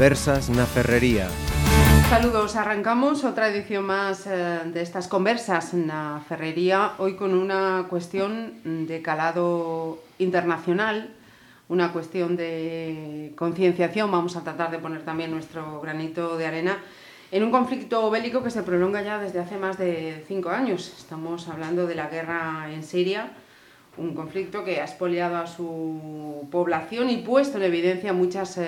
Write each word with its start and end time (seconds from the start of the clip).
Conversas 0.00 0.48
na 0.48 0.64
Ferrería. 0.64 1.28
Saludos, 2.08 2.56
arrancamos 2.56 3.22
otra 3.22 3.52
edición 3.52 3.84
más 3.84 4.26
eh, 4.26 4.60
de 4.72 4.80
estas 4.80 5.08
conversas 5.08 5.74
en 5.74 5.88
la 5.88 6.22
ferrería, 6.26 6.92
hoy 6.96 7.16
con 7.16 7.34
una 7.34 7.84
cuestión 7.90 8.64
de 8.64 9.02
calado 9.02 10.02
internacional, 10.18 11.10
una 11.68 11.92
cuestión 11.92 12.34
de 12.34 13.34
concienciación, 13.36 14.10
vamos 14.10 14.36
a 14.36 14.40
tratar 14.40 14.70
de 14.70 14.78
poner 14.78 15.04
también 15.04 15.32
nuestro 15.32 15.82
granito 15.82 16.38
de 16.38 16.46
arena 16.46 16.78
en 17.30 17.44
un 17.44 17.50
conflicto 17.50 18.10
bélico 18.10 18.42
que 18.42 18.50
se 18.50 18.62
prolonga 18.62 19.02
ya 19.02 19.18
desde 19.18 19.40
hace 19.40 19.58
más 19.58 19.76
de 19.76 20.24
cinco 20.26 20.48
años. 20.48 20.94
Estamos 20.96 21.46
hablando 21.46 21.86
de 21.86 21.94
la 21.96 22.08
guerra 22.08 22.72
en 22.72 22.84
Siria, 22.84 23.32
un 24.00 24.14
conflicto 24.14 24.64
que 24.64 24.80
ha 24.80 24.84
expoliado 24.84 25.36
a 25.36 25.46
su 25.46 26.48
población 26.50 27.10
y 27.10 27.18
puesto 27.18 27.58
en 27.58 27.64
evidencia 27.64 28.12
muchas 28.12 28.56
eh, 28.56 28.66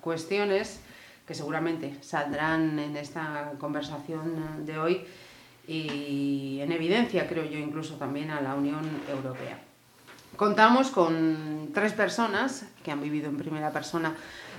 cuestiones 0.00 0.80
que 1.26 1.34
seguramente 1.34 1.96
saldrán 2.02 2.78
en 2.78 2.96
esta 2.96 3.52
conversación 3.58 4.66
de 4.66 4.78
hoy 4.78 5.04
y 5.68 6.58
en 6.60 6.70
evidencia, 6.72 7.26
creo 7.28 7.44
yo, 7.44 7.58
incluso 7.58 7.94
también 7.94 8.30
a 8.30 8.40
la 8.40 8.54
Unión 8.54 8.84
Europea. 9.08 9.58
Contamos 10.36 10.90
con 10.90 11.70
tres 11.72 11.92
personas 11.92 12.66
que 12.84 12.90
han 12.90 13.00
vivido 13.00 13.28
en 13.28 13.36
primera 13.36 13.72
persona 13.72 14.14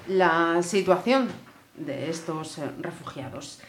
la 0.08 0.62
situación 0.64 1.28
de 1.76 2.10
estos 2.10 2.58
eh, 2.58 2.70
refugiados. 2.80 3.60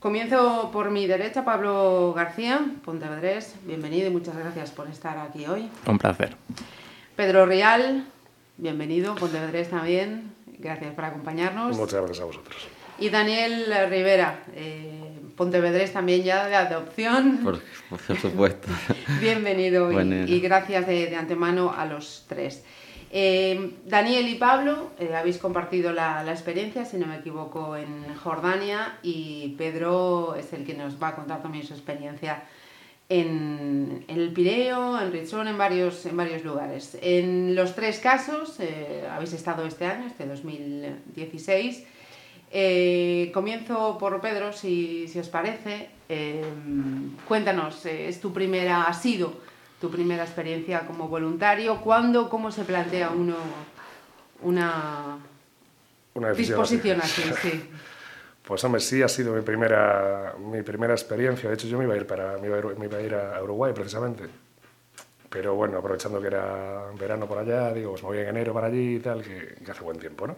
Comienzo 0.00 0.70
por 0.72 0.92
mi 0.92 1.08
derecha, 1.08 1.44
Pablo 1.44 2.12
García, 2.14 2.60
Pontevedrés. 2.84 3.56
Bienvenido 3.64 4.06
y 4.06 4.10
muchas 4.10 4.36
gracias 4.36 4.70
por 4.70 4.86
estar 4.86 5.18
aquí 5.18 5.44
hoy. 5.46 5.68
Un 5.86 5.98
placer. 5.98 6.36
Pedro 7.16 7.46
Rial, 7.46 8.06
bienvenido, 8.58 9.16
Pontevedrés 9.16 9.70
también. 9.70 10.32
Gracias 10.60 10.94
por 10.94 11.04
acompañarnos. 11.04 11.76
Muchas 11.76 12.00
gracias 12.00 12.20
a 12.20 12.24
vosotros. 12.26 12.68
Y 13.00 13.10
Daniel 13.10 13.66
Rivera, 13.90 14.38
eh, 14.54 15.18
Pontevedrés 15.36 15.92
también 15.92 16.22
ya 16.22 16.46
de 16.46 16.54
adopción. 16.54 17.38
Por, 17.42 17.60
por 17.90 18.18
supuesto. 18.18 18.68
bienvenido 19.20 19.90
y, 19.90 20.32
y, 20.32 20.38
gracias 20.38 20.86
de, 20.86 21.06
de 21.08 21.16
antemano 21.16 21.74
a 21.76 21.86
los 21.86 22.24
tres. 22.28 22.62
Eh, 23.10 23.74
Daniel 23.86 24.28
y 24.28 24.34
Pablo 24.34 24.90
eh, 24.98 25.14
habéis 25.14 25.38
compartido 25.38 25.92
la, 25.92 26.24
experiencia, 26.28 26.84
si 26.84 26.98
no 26.98 27.06
me 27.06 27.16
equivoco, 27.16 27.76
en 27.76 28.14
Jordania 28.16 28.98
y 29.02 29.54
Pedro 29.56 30.34
es 30.34 30.52
el 30.52 30.66
que 30.66 30.74
nos 30.74 31.02
va 31.02 31.08
a 31.08 31.16
contar 31.16 31.40
también 31.40 31.66
su 31.66 31.72
experiencia 31.72 32.42
en, 33.08 34.04
el 34.08 34.32
Pireo, 34.32 35.00
en 35.00 35.12
Richmond, 35.12 35.48
en 35.48 35.58
varios, 35.58 36.04
en 36.06 36.16
varios 36.16 36.44
lugares. 36.44 36.98
En 37.00 37.54
los 37.54 37.74
tres 37.74 37.98
casos 37.98 38.60
eh, 38.60 39.08
habéis 39.10 39.32
estado 39.32 39.66
este 39.66 39.86
año, 39.86 40.06
este 40.06 40.26
2016. 40.26 41.84
Eh, 42.50 43.30
comienzo 43.32 43.98
por 43.98 44.20
Pedro, 44.20 44.52
si, 44.52 45.08
si 45.08 45.18
os 45.18 45.28
parece. 45.28 45.88
Eh, 46.08 46.42
cuéntanos, 47.26 47.84
es 47.86 48.20
tu 48.20 48.32
primera, 48.32 48.84
ha 48.84 48.94
sido 48.94 49.47
tu 49.80 49.90
primera 49.90 50.24
experiencia 50.24 50.86
como 50.86 51.08
voluntario, 51.08 51.80
¿cuándo, 51.80 52.28
cómo 52.28 52.50
se 52.50 52.64
plantea 52.64 53.10
uno 53.10 53.36
una, 54.42 55.18
una 56.14 56.32
disposición 56.32 57.00
así? 57.00 57.22
Sí. 57.42 57.70
Pues 58.48 58.64
hombre, 58.64 58.80
sí 58.80 59.02
ha 59.02 59.08
sido 59.08 59.34
mi 59.34 59.42
primera, 59.42 60.34
mi 60.38 60.62
primera 60.62 60.94
experiencia. 60.94 61.50
De 61.50 61.54
hecho, 61.54 61.66
yo 61.66 61.76
me 61.76 61.84
iba 61.84 61.92
a 61.92 61.98
ir, 61.98 62.06
para, 62.06 62.38
me 62.38 62.46
iba 62.46 62.56
a 62.56 62.60
ir, 62.60 62.78
me 62.78 62.86
iba 62.86 62.96
a, 62.96 63.02
ir 63.02 63.14
a 63.14 63.42
Uruguay 63.42 63.74
precisamente. 63.74 64.24
Pero 65.28 65.54
bueno, 65.54 65.76
aprovechando 65.76 66.18
que 66.18 66.28
era 66.28 66.86
verano 66.98 67.26
por 67.26 67.36
allá, 67.36 67.74
digo, 67.74 67.90
pues 67.90 68.02
me 68.02 68.08
voy 68.08 68.18
en 68.20 68.28
enero 68.28 68.54
para 68.54 68.68
allí 68.68 68.96
y 68.96 69.00
tal, 69.00 69.22
que, 69.22 69.56
que 69.62 69.70
hace 69.70 69.84
buen 69.84 69.98
tiempo, 69.98 70.26
¿no? 70.26 70.36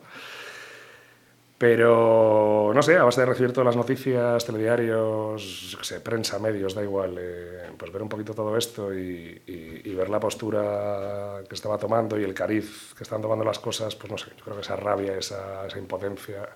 Pero, 1.60 2.72
no 2.74 2.80
sé, 2.80 2.96
a 2.96 3.04
base 3.04 3.20
de 3.20 3.26
recibir 3.26 3.52
todas 3.52 3.66
las 3.66 3.76
noticias, 3.76 4.46
telediarios, 4.46 5.76
prensa, 6.02 6.38
medios, 6.38 6.74
da 6.74 6.82
igual, 6.82 7.18
eh, 7.20 7.68
pues 7.76 7.92
ver 7.92 8.00
un 8.00 8.08
poquito 8.08 8.32
todo 8.32 8.56
esto 8.56 8.94
y, 8.94 9.42
y, 9.46 9.82
y, 9.84 9.94
ver 9.94 10.08
la 10.08 10.18
postura 10.18 11.42
que 11.46 11.54
estaba 11.54 11.76
tomando 11.76 12.18
y 12.18 12.24
el 12.24 12.32
cariz 12.32 12.94
que 12.96 13.02
estaban 13.02 13.20
tomando 13.20 13.44
las 13.44 13.58
cosas, 13.58 13.94
pues 13.94 14.10
no 14.10 14.16
sé, 14.16 14.30
yo 14.38 14.42
creo 14.42 14.56
que 14.56 14.62
esa 14.62 14.74
rabia, 14.76 15.18
esa, 15.18 15.66
esa 15.66 15.78
impotencia, 15.78 16.48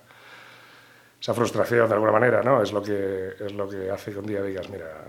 esa 1.21 1.35
frustración 1.35 1.87
de 1.87 1.93
alguna 1.93 2.11
manera, 2.11 2.41
¿no? 2.41 2.63
Es 2.63 2.73
lo, 2.73 2.81
que, 2.81 3.35
es 3.39 3.53
lo 3.53 3.69
que 3.69 3.91
hace 3.91 4.11
que 4.11 4.17
un 4.17 4.25
día 4.25 4.41
digas, 4.41 4.67
mira, 4.71 5.05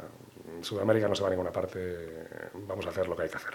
Sudamérica 0.60 1.08
no 1.08 1.14
se 1.14 1.22
va 1.22 1.28
a 1.28 1.30
ninguna 1.30 1.52
parte, 1.52 2.26
vamos 2.52 2.84
a 2.84 2.90
hacer 2.90 3.08
lo 3.08 3.16
que 3.16 3.22
hay 3.22 3.28
que 3.30 3.36
hacer. 3.38 3.54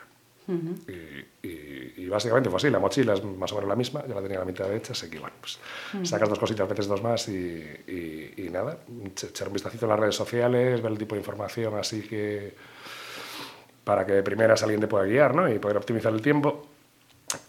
Uh 0.52 0.60
-huh. 0.60 1.26
y, 1.44 1.48
y, 1.48 1.94
y, 2.04 2.08
básicamente 2.10 2.50
fue 2.50 2.58
así, 2.58 2.70
la 2.70 2.80
mochila 2.80 3.14
es 3.14 3.24
más 3.24 3.52
o 3.52 3.56
menos 3.56 3.70
la 3.70 3.76
misma, 3.76 4.04
ya 4.08 4.16
la 4.16 4.22
tenía 4.22 4.40
la 4.40 4.46
mitad 4.46 4.72
hecha, 4.74 4.94
así 4.94 5.10
que 5.10 5.20
bueno, 5.20 5.36
pues 5.40 5.60
uh 5.94 5.98
-huh. 5.98 6.06
sacas 6.06 6.30
dos 6.30 6.40
cositas, 6.40 6.68
veces 6.68 6.88
dos 6.88 7.02
más 7.02 7.28
y, 7.30 8.34
y, 8.38 8.50
nada, 8.50 8.80
echar 9.24 9.48
un 9.48 9.54
vistacito 9.54 9.86
en 9.86 9.90
las 9.92 10.00
redes 10.00 10.16
sociales, 10.16 10.82
ver 10.82 10.92
el 10.92 10.98
tipo 10.98 11.16
de 11.16 11.22
información 11.22 11.78
así 11.78 12.02
que 12.02 12.54
para 13.84 14.06
que 14.06 14.14
de 14.14 14.24
primeras 14.24 14.62
alguien 14.64 14.82
te 14.82 14.88
pueda 14.88 15.06
guiar 15.06 15.34
¿no? 15.36 15.50
y 15.50 15.58
poder 15.60 15.78
optimizar 15.78 16.14
el 16.14 16.22
tiempo 16.22 16.68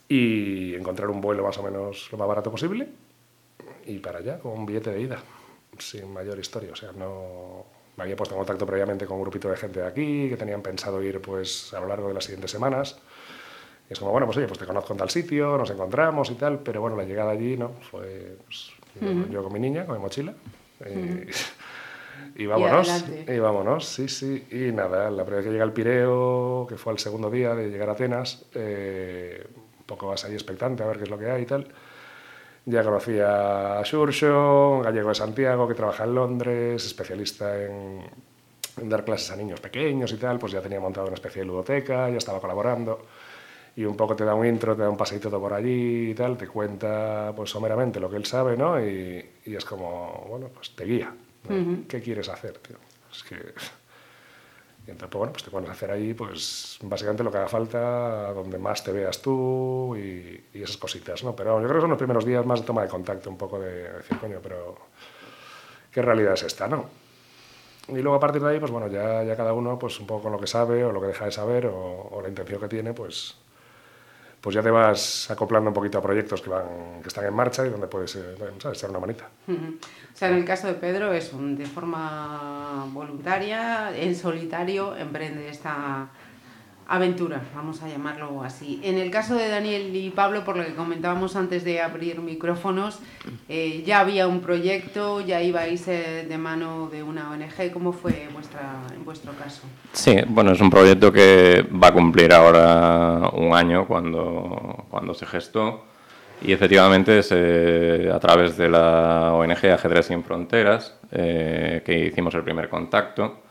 y 0.08 0.74
encontrar 0.74 1.10
un 1.10 1.20
vuelo 1.20 1.42
más 1.42 1.58
o 1.58 1.62
menos 1.62 2.08
lo 2.12 2.18
más 2.18 2.28
barato 2.28 2.50
posible 2.50 2.88
y 3.86 3.98
para 3.98 4.18
allá 4.20 4.38
con 4.38 4.52
un 4.52 4.66
billete 4.66 4.90
de 4.90 5.00
ida, 5.00 5.22
sin 5.78 6.12
mayor 6.12 6.38
historia, 6.38 6.72
o 6.72 6.76
sea, 6.76 6.92
no 6.92 7.81
me 7.96 8.04
había 8.04 8.16
puesto 8.16 8.34
en 8.34 8.38
contacto 8.38 8.66
previamente 8.66 9.06
con 9.06 9.16
un 9.16 9.22
grupito 9.22 9.48
de 9.48 9.56
gente 9.56 9.80
de 9.80 9.86
aquí 9.86 10.28
que 10.28 10.36
tenían 10.36 10.62
pensado 10.62 11.02
ir 11.02 11.20
pues 11.20 11.72
a 11.74 11.80
lo 11.80 11.88
largo 11.88 12.08
de 12.08 12.14
las 12.14 12.24
siguientes 12.24 12.50
semanas. 12.50 12.98
Y 13.88 13.92
es 13.92 13.98
como, 13.98 14.12
bueno, 14.12 14.26
pues 14.26 14.38
oye, 14.38 14.46
pues 14.46 14.58
te 14.58 14.66
conozco 14.66 14.92
en 14.92 14.98
tal 14.98 15.10
sitio, 15.10 15.58
nos 15.58 15.70
encontramos 15.70 16.30
y 16.30 16.34
tal, 16.34 16.60
pero 16.60 16.80
bueno, 16.80 16.96
la 16.96 17.04
llegada 17.04 17.32
allí, 17.32 17.56
¿no? 17.56 17.72
Fue 17.90 18.36
pues, 18.46 18.70
uh 19.00 19.04
-huh. 19.04 19.30
yo 19.30 19.42
con 19.42 19.52
mi 19.52 19.60
niña, 19.60 19.84
con 19.84 19.96
mi 19.96 20.02
mochila. 20.02 20.32
Y, 20.80 20.84
uh 20.84 20.90
-huh. 21.26 21.52
y 22.36 22.46
vámonos, 22.46 23.04
y, 23.28 23.30
y, 23.30 23.38
vámonos, 23.38 23.86
sí, 23.86 24.08
sí. 24.08 24.46
Y 24.50 24.72
nada, 24.72 25.10
la 25.10 25.24
primera 25.24 25.36
vez 25.38 25.46
que 25.46 25.52
llega 25.52 25.64
al 25.64 25.72
Pireo, 25.72 26.66
que 26.68 26.76
fue 26.76 26.92
el 26.94 26.98
segundo 26.98 27.30
día 27.30 27.54
de 27.54 27.68
llegar 27.68 27.90
a 27.90 27.92
Atenas, 27.92 28.46
eh, 28.54 29.46
un 29.54 29.84
poco 29.84 30.06
vas 30.06 30.24
ahí 30.24 30.32
expectante 30.32 30.82
a 30.82 30.86
ver 30.86 30.96
qué 30.96 31.04
es 31.04 31.10
lo 31.10 31.18
que 31.18 31.30
hay 31.30 31.42
y 31.42 31.46
tal. 31.46 31.68
Ya 32.64 32.84
conocía 32.84 33.80
a 33.80 33.84
Xurxo, 33.84 34.70
un 34.78 34.82
gallego 34.82 35.08
de 35.08 35.14
Santiago 35.16 35.66
que 35.66 35.74
trabaja 35.74 36.04
en 36.04 36.14
Londres, 36.14 36.84
especialista 36.86 37.60
en, 37.60 38.02
en, 38.80 38.88
dar 38.88 39.04
clases 39.04 39.32
a 39.32 39.36
niños 39.36 39.60
pequeños 39.60 40.12
y 40.12 40.16
tal, 40.16 40.38
pues 40.38 40.52
ya 40.52 40.60
tenía 40.60 40.78
montado 40.78 41.06
una 41.06 41.14
especie 41.14 41.42
de 41.42 41.46
ludoteca, 41.46 42.08
ya 42.08 42.18
estaba 42.18 42.40
colaborando 42.40 43.00
y 43.74 43.84
un 43.84 43.96
poco 43.96 44.14
te 44.14 44.24
da 44.24 44.34
un 44.34 44.46
intro, 44.46 44.76
te 44.76 44.82
da 44.82 44.90
un 44.90 44.96
paseito 44.96 45.28
por 45.40 45.52
allí 45.54 46.10
y 46.10 46.14
tal, 46.14 46.36
te 46.36 46.46
cuenta 46.46 47.32
pues 47.34 47.50
someramente 47.50 47.98
lo 47.98 48.08
que 48.08 48.16
él 48.16 48.26
sabe, 48.26 48.56
¿no? 48.56 48.78
Y, 48.80 49.24
y 49.46 49.54
es 49.56 49.64
como, 49.64 50.26
bueno, 50.28 50.48
pues 50.54 50.76
te 50.76 50.84
guía. 50.84 51.12
¿no? 51.48 51.56
Uh 51.56 51.58
-huh. 51.58 51.86
¿Qué 51.88 52.00
quieres 52.00 52.28
hacer, 52.28 52.58
tío? 52.58 52.76
Es 53.10 53.24
que 53.24 53.36
y 54.86 54.90
entonces, 54.90 55.10
pues, 55.10 55.18
bueno, 55.18 55.32
pues 55.32 55.44
te 55.44 55.50
pones 55.50 55.70
a 55.70 55.72
hacer 55.72 55.90
ahí, 55.92 56.12
pues 56.12 56.78
básicamente 56.82 57.22
lo 57.22 57.30
que 57.30 57.38
haga 57.38 57.48
falta, 57.48 58.32
donde 58.32 58.58
más 58.58 58.82
te 58.82 58.90
veas 58.90 59.22
tú 59.22 59.96
y, 59.96 60.44
esas 60.54 60.76
cositas, 60.76 61.22
¿no? 61.22 61.36
Pero 61.36 61.60
yo 61.60 61.66
creo 61.68 61.78
que 61.78 61.82
son 61.82 61.90
los 61.90 61.98
primeros 61.98 62.24
días 62.24 62.44
más 62.44 62.60
de 62.60 62.66
toma 62.66 62.82
de 62.82 62.88
contacto, 62.88 63.30
un 63.30 63.38
poco 63.38 63.60
de 63.60 63.92
decir, 63.92 64.18
coño, 64.18 64.40
pero 64.42 64.76
¿qué 65.92 66.02
realidad 66.02 66.34
es 66.34 66.42
esta, 66.42 66.66
no? 66.66 66.86
Y 67.88 67.98
luego 67.98 68.14
a 68.14 68.20
partir 68.20 68.42
de 68.42 68.50
ahí, 68.50 68.58
pues 68.58 68.72
bueno, 68.72 68.88
ya, 68.88 69.22
ya 69.22 69.36
cada 69.36 69.52
uno, 69.52 69.78
pues 69.78 70.00
un 70.00 70.06
poco 70.06 70.22
con 70.22 70.32
lo 70.32 70.38
que 70.38 70.46
sabe 70.46 70.84
o 70.84 70.90
lo 70.90 71.00
que 71.00 71.08
deja 71.08 71.26
de 71.26 71.32
saber 71.32 71.66
o, 71.66 72.08
o 72.10 72.22
la 72.22 72.28
intención 72.28 72.60
que 72.60 72.68
tiene, 72.68 72.92
pues 72.92 73.36
pues 74.42 74.54
ya 74.54 74.62
te 74.62 74.70
vas 74.70 75.30
acoplando 75.30 75.70
un 75.70 75.74
poquito 75.74 75.98
a 75.98 76.02
proyectos 76.02 76.42
que, 76.42 76.50
van, 76.50 77.00
que 77.00 77.06
están 77.06 77.24
en 77.24 77.32
marcha 77.32 77.64
y 77.64 77.70
donde 77.70 77.86
puedes 77.86 78.16
eh, 78.16 78.34
¿sabes? 78.58 78.76
echar 78.76 78.90
una 78.90 78.98
manita. 78.98 79.28
O 79.48 79.52
sea, 80.16 80.28
en 80.30 80.34
el 80.34 80.44
caso 80.44 80.66
de 80.66 80.74
Pedro 80.74 81.12
es 81.12 81.30
de 81.32 81.66
forma 81.66 82.88
voluntaria, 82.92 83.96
en 83.96 84.16
solitario, 84.16 84.96
emprende 84.96 85.48
esta 85.48 86.08
aventura, 86.92 87.40
vamos 87.54 87.82
a 87.82 87.88
llamarlo 87.88 88.42
así. 88.42 88.78
En 88.84 88.98
el 88.98 89.10
caso 89.10 89.34
de 89.34 89.48
Daniel 89.48 89.96
y 89.96 90.10
Pablo, 90.10 90.44
por 90.44 90.58
lo 90.58 90.64
que 90.64 90.74
comentábamos 90.74 91.36
antes 91.36 91.64
de 91.64 91.80
abrir 91.80 92.20
micrófonos, 92.20 92.98
eh, 93.48 93.82
ya 93.86 94.00
había 94.00 94.28
un 94.28 94.40
proyecto, 94.40 95.22
ya 95.22 95.40
ibais 95.40 95.88
eh, 95.88 96.26
de 96.28 96.38
mano 96.38 96.90
de 96.92 97.02
una 97.02 97.30
ONG. 97.30 97.72
¿Cómo 97.72 97.94
fue 97.94 98.28
vuestra, 98.34 98.82
en 98.94 99.06
vuestro 99.06 99.32
caso? 99.32 99.62
Sí, 99.94 100.16
bueno, 100.28 100.52
es 100.52 100.60
un 100.60 100.68
proyecto 100.68 101.10
que 101.10 101.66
va 101.82 101.88
a 101.88 101.92
cumplir 101.92 102.30
ahora 102.34 103.30
un 103.32 103.54
año 103.54 103.86
cuando, 103.86 104.84
cuando 104.90 105.14
se 105.14 105.24
gestó. 105.24 105.84
Y 106.42 106.52
efectivamente 106.52 107.20
es 107.20 107.30
eh, 107.30 108.10
a 108.12 108.20
través 108.20 108.58
de 108.58 108.68
la 108.68 109.32
ONG 109.32 109.64
Ajedrez 109.72 110.06
Sin 110.08 110.22
Fronteras 110.22 110.98
que 111.10 112.10
hicimos 112.10 112.34
el 112.34 112.42
primer 112.42 112.68
contacto 112.68 113.42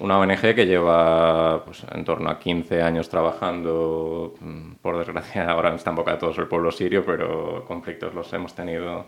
una 0.00 0.18
ONG 0.18 0.54
que 0.54 0.66
lleva 0.66 1.64
pues, 1.64 1.84
en 1.92 2.04
torno 2.04 2.30
a 2.30 2.38
15 2.38 2.82
años 2.82 3.08
trabajando, 3.08 4.34
mm, 4.40 4.74
por 4.80 4.98
desgracia 4.98 5.50
ahora 5.50 5.74
está 5.74 5.90
en 5.90 5.96
boca 5.96 6.12
de 6.12 6.18
todos 6.18 6.38
el 6.38 6.46
pueblo 6.46 6.70
sirio, 6.70 7.04
pero 7.04 7.64
conflictos 7.66 8.14
los 8.14 8.32
hemos 8.32 8.54
tenido 8.54 9.06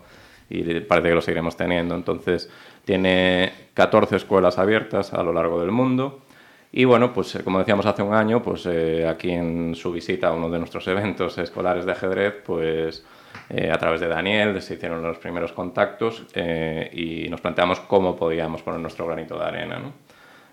y 0.49 0.81
parece 0.81 1.09
que 1.09 1.15
los 1.15 1.23
seguiremos 1.23 1.55
teniendo. 1.55 1.95
Entonces 1.95 2.49
tiene 2.83 3.53
14 3.73 4.17
escuelas 4.17 4.59
abiertas 4.59 5.13
a 5.13 5.23
lo 5.23 5.31
largo 5.31 5.61
del 5.61 5.71
mundo. 5.71 6.19
Y 6.73 6.85
bueno, 6.85 7.13
pues 7.13 7.37
como 7.43 7.59
decíamos 7.59 7.85
hace 7.85 8.01
un 8.01 8.13
año, 8.13 8.41
pues 8.41 8.65
eh, 8.65 9.07
aquí 9.07 9.31
en 9.31 9.75
su 9.75 9.91
visita 9.91 10.29
a 10.29 10.33
uno 10.33 10.49
de 10.49 10.59
nuestros 10.59 10.87
eventos 10.87 11.37
escolares 11.37 11.85
de 11.85 11.91
ajedrez, 11.91 12.35
pues 12.45 13.05
a 13.49 13.77
través 13.77 13.99
de 13.99 14.07
Daniel 14.07 14.61
se 14.61 14.75
hicieron 14.75 15.01
los 15.03 15.17
primeros 15.17 15.51
contactos 15.51 16.23
y 16.93 17.27
nos 17.29 17.41
planteamos 17.41 17.81
cómo 17.81 18.15
podíamos 18.15 18.61
poner 18.61 18.79
nuestro 18.79 19.05
granito 19.05 19.37
de 19.37 19.43
arena. 19.43 19.81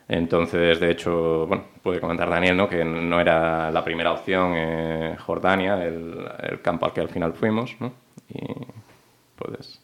Entonces, 0.08 0.80
de 0.80 0.90
hecho, 0.90 1.46
bueno, 1.46 1.64
puede 1.82 2.00
comentar 2.00 2.30
Daniel, 2.30 2.56
¿no? 2.56 2.68
Que 2.68 2.82
no 2.82 3.20
era 3.20 3.70
la 3.70 3.84
primera 3.84 4.12
opción 4.12 4.52
eh, 4.56 5.16
Jordania, 5.18 5.84
el, 5.84 6.26
el, 6.40 6.62
campo 6.62 6.86
al 6.86 6.94
que 6.94 7.02
al 7.02 7.10
final 7.10 7.34
fuimos, 7.34 7.76
¿no? 7.78 7.92
Y 8.32 8.40
puedes... 9.36 9.80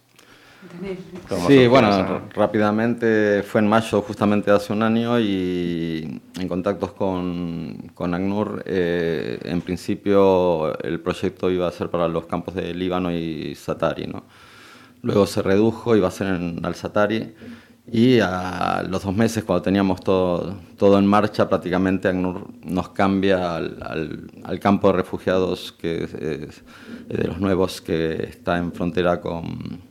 Sí, 1.47 1.67
bueno, 1.67 2.23
rápidamente 2.35 3.43
fue 3.43 3.61
en 3.61 3.69
mayo 3.69 4.01
justamente 4.01 4.51
hace 4.51 4.73
un 4.73 4.83
año 4.83 5.21
y 5.21 6.21
en 6.41 6.49
contactos 6.49 6.93
con, 6.93 7.91
con 7.95 8.15
ACNUR, 8.15 8.63
eh, 8.67 9.39
en 9.43 9.61
principio 9.61 10.79
el 10.81 11.01
proyecto 11.01 11.51
iba 11.51 11.69
a 11.69 11.71
ser 11.71 11.91
para 11.91 12.09
los 12.09 12.25
campos 12.27 12.55
de 12.55 12.73
Líbano 12.73 13.13
y 13.13 13.55
Satari, 13.55 14.07
¿no? 14.07 14.25
Luego 15.03 15.27
se 15.27 15.43
redujo, 15.43 15.95
iba 15.97 16.09
a 16.09 16.11
ser 16.11 16.29
en 16.29 16.65
Al-Satari 16.65 17.35
y 17.87 18.19
a 18.21 18.83
los 18.89 19.03
dos 19.05 19.15
meses, 19.15 19.45
cuando 19.45 19.63
teníamos 19.63 20.01
todo, 20.01 20.57
todo 20.79 20.99
en 20.99 21.07
marcha, 21.07 21.49
prácticamente 21.49 22.09
ACNUR 22.09 22.49
nos 22.65 22.89
cambia 22.91 23.57
al, 23.57 24.31
al, 24.43 24.59
campo 24.59 24.89
de 24.89 24.95
refugiados 24.95 25.73
que 25.73 26.05
es, 26.05 26.63
de 27.09 27.29
los 27.29 27.39
nuevos 27.39 27.83
que 27.83 28.25
está 28.25 28.57
en 28.57 28.73
frontera 28.73 29.21
con, 29.21 29.83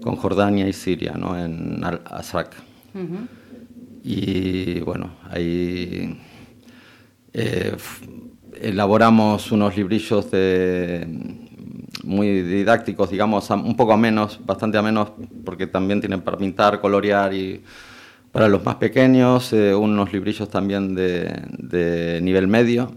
con 0.00 0.16
Jordania 0.16 0.66
y 0.66 0.72
Siria, 0.72 1.12
¿no? 1.12 1.38
en 1.38 1.84
Al-Azraq. 1.84 2.54
Y 4.02 4.80
bueno, 4.80 5.10
ahí 5.28 6.18
eh, 7.34 7.76
elaboramos 8.60 9.52
unos 9.52 9.76
librillos 9.76 10.30
de 10.30 11.47
muy 12.04 12.42
didácticos, 12.42 13.10
digamos, 13.10 13.48
un 13.50 13.76
poco 13.76 13.92
a 13.92 13.96
menos, 13.96 14.38
bastante 14.44 14.78
a 14.78 14.82
menos, 14.82 15.12
porque 15.44 15.66
también 15.66 16.00
tienen 16.00 16.20
para 16.20 16.36
pintar, 16.36 16.80
colorear 16.80 17.32
y 17.34 17.62
para 18.32 18.48
los 18.48 18.64
más 18.64 18.76
pequeños, 18.76 19.52
eh, 19.52 19.74
unos 19.74 20.12
librillos 20.12 20.48
también 20.48 20.94
de, 20.94 22.20
nivel 22.22 22.46
medio, 22.46 22.94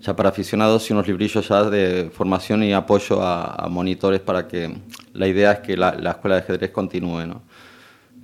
ya 0.00 0.16
para 0.16 0.30
aficionados 0.30 0.88
y 0.88 0.94
unos 0.94 1.06
librillos 1.06 1.46
ya 1.46 1.64
de 1.64 2.10
formación 2.12 2.62
y 2.62 2.72
apoyo 2.72 3.22
a, 3.22 3.68
monitores 3.68 4.20
para 4.20 4.48
que 4.48 4.74
la 5.12 5.26
idea 5.26 5.52
es 5.52 5.58
que 5.60 5.76
la, 5.76 5.90
escuela 5.90 6.36
de 6.36 6.42
ajedrez 6.42 6.70
continúe. 6.70 7.26
¿no? 7.26 7.42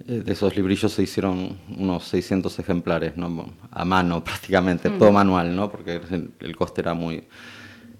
Eh, 0.09 0.23
de 0.25 0.33
esos 0.33 0.57
librillos 0.57 0.93
se 0.93 1.03
hicieron 1.03 1.59
unos 1.77 2.05
600 2.05 2.59
ejemplares, 2.59 3.17
¿no? 3.17 3.53
a 3.71 3.85
mano 3.85 4.25
prácticamente, 4.25 4.89
todo 4.91 5.13
manual, 5.13 5.55
¿no? 5.55 5.71
porque 5.71 6.01
el 6.41 6.57
coste 6.57 6.81
era 6.81 6.95
muy 6.95 7.23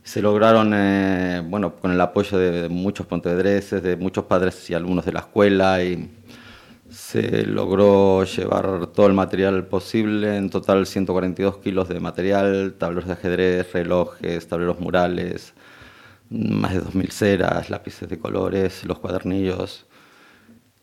se 0.07 0.23
lograron, 0.23 0.71
eh, 0.73 1.43
bueno, 1.45 1.75
con 1.75 1.91
el 1.91 2.01
apoyo 2.01 2.39
de 2.39 2.69
muchos 2.69 3.09
pontevedreses, 3.09 3.83
de 3.83 3.97
muchos 3.97 4.25
padres 4.27 4.71
y 4.71 4.75
alumnos 4.75 5.05
de 5.05 5.13
la 5.13 5.19
escuela, 5.19 5.83
y 5.83 6.09
se 6.89 7.45
logró 7.45 8.23
llevar 8.23 8.87
todo 8.95 9.09
el 9.09 9.15
material 9.15 9.67
posible, 9.67 10.37
en 10.37 10.49
total 10.49 10.87
142 10.87 11.59
kilos 11.59 11.89
de 11.89 11.99
material, 11.99 12.77
tableros 12.79 13.07
de 13.09 13.15
ajedrez, 13.15 13.73
relojes, 13.73 14.47
tableros 14.47 14.79
murales, 14.79 15.55
más 16.31 16.75
de 16.75 16.83
2.000 16.83 17.11
ceras, 17.11 17.69
lápices 17.69 18.09
de 18.09 18.17
colores, 18.17 18.85
los 18.85 19.01
cuadernillos, 19.01 19.87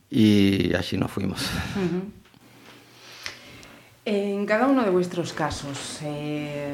y 0.09 0.75
allí 0.75 0.97
nos 0.97 1.11
fuimos. 1.11 1.49
En 4.03 4.45
cada 4.45 4.67
uno 4.67 4.83
de 4.83 4.89
vuestros 4.89 5.31
casos, 5.31 5.99
eh 6.03 6.73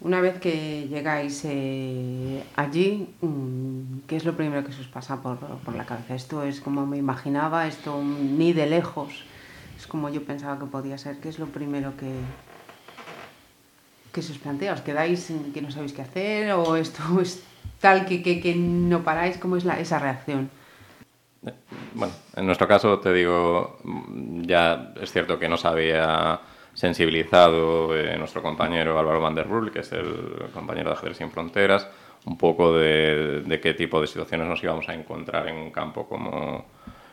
una 0.00 0.20
vez 0.20 0.38
que 0.38 0.86
llegáis 0.88 1.42
eh, 1.44 2.44
allí, 2.54 3.08
mm, 3.20 4.00
¿qué 4.06 4.16
es 4.16 4.24
lo 4.24 4.36
primero 4.36 4.64
que 4.64 4.72
se 4.72 4.80
os 4.80 4.86
pasa 4.86 5.22
por, 5.22 5.38
por, 5.38 5.74
la 5.74 5.86
cabeza? 5.86 6.14
Esto 6.14 6.42
es 6.42 6.60
como 6.60 6.86
me 6.86 6.96
imaginaba, 6.96 7.66
esto 7.66 8.00
ni 8.02 8.52
de 8.52 8.66
lejos, 8.66 9.24
es 9.76 9.86
como 9.86 10.08
yo 10.08 10.22
pensaba 10.24 10.58
que 10.58 10.66
podía 10.66 10.98
ser. 10.98 11.18
¿Qué 11.18 11.28
es 11.28 11.38
lo 11.38 11.46
primero 11.46 11.96
que, 11.96 12.12
que 14.12 14.22
se 14.22 14.32
os 14.32 14.38
plantea? 14.38 14.72
¿Os 14.72 14.82
quedáis 14.82 15.32
que 15.52 15.62
no 15.62 15.70
sabéis 15.70 15.92
qué 15.92 16.02
hacer 16.02 16.52
o 16.52 16.76
esto 16.76 17.02
es 17.20 17.42
tal 17.80 18.06
que, 18.06 18.22
que, 18.22 18.40
que 18.40 18.54
no 18.54 19.02
paráis? 19.02 19.36
¿Cómo 19.38 19.56
es 19.56 19.64
la, 19.64 19.80
esa 19.80 19.98
reacción? 19.98 20.50
Bueno, 21.94 22.12
en 22.36 22.46
nuestro 22.46 22.68
caso 22.68 22.98
te 23.00 23.12
digo, 23.12 23.78
ya 24.42 24.92
es 25.00 25.10
cierto 25.10 25.38
que 25.38 25.48
no 25.48 25.56
sabía 25.56 26.40
sensibilizado 26.78 27.96
eh, 27.96 28.16
nuestro 28.16 28.40
compañero 28.40 28.96
Álvaro 28.96 29.20
Van 29.20 29.34
der 29.34 29.48
Roel, 29.48 29.72
que 29.72 29.80
es 29.80 29.90
el 29.90 30.48
compañero 30.54 30.90
de 30.90 30.94
Ajedrez 30.94 31.16
Sin 31.16 31.28
Fronteras, 31.28 31.88
un 32.24 32.38
poco 32.38 32.72
de, 32.78 33.58
qué 33.60 33.74
tipo 33.74 34.00
de 34.00 34.06
situaciones 34.06 34.46
nos 34.46 34.62
íbamos 34.62 34.88
a 34.88 34.94
encontrar 34.94 35.48
en 35.48 35.56
un 35.56 35.72
campo 35.72 36.08
como, 36.08 36.66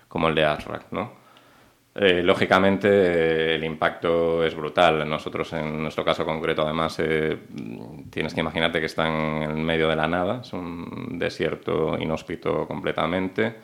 como 0.08 0.28
el 0.28 0.36
de 0.36 0.46
Asrak, 0.46 0.92
¿no? 0.92 1.14
Eh, 1.96 2.22
lógicamente 2.22 3.56
el 3.56 3.64
impacto 3.64 4.46
es 4.46 4.54
brutal. 4.54 5.10
Nosotros 5.10 5.52
en 5.54 5.82
nuestro 5.82 6.06
caso 6.06 6.26
concreto 6.26 6.62
además 6.62 7.00
eh, 7.00 7.36
tienes 8.12 8.36
que 8.36 8.42
imaginarte 8.42 8.80
que 8.80 8.86
están 8.86 9.42
en 9.42 9.64
medio 9.64 9.90
de 9.90 9.96
la 9.96 10.08
nada, 10.08 10.42
es 10.42 10.54
un 10.54 11.18
desierto 11.18 11.98
inhóspito 11.98 12.68
completamente 12.68 13.56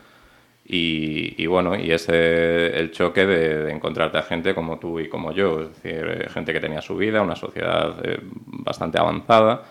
y, 0.64 1.46
bueno, 1.48 1.76
y 1.76 1.92
ese 1.92 2.80
el 2.80 2.92
choque 2.92 3.26
de, 3.26 3.72
encontrarte 3.72 4.18
a 4.18 4.22
gente 4.22 4.54
como 4.54 4.80
tú 4.80 5.00
y 5.00 5.10
como 5.10 5.32
yo, 5.32 5.62
es 5.62 5.70
decir, 5.70 6.08
eh, 6.08 6.30
gente 6.30 6.54
que 6.54 6.60
tenía 6.60 6.82
su 6.82 6.96
vida, 6.96 7.22
una 7.22 7.36
sociedad 7.36 7.96
eh, 8.04 8.20
bastante 8.22 9.00
avanzada 9.00 9.64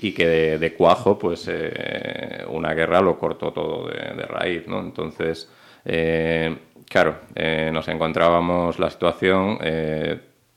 y 0.00 0.12
que 0.12 0.58
de, 0.58 0.74
cuajo, 0.74 1.18
pues 1.18 1.48
eh, 1.50 2.44
una 2.48 2.74
guerra 2.74 3.00
lo 3.00 3.18
cortó 3.18 3.52
todo 3.52 3.88
de, 3.88 4.26
raíz, 4.26 4.66
¿no? 4.66 4.80
Entonces, 4.80 5.48
claro, 6.90 7.16
nos 7.72 7.88
encontrábamos 7.88 8.78
la 8.78 8.90
situación 8.90 9.58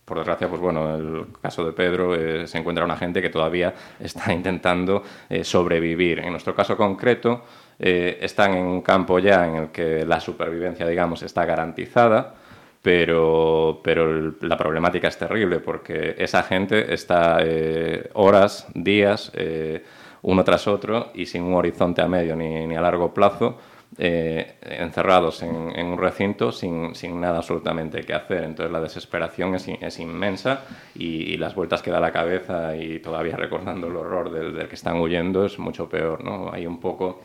por 0.03 0.18
desgracia, 0.18 0.50
pues 0.50 0.59
bueno, 0.59 0.95
el 0.95 1.27
caso 1.41 1.65
de 1.65 1.71
Pedro 1.71 2.47
se 2.47 2.57
encuentra 2.57 2.83
una 2.83 2.97
gente 2.97 3.21
que 3.21 3.30
todavía 3.30 3.73
está 4.00 4.33
intentando 4.33 5.03
sobrevivir. 5.44 6.19
En 6.19 6.31
nuestro 6.31 6.53
caso 6.56 6.75
concreto, 6.75 7.44
eh, 7.79 8.18
están 8.21 8.56
en 8.56 8.65
un 8.65 8.81
campo 8.81 9.19
ya 9.19 9.47
en 9.47 9.56
el 9.56 9.68
que 9.69 10.06
la 10.06 10.19
supervivencia, 10.19 10.88
digamos, 10.88 11.21
está 11.21 11.45
garantizada, 11.45 12.33
pero, 12.81 13.81
pero 13.83 14.33
la 14.41 14.57
problemática 14.57 15.07
es 15.07 15.18
terrible 15.18 15.59
porque 15.59 16.16
esa 16.18 16.44
gente 16.44 16.94
está 16.94 17.40
eh, 17.42 18.09
horas, 18.13 18.68
días, 18.73 19.31
eh, 19.35 19.83
uno 20.23 20.44
tras 20.44 20.68
otro 20.68 21.11
y 21.13 21.25
sin 21.28 21.44
un 21.44 21.54
horizonte 21.56 22.02
a 22.02 22.07
medio 22.07 22.35
ni, 22.35 22.66
ni 22.66 22.75
a 22.75 22.81
largo 22.81 23.13
plazo. 23.13 23.59
encerrados 23.97 25.42
en, 25.44 25.71
en, 25.75 25.87
un 25.87 25.97
recinto 25.97 26.52
sin, 26.52 26.94
sin, 26.94 27.21
nada 27.21 27.37
absolutamente 27.37 28.02
que 28.02 28.13
hacer. 28.13 28.44
Entonces 28.44 28.71
la 28.71 28.81
desesperación 28.81 29.56
es, 29.56 29.68
es 29.68 29.99
inmensa 29.99 30.66
y, 30.94 31.33
y, 31.33 31.37
las 31.37 31.56
vueltas 31.56 31.81
que 31.81 31.90
da 31.92 31.99
la 31.99 32.11
cabeza 32.11 32.75
y 32.75 32.99
todavía 32.99 33.37
recordando 33.37 33.87
el 33.87 33.95
horror 33.95 34.30
del, 34.31 34.54
del, 34.56 34.68
que 34.68 34.75
están 34.75 34.99
huyendo 34.99 35.45
es 35.45 35.57
mucho 35.57 35.87
peor. 35.87 36.23
¿no? 36.23 36.52
Hay 36.52 36.68
un 36.68 36.80
poco 36.80 37.21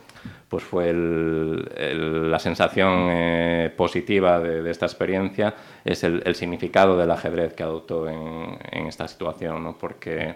pues 0.49 0.63
fue 0.65 0.93
la 0.93 2.39
sensación 2.39 3.09
eh, 3.11 3.73
positiva 3.77 4.39
de, 4.39 4.71
esta 4.71 4.87
experiencia, 4.87 5.55
es 5.85 6.05
el, 6.05 6.35
significado 6.35 6.97
del 6.97 7.11
ajedrez 7.11 7.55
que 7.55 7.63
adoptó 7.63 8.09
en, 8.09 8.87
esta 8.87 9.09
situación, 9.09 9.65
¿no? 9.65 9.79
porque 9.79 10.35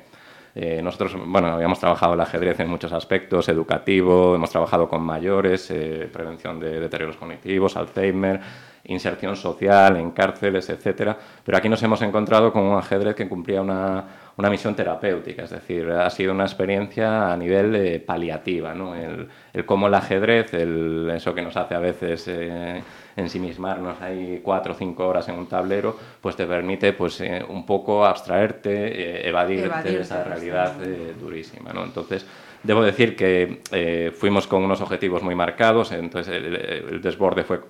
eh, 0.55 0.81
nosotros, 0.83 1.16
bueno, 1.26 1.49
habíamos 1.49 1.78
trabajado 1.78 2.14
el 2.14 2.21
ajedrez 2.21 2.59
en 2.61 2.69
muchos 2.69 2.93
aspectos, 2.93 3.49
educativo, 3.50 4.35
hemos 4.35 4.49
trabajado 4.49 4.88
con 4.88 5.02
mayores, 5.02 5.71
eh, 5.71 6.09
prevención 6.11 6.59
de 6.59 6.81
deterioros 6.81 7.16
cognitivos, 7.16 7.76
Alzheimer, 7.76 8.40
inserción 8.88 9.37
social 9.37 9.97
en 9.97 10.11
cárceles, 10.11 10.69
etcétera, 10.71 11.16
pero 11.45 11.59
aquí 11.59 11.69
nos 11.69 11.83
hemos 11.83 12.02
encontrado 12.02 12.52
con 12.52 12.62
un 12.62 12.78
ajedrez 12.78 13.14
que 13.14 13.28
cumplía 13.28 13.61
una 13.61 14.05
una 14.37 14.50
misión 14.50 14.75
terapéutica, 14.75 15.45
es 15.45 15.50
decir, 15.50 15.90
ha 15.90 16.11
sido 16.11 16.33
una 16.33 16.45
experiencia 16.45 17.33
a 17.33 17.37
nivel 17.37 17.75
eh, 17.75 18.00
paliativa, 18.00 18.75
¿no? 18.75 18.95
el, 18.95 19.28
el, 19.52 19.64
cómo 19.64 19.87
el 19.87 19.95
ajedrez, 19.95 20.52
el, 20.52 21.11
eso 21.14 21.35
que 21.35 21.40
nos 21.40 21.57
hace 21.57 21.75
a 21.75 21.78
veces 21.78 22.28
eh, 22.28 22.83
ensimismarnos 23.16 24.00
ahí 24.02 24.40
cuatro 24.43 24.75
o 24.75 24.76
cinco 24.76 25.07
horas 25.07 25.26
en 25.31 25.37
un 25.37 25.47
tablero, 25.47 25.97
pues 26.21 26.37
te 26.37 26.45
permite 26.45 26.93
pues, 26.93 27.19
eh, 27.23 27.43
un 27.49 27.64
poco 27.64 28.05
abstraerte, 28.05 28.71
eh, 28.71 29.28
evadirte, 29.28 29.90
de 29.90 30.00
esa 30.02 30.23
realidad 30.23 30.75
durísima. 31.19 31.73
¿no? 31.73 31.85
Entonces, 31.85 32.26
debo 32.62 32.83
decir 32.83 33.16
que 33.16 34.12
fuimos 34.19 34.47
con 34.47 34.62
unos 34.62 34.83
objetivos 34.83 35.23
muy 35.23 35.35
marcados, 35.35 35.93
entonces 35.93 36.35
el 36.35 37.00
desborde 37.00 37.45
fue 37.45 37.61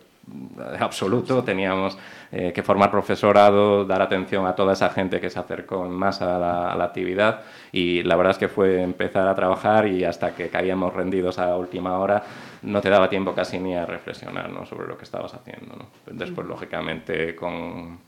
absoluto, 0.81 1.45
teníamos 1.45 1.97
eh, 2.33 2.53
que 2.53 2.63
formar 2.63 2.91
profesorado, 2.91 3.85
dar 3.85 4.03
atención 4.03 4.47
a 4.47 4.55
toda 4.55 4.73
esa 4.73 4.91
gente 4.91 5.21
que 5.21 5.31
se 5.31 5.39
acercó 5.39 5.85
más 5.85 6.21
a 6.23 6.39
la, 6.39 6.85
actividad 6.85 7.43
y 7.73 8.03
la 8.03 8.17
verdad 8.17 8.33
es 8.33 8.39
que 8.39 8.49
fue 8.49 8.83
empezar 8.83 9.29
a 9.29 9.35
trabajar 9.35 9.87
y 9.87 10.05
hasta 10.05 10.35
que 10.35 10.49
caíamos 10.49 10.95
rendidos 10.95 11.39
a 11.39 11.57
última 11.57 11.99
hora 11.99 12.23
no 12.63 12.81
te 12.81 12.91
daba 12.91 13.09
tiempo 13.09 13.35
casi 13.35 13.59
ni 13.59 13.77
a 13.77 13.87
reflexionar 13.87 14.51
sobre 14.67 14.89
lo 14.89 14.97
que 14.97 15.05
estabas 15.05 15.35
haciendo. 15.35 15.87
Después, 16.07 16.47
lógicamente, 16.47 17.35
con 17.37 17.99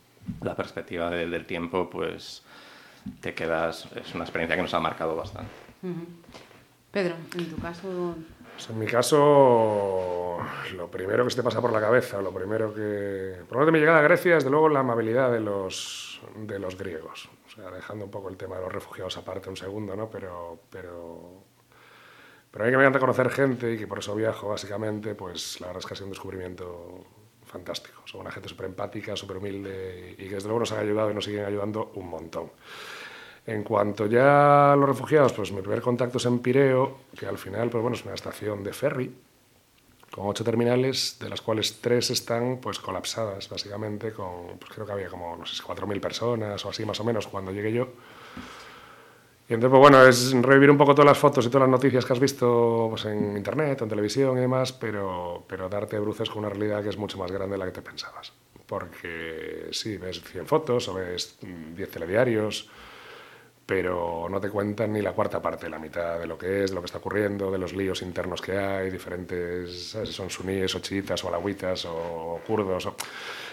la 0.42 0.54
perspectiva 0.54 1.10
del 1.10 1.44
tiempo, 1.46 1.88
pues 1.88 2.42
te 3.20 3.34
quedas, 3.34 3.88
es 3.94 4.14
una 4.14 4.24
experiencia 4.24 4.56
que 4.56 4.62
nos 4.62 4.74
ha 4.74 4.80
marcado 4.80 5.14
bastante. 5.16 5.50
Pedro, 6.90 7.14
en 7.36 7.50
tu 7.50 7.56
caso 7.56 8.16
Pues 8.58 8.70
en 8.70 8.78
mi 8.80 8.86
caso, 8.86 10.38
lo 10.74 10.90
primero 10.90 11.22
que 11.22 11.30
se 11.30 11.36
te 11.36 11.44
pasa 11.44 11.60
por 11.60 11.72
la 11.72 11.80
cabeza, 11.80 12.20
lo 12.20 12.32
primero 12.32 12.74
que... 12.74 13.36
Por 13.48 13.60
lo 13.60 13.64
que 13.64 13.70
mi 13.70 13.78
llegada 13.78 14.00
a 14.00 14.02
Grecia, 14.02 14.34
desde 14.34 14.50
luego, 14.50 14.68
la 14.68 14.80
amabilidad 14.80 15.30
de 15.30 15.38
los, 15.38 16.20
de 16.34 16.58
los 16.58 16.76
griegos. 16.76 17.28
O 17.46 17.50
sea, 17.50 17.70
dejando 17.70 18.06
un 18.06 18.10
poco 18.10 18.28
el 18.28 18.36
tema 18.36 18.56
de 18.56 18.62
los 18.62 18.72
refugiados 18.72 19.16
aparte 19.16 19.48
un 19.48 19.56
segundo, 19.56 19.94
¿no? 19.94 20.10
Pero, 20.10 20.58
pero, 20.70 21.44
pero 22.50 22.64
a 22.64 22.66
mí 22.66 22.72
que 22.72 22.76
me 22.78 22.82
encanta 22.82 22.98
conocer 22.98 23.30
gente 23.30 23.74
y 23.74 23.78
que 23.78 23.86
por 23.86 24.00
eso 24.00 24.16
viajo, 24.16 24.48
básicamente, 24.48 25.14
pues 25.14 25.60
la 25.60 25.68
verdad 25.68 25.78
es 25.78 25.86
que 25.86 25.94
ha 25.94 25.96
sido 25.96 26.06
un 26.06 26.12
descubrimiento 26.14 27.06
fantástico. 27.44 28.02
Son 28.06 28.22
una 28.22 28.32
gente 28.32 28.48
súper 28.48 28.66
empática, 28.66 29.14
súper 29.14 29.36
humilde 29.36 30.16
y 30.18 30.28
que 30.28 30.34
desde 30.34 30.48
luego 30.48 30.58
nos 30.58 30.72
han 30.72 30.80
ayudado 30.80 31.12
y 31.12 31.14
nos 31.14 31.24
siguen 31.24 31.44
ayudando 31.44 31.92
un 31.94 32.08
montón. 32.08 32.50
En 33.48 33.62
cuanto 33.62 34.04
ya 34.04 34.74
a 34.74 34.76
los 34.76 34.86
refugiados, 34.86 35.32
pues 35.32 35.52
mi 35.52 35.62
primer 35.62 35.80
contacto 35.80 36.18
es 36.18 36.26
en 36.26 36.40
Pireo, 36.40 36.98
que 37.18 37.24
al 37.24 37.38
final 37.38 37.70
pues 37.70 37.80
bueno, 37.80 37.96
es 37.96 38.04
una 38.04 38.12
estación 38.12 38.62
de 38.62 38.74
ferry 38.74 39.10
con 40.10 40.26
ocho 40.26 40.44
terminales, 40.44 41.16
de 41.18 41.30
las 41.30 41.40
cuales 41.40 41.80
tres 41.80 42.10
están 42.10 42.58
pues 42.58 42.78
colapsadas, 42.78 43.48
básicamente, 43.48 44.12
con, 44.12 44.58
pues 44.58 44.70
creo 44.74 44.84
que 44.84 44.92
había 44.92 45.08
como, 45.08 45.34
no 45.34 45.46
sé, 45.46 45.62
4.000 45.62 45.98
personas 45.98 46.62
o 46.62 46.68
así 46.68 46.84
más 46.84 47.00
o 47.00 47.04
menos 47.04 47.26
cuando 47.26 47.50
llegué 47.50 47.72
yo. 47.72 47.88
Y 49.48 49.54
entonces, 49.54 49.70
pues 49.70 49.80
bueno, 49.80 50.06
es 50.06 50.32
revivir 50.42 50.70
un 50.70 50.76
poco 50.76 50.94
todas 50.94 51.06
las 51.06 51.18
fotos 51.18 51.46
y 51.46 51.48
todas 51.48 51.62
las 51.62 51.70
noticias 51.70 52.04
que 52.04 52.12
has 52.12 52.20
visto 52.20 52.88
pues, 52.90 53.06
en 53.06 53.34
internet, 53.34 53.80
en 53.80 53.88
televisión 53.88 54.36
y 54.36 54.42
demás, 54.42 54.74
pero, 54.74 55.44
pero 55.48 55.70
darte 55.70 55.98
bruces 55.98 56.28
con 56.28 56.40
una 56.40 56.50
realidad 56.50 56.82
que 56.82 56.90
es 56.90 56.98
mucho 56.98 57.16
más 57.16 57.32
grande 57.32 57.54
de 57.54 57.58
la 57.60 57.64
que 57.64 57.72
te 57.72 57.80
pensabas. 57.80 58.30
Porque 58.66 59.68
sí, 59.70 59.96
ves 59.96 60.20
100 60.22 60.46
fotos 60.46 60.86
o 60.88 60.92
ves 60.92 61.38
10 61.40 61.90
telediarios, 61.90 62.68
pero 63.68 64.28
no 64.30 64.40
te 64.40 64.48
cuentan 64.48 64.94
ni 64.94 65.02
la 65.02 65.12
cuarta 65.12 65.42
parte, 65.42 65.68
la 65.68 65.78
mitad 65.78 66.18
de 66.18 66.26
lo 66.26 66.38
que 66.38 66.64
es, 66.64 66.70
de 66.70 66.74
lo 66.74 66.80
que 66.80 66.86
está 66.86 66.96
ocurriendo, 66.96 67.50
de 67.50 67.58
los 67.58 67.74
líos 67.74 68.00
internos 68.00 68.40
que 68.40 68.56
hay, 68.56 68.90
diferentes, 68.90 69.90
¿sabes? 69.90 70.08
son 70.08 70.30
suníes 70.30 70.74
o 70.74 70.78
chiitas 70.78 71.22
o 71.22 71.28
alawitas 71.28 71.84
o 71.84 72.40
kurdos. 72.46 72.88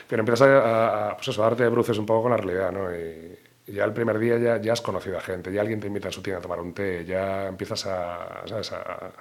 Pero 0.07 0.21
empiezas 0.21 0.47
a, 0.47 1.09
a, 1.09 1.17
pues 1.17 1.27
eso, 1.27 1.43
a 1.43 1.49
darte 1.49 1.67
bruces 1.67 1.97
un 1.97 2.05
poco 2.05 2.23
con 2.23 2.31
la 2.31 2.37
realidad, 2.37 2.71
¿no? 2.71 2.95
Y, 2.95 3.37
ya 3.67 3.83
el 3.83 3.91
primer 3.91 4.17
día 4.17 4.37
ya, 4.37 4.61
ya 4.61 4.71
has 4.71 4.81
conocido 4.81 5.17
a 5.17 5.21
gente, 5.21 5.51
ya 5.51 5.59
alguien 5.59 5.81
te 5.81 5.87
invita 5.87 6.07
a 6.07 6.11
su 6.13 6.21
tienda 6.21 6.39
a 6.39 6.41
tomar 6.41 6.61
un 6.61 6.73
té, 6.73 7.03
ya 7.03 7.47
empiezas 7.47 7.85
a, 7.87 8.43
¿sabes? 8.47 8.71
a, 8.71 9.11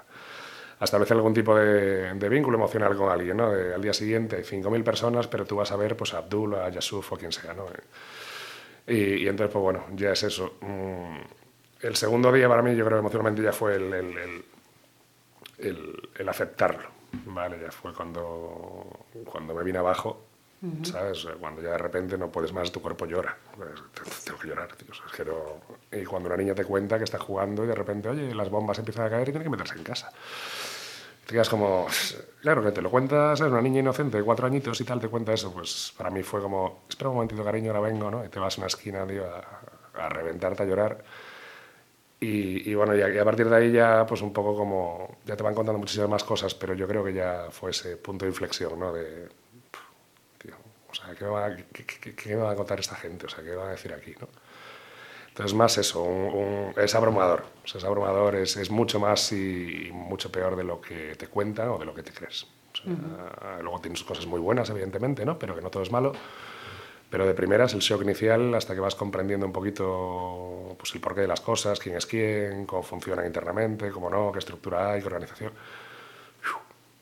a 0.78 0.84
establecer 0.84 1.16
algún 1.16 1.34
tipo 1.34 1.56
de, 1.56 2.14
de, 2.14 2.28
vínculo 2.28 2.56
emocional 2.56 2.96
con 2.96 3.10
alguien. 3.10 3.36
¿no? 3.36 3.50
De, 3.50 3.74
al 3.74 3.82
día 3.82 3.94
siguiente 3.94 4.36
hay 4.36 4.44
5.000 4.44 4.84
personas, 4.84 5.26
pero 5.26 5.44
tú 5.44 5.56
vas 5.56 5.72
a 5.72 5.76
ver 5.76 5.96
pues, 5.96 6.14
a 6.14 6.18
Abdul, 6.18 6.54
a 6.54 6.68
Yasuf 6.68 7.12
o 7.12 7.16
quien 7.16 7.32
sea. 7.32 7.52
¿no? 7.52 7.66
Y, 8.86 9.24
y, 9.24 9.28
entonces, 9.28 9.52
pues 9.52 9.62
bueno, 9.62 9.84
ya 9.94 10.12
es 10.12 10.22
eso. 10.22 10.56
Mm, 10.60 11.20
el 11.80 11.96
segundo 11.96 12.32
día 12.32 12.48
para 12.48 12.62
mí, 12.62 12.74
yo 12.76 12.84
creo 12.84 12.98
que 12.98 13.00
emocionalmente 13.00 13.42
ya 13.42 13.52
fue 13.52 13.76
el, 13.76 13.92
el, 13.92 14.18
el, 14.18 14.44
el, 15.58 16.08
el 16.16 16.28
aceptarlo. 16.28 16.88
¿vale? 17.26 17.58
Ya 17.60 17.70
fue 17.70 17.92
cuando, 17.92 19.06
cuando 19.24 19.54
me 19.54 19.62
vine 19.64 19.78
abajo. 19.78 20.26
¿sabes? 20.82 21.26
Cuando 21.38 21.60
ya 21.60 21.72
de 21.72 21.78
repente 21.78 22.16
no 22.16 22.30
puedes 22.30 22.54
más, 22.54 22.72
tu 22.72 22.80
cuerpo 22.80 23.04
llora. 23.04 23.36
Tengo 24.24 24.38
que 24.38 24.48
llorar, 24.48 24.74
tío. 24.76 24.88
Es 24.92 25.12
que 25.14 25.22
no... 25.22 25.60
Y 25.92 26.04
cuando 26.04 26.28
una 26.28 26.38
niña 26.38 26.54
te 26.54 26.64
cuenta 26.64 26.96
que 26.96 27.04
está 27.04 27.18
jugando 27.18 27.64
y 27.64 27.66
de 27.66 27.74
repente, 27.74 28.08
oye, 28.08 28.34
las 28.34 28.48
bombas 28.48 28.78
empiezan 28.78 29.04
a 29.04 29.10
caer 29.10 29.28
y 29.28 29.32
tiene 29.32 29.44
que 29.44 29.50
meterse 29.50 29.74
en 29.76 29.84
casa. 29.84 30.10
Te 31.26 31.42
como, 31.48 31.86
claro, 32.42 32.62
que 32.62 32.70
te 32.70 32.82
lo 32.82 32.90
cuentas, 32.90 33.40
es 33.40 33.46
una 33.46 33.62
niña 33.62 33.80
inocente 33.80 34.18
de 34.18 34.22
cuatro 34.22 34.46
añitos 34.46 34.78
y 34.80 34.84
tal, 34.84 35.00
te 35.00 35.08
cuenta 35.08 35.32
eso, 35.32 35.52
pues 35.52 35.94
para 35.96 36.10
mí 36.10 36.22
fue 36.22 36.42
como, 36.42 36.84
espera 36.88 37.08
un 37.08 37.16
momentito, 37.16 37.42
cariño, 37.42 37.70
ahora 37.70 37.88
vengo, 37.88 38.10
¿no? 38.10 38.24
Y 38.24 38.28
te 38.28 38.38
vas 38.38 38.58
a 38.58 38.60
una 38.60 38.66
esquina, 38.66 39.06
tío, 39.06 39.24
a, 39.24 40.04
a 40.04 40.08
reventarte, 40.10 40.62
a 40.62 40.66
llorar. 40.66 41.04
Y, 42.20 42.70
y 42.70 42.74
bueno, 42.74 42.94
y 42.96 43.02
a, 43.02 43.08
y 43.10 43.18
a, 43.18 43.24
partir 43.24 43.48
de 43.48 43.56
ahí 43.56 43.72
ya, 43.72 44.06
pues 44.06 44.22
un 44.22 44.32
poco 44.32 44.56
como, 44.56 45.18
ya 45.24 45.36
te 45.36 45.42
van 45.42 45.54
contando 45.54 45.78
muchísimas 45.78 46.08
más 46.10 46.24
cosas, 46.24 46.54
pero 46.54 46.74
yo 46.74 46.86
creo 46.86 47.04
que 47.04 47.12
ya 47.14 47.48
fue 47.50 47.70
ese 47.70 47.96
punto 47.96 48.24
de 48.24 48.30
inflexión, 48.30 48.78
¿no? 48.78 48.92
De, 48.92 49.28
tío, 50.38 50.54
o 50.90 50.94
sea, 50.94 51.14
¿qué 51.14 51.24
me, 51.24 51.30
va, 51.30 51.54
qué, 51.56 51.84
qué, 51.86 52.14
¿qué 52.14 52.36
me 52.36 52.42
va 52.42 52.52
a 52.52 52.56
contar 52.56 52.80
esta 52.80 52.96
gente? 52.96 53.26
O 53.26 53.28
sea, 53.28 53.42
¿qué 53.44 53.54
va 53.54 53.68
a 53.68 53.70
decir 53.72 53.92
aquí, 53.92 54.14
no? 54.20 54.28
Entonces, 55.34 55.52
más 55.56 55.76
eso, 55.78 56.00
un, 56.00 56.32
un, 56.32 56.74
es 56.76 56.94
abrumador. 56.94 57.44
O 57.64 57.66
sea, 57.66 57.80
es 57.80 57.84
abrumador, 57.84 58.36
es, 58.36 58.56
es, 58.56 58.70
mucho 58.70 59.00
más 59.00 59.32
y 59.32 59.90
mucho 59.92 60.30
peor 60.30 60.54
de 60.54 60.62
lo 60.62 60.80
que 60.80 61.16
te 61.16 61.26
cuentan 61.26 61.70
o 61.70 61.78
de 61.78 61.84
lo 61.84 61.92
que 61.92 62.04
te 62.04 62.12
crees. 62.12 62.44
O 62.72 62.76
sea, 62.76 62.92
uh 62.92 62.94
-huh. 62.94 63.62
Luego 63.62 63.80
tienes 63.80 64.04
cosas 64.04 64.26
muy 64.26 64.38
buenas, 64.38 64.70
evidentemente, 64.70 65.24
¿no? 65.26 65.36
pero 65.36 65.56
que 65.56 65.60
no 65.60 65.70
todo 65.70 65.82
es 65.82 65.90
malo. 65.90 66.12
Pero 67.10 67.26
de 67.26 67.34
primeras, 67.34 67.74
el 67.74 67.80
shock 67.80 68.02
inicial, 68.02 68.54
hasta 68.54 68.74
que 68.74 68.80
vas 68.80 68.94
comprendiendo 68.94 69.44
un 69.44 69.52
poquito 69.52 70.76
pues, 70.78 70.94
el 70.94 71.00
porqué 71.00 71.22
de 71.22 71.28
las 71.28 71.40
cosas, 71.40 71.80
quién 71.80 71.96
es 71.96 72.06
quién, 72.06 72.64
cómo 72.64 72.84
funcionan 72.84 73.26
internamente, 73.26 73.90
cómo 73.90 74.08
no, 74.08 74.30
qué 74.30 74.38
estructura 74.38 74.92
hay, 74.92 75.00
qué 75.00 75.06
organización. 75.08 75.52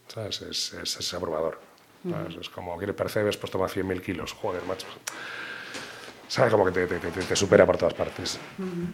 ¿Sabes? 0.08 0.40
Es, 0.40 0.72
es, 0.72 0.96
es 1.00 1.14
abrumador. 1.14 1.58
Uh 2.04 2.12
-huh. 2.12 2.40
Es 2.40 2.48
como 2.48 2.78
que 2.78 2.90
percebes, 2.94 3.36
pues 3.36 3.52
toma 3.52 3.66
100.000 3.66 4.00
kilos. 4.00 4.32
Joder, 4.32 4.62
macho 4.64 4.86
sabe 6.32 6.50
como 6.50 6.64
que 6.64 6.72
te, 6.72 6.86
te, 6.86 6.98
te, 6.98 7.10
te, 7.10 7.36
supera 7.36 7.66
por 7.66 7.76
todas 7.76 7.92
partes. 7.92 8.40
Uh 8.58 8.62
-huh. 8.62 8.86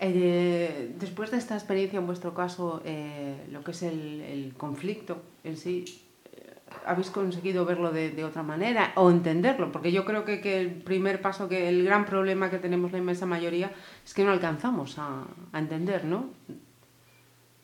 eh, 0.00 0.92
después 0.98 1.30
de 1.30 1.38
esta 1.38 1.54
experiencia, 1.54 2.00
en 2.00 2.06
vuestro 2.06 2.34
caso, 2.34 2.82
eh, 2.84 3.46
lo 3.52 3.62
que 3.62 3.70
es 3.70 3.82
el, 3.84 4.20
el 4.22 4.54
conflicto 4.56 5.22
en 5.44 5.56
sí, 5.56 5.84
eh, 6.32 6.54
¿habéis 6.84 7.10
conseguido 7.10 7.64
verlo 7.64 7.92
de, 7.92 8.10
de, 8.10 8.24
otra 8.24 8.42
manera 8.42 8.92
o 8.96 9.12
entenderlo? 9.12 9.70
Porque 9.70 9.92
yo 9.92 10.04
creo 10.04 10.24
que, 10.24 10.40
que, 10.40 10.58
el 10.60 10.70
primer 10.82 11.22
paso, 11.22 11.48
que 11.48 11.68
el 11.68 11.84
gran 11.84 12.04
problema 12.04 12.50
que 12.50 12.58
tenemos 12.58 12.90
la 12.90 12.98
inmensa 12.98 13.26
mayoría 13.26 13.70
es 14.04 14.12
que 14.12 14.24
no 14.24 14.32
alcanzamos 14.32 14.98
a, 14.98 15.22
a 15.52 15.58
entender, 15.60 16.04
¿no? 16.04 16.30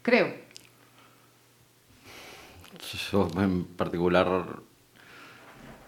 Creo. 0.02 0.28
Yo 3.10 3.28
en 3.36 3.64
particular 3.64 4.62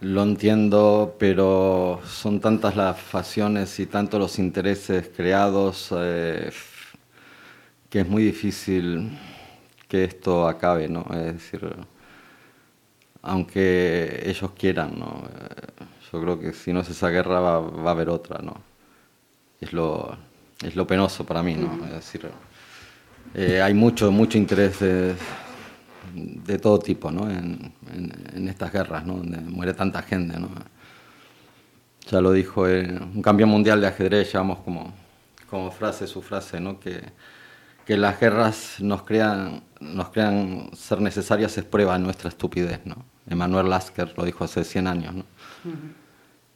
lo 0.01 0.23
entiendo, 0.23 1.17
pero 1.19 2.01
son 2.07 2.41
tantas 2.41 2.77
las 2.77 2.99
facciones 2.99 3.79
y 3.81 3.87
tantos 3.87 4.21
los 4.21 4.39
intereses 4.39 5.11
creados 5.15 5.89
eh, 5.97 6.51
que 7.89 8.01
es 8.01 8.09
muy 8.09 8.25
difícil 8.25 9.19
que 9.89 10.05
esto 10.05 10.49
acabe, 10.49 10.89
¿no? 10.89 11.07
Es 11.13 11.35
decir, 11.35 11.61
aunque 13.23 14.23
ellos 14.27 14.51
quieran, 14.59 14.99
¿no? 14.99 15.25
Eh, 15.27 15.85
yo 16.13 16.21
creo 16.21 16.39
que 16.39 16.53
si 16.53 16.73
no 16.73 16.81
es 16.81 16.91
esa 16.91 17.09
guerra 17.09 17.41
va, 17.41 17.61
va, 17.61 17.91
a 17.91 17.93
haber 17.93 18.09
otra, 18.09 18.41
¿no? 18.43 18.57
Es 19.61 19.73
lo, 19.73 20.17
es 20.63 20.77
lo 20.77 20.87
penoso 20.87 21.25
para 21.25 21.43
mí, 21.43 21.55
¿no? 21.55 21.85
Es 21.87 21.93
decir, 21.93 22.29
eh, 23.35 23.63
hay 23.63 23.75
mucho, 23.75 24.13
mucho 24.13 24.39
interés 24.39 24.81
de, 24.81 25.15
de 26.14 26.59
todo 26.59 26.78
tipo 26.78 27.11
¿no? 27.11 27.30
en, 27.30 27.73
en, 27.92 28.12
en, 28.35 28.49
estas 28.49 28.73
guerras, 28.73 29.04
¿no? 29.04 29.16
donde 29.16 29.38
muere 29.38 29.75
tanta 29.75 30.02
gente. 30.02 30.38
¿no? 30.38 30.49
Ya 32.09 32.21
lo 32.21 32.33
dijo 32.33 32.68
eh, 32.68 32.99
un 33.14 33.23
campeón 33.23 33.50
mundial 33.50 33.80
de 33.80 33.88
ajedrez, 33.88 34.33
llevamos 34.33 34.59
como, 34.61 34.92
como 35.50 35.71
frase 35.71 36.06
su 36.06 36.23
frase, 36.23 36.61
¿no? 36.61 36.78
que, 36.78 37.02
que 37.85 37.97
las 37.97 38.21
guerras 38.21 38.76
nos 38.80 39.02
crean, 39.02 39.62
nos 39.80 40.11
crean 40.11 40.71
ser 40.75 41.00
necesarias 41.00 41.56
es 41.59 41.64
prueba 41.64 41.94
de 41.94 42.04
nuestra 42.04 42.28
estupidez. 42.28 42.80
¿no? 42.85 42.97
Emanuel 43.28 43.68
Lasker 43.68 44.14
lo 44.16 44.25
dijo 44.25 44.44
hace 44.44 44.64
100 44.64 44.87
años. 44.87 45.14
¿no? 45.14 45.25
Uh 45.64 45.68
-huh. 45.68 45.92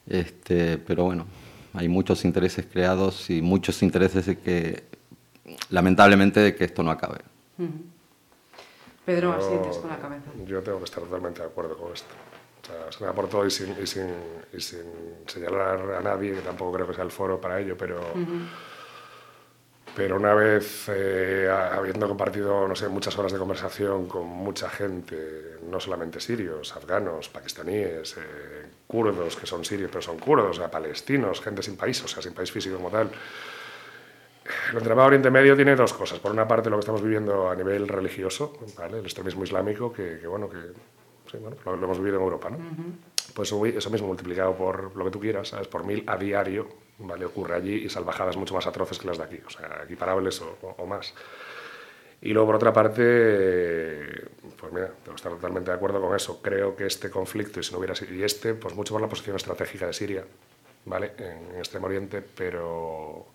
este, 0.07 0.79
pero 0.79 1.05
bueno, 1.05 1.27
hay 1.75 1.89
muchos 1.89 2.25
intereses 2.25 2.67
creados 2.71 3.29
y 3.31 3.43
muchos 3.43 3.83
intereses 3.83 4.27
de 4.27 4.39
que, 4.39 4.85
lamentablemente, 5.71 6.41
de 6.41 6.55
que 6.55 6.65
esto 6.65 6.83
no 6.83 6.91
acabe. 6.91 7.21
Uh 7.59 7.65
-huh. 7.65 7.98
Pedro, 9.09 9.33
asientes 9.33 9.79
con 9.79 9.89
la 9.89 9.97
cabeza. 9.99 10.31
Yo 10.45 10.61
tengo 10.63 10.77
que 10.81 10.85
estar 10.85 11.03
totalmente 11.03 11.41
de 11.41 11.47
acuerdo 11.49 11.79
con 11.79 11.95
esto. 11.95 12.15
O 12.63 12.67
sea, 12.67 12.93
se 12.93 13.03
me 13.03 13.09
aportó 13.09 13.47
y 13.47 13.51
sin, 13.51 13.75
y, 13.83 13.87
sin, 13.87 14.07
y 14.53 14.61
sin 14.61 14.85
señalar 15.27 15.81
a 15.99 16.01
nadie, 16.03 16.35
que 16.35 16.43
tampoco 16.43 16.75
creo 16.75 16.87
que 16.87 16.93
sea 16.93 17.05
el 17.05 17.11
foro 17.11 17.41
para 17.41 17.59
ello, 17.59 17.75
pero, 17.75 17.97
uh 18.01 18.19
-huh. 18.19 18.49
pero 19.97 20.17
una 20.17 20.35
vez 20.35 20.91
eh, 20.91 21.49
habiendo 21.51 22.07
compartido, 22.07 22.69
no 22.69 22.77
sé, 22.77 22.87
muchas 22.91 23.17
horas 23.19 23.33
de 23.33 23.39
conversación 23.39 24.07
con 24.07 24.27
mucha 24.27 24.69
gente, 24.69 25.57
no 25.71 25.81
solamente 25.81 26.21
sirios, 26.21 26.77
afganos, 26.77 27.31
pakistaníes, 27.31 28.15
eh, 28.19 28.67
kurdos, 28.87 29.37
que 29.37 29.47
son 29.47 29.65
sirios, 29.65 29.91
pero 29.91 30.03
son 30.03 30.19
kurdos, 30.19 30.51
o 30.51 30.61
sea, 30.61 30.71
palestinos, 30.71 31.41
gente 31.41 31.63
sin 31.63 31.79
país, 31.79 32.05
o 32.05 32.09
sea, 32.09 32.23
sin 32.23 32.35
país 32.35 32.53
físico 32.53 32.77
como 32.77 32.91
tal, 32.91 33.11
el 34.73 34.79
entramado 34.79 35.09
Oriente 35.09 35.31
Medio 35.31 35.57
tiene 35.57 35.77
dos 35.77 35.93
cosas. 35.93 36.19
Por 36.19 36.33
una 36.33 36.47
parte, 36.47 36.71
lo 36.71 36.77
que 36.77 36.81
estamos 36.81 37.03
viviendo 37.03 37.49
a 37.51 37.55
nivel 37.55 37.89
religioso, 37.89 38.59
¿vale? 38.77 38.99
el 38.99 39.05
extremismo 39.05 39.45
islámico, 39.45 39.93
que, 39.93 40.19
que 40.21 40.27
bueno, 40.27 40.49
que 40.49 40.59
sí, 41.31 41.39
bueno, 41.39 41.57
lo, 41.65 41.77
lo, 41.77 41.85
hemos 41.85 41.99
vivido 41.99 42.17
en 42.17 42.23
Europa. 42.23 42.51
¿no? 42.51 42.57
Uh 42.57 42.61
-huh. 42.61 43.35
Pues 43.35 43.53
eso 43.77 43.91
mismo 43.91 44.09
multiplicado 44.09 44.55
por 44.57 44.97
lo 44.97 45.05
que 45.05 45.11
tú 45.11 45.21
quieras, 45.21 45.49
¿sabes? 45.49 45.69
por 45.69 45.85
mil 45.85 46.03
a 46.07 46.17
diario, 46.17 46.69
¿vale? 46.99 47.25
ocurre 47.25 47.55
allí 47.57 47.75
y 47.85 47.89
salvajadas 47.89 48.37
mucho 48.37 48.55
más 48.55 48.67
atroces 48.67 48.99
que 48.99 49.07
las 49.07 49.19
de 49.19 49.25
aquí, 49.25 49.41
o 49.47 49.51
sea, 49.51 49.83
equiparables 49.85 50.41
o, 50.41 50.57
o, 50.63 50.75
o 50.79 50.87
más. 50.87 51.15
Y 52.21 52.33
luego, 52.33 52.47
por 52.49 52.57
otra 52.57 52.73
parte, 52.73 54.27
pues 54.59 54.73
mira, 54.73 54.89
tengo 54.89 55.11
que 55.11 55.15
estar 55.15 55.31
totalmente 55.33 55.71
de 55.71 55.77
acuerdo 55.77 56.01
con 56.01 56.17
eso. 56.17 56.43
Creo 56.43 56.75
que 56.75 56.87
este 56.87 57.11
conflicto, 57.11 57.61
y 57.61 57.63
si 57.63 57.71
no 57.73 57.79
hubiera 57.79 57.95
sido, 57.95 58.13
y 58.13 58.25
este, 58.25 58.55
pues 58.55 58.75
mucho 58.75 58.93
por 58.93 59.01
la 59.01 59.09
posición 59.09 59.37
estratégica 59.37 59.87
de 59.87 59.93
Siria, 59.93 60.25
¿vale? 60.85 61.13
En, 61.19 61.53
en 61.55 61.59
Extremo 61.59 61.87
Oriente, 61.87 62.21
pero 62.37 63.27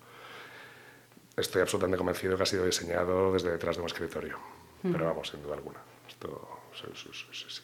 estoy 1.36 1.62
absolutamente 1.62 1.98
convencido 1.98 2.36
que 2.36 2.42
ha 2.42 2.46
sido 2.46 2.64
diseñado 2.64 3.32
desde 3.32 3.50
detrás 3.50 3.76
de 3.76 3.82
un 3.82 3.86
escritorio. 3.86 4.38
pero 4.82 5.06
vamos, 5.06 5.28
sin 5.28 5.42
duda 5.42 5.54
alguna. 5.54 5.80
Esto, 6.06 6.60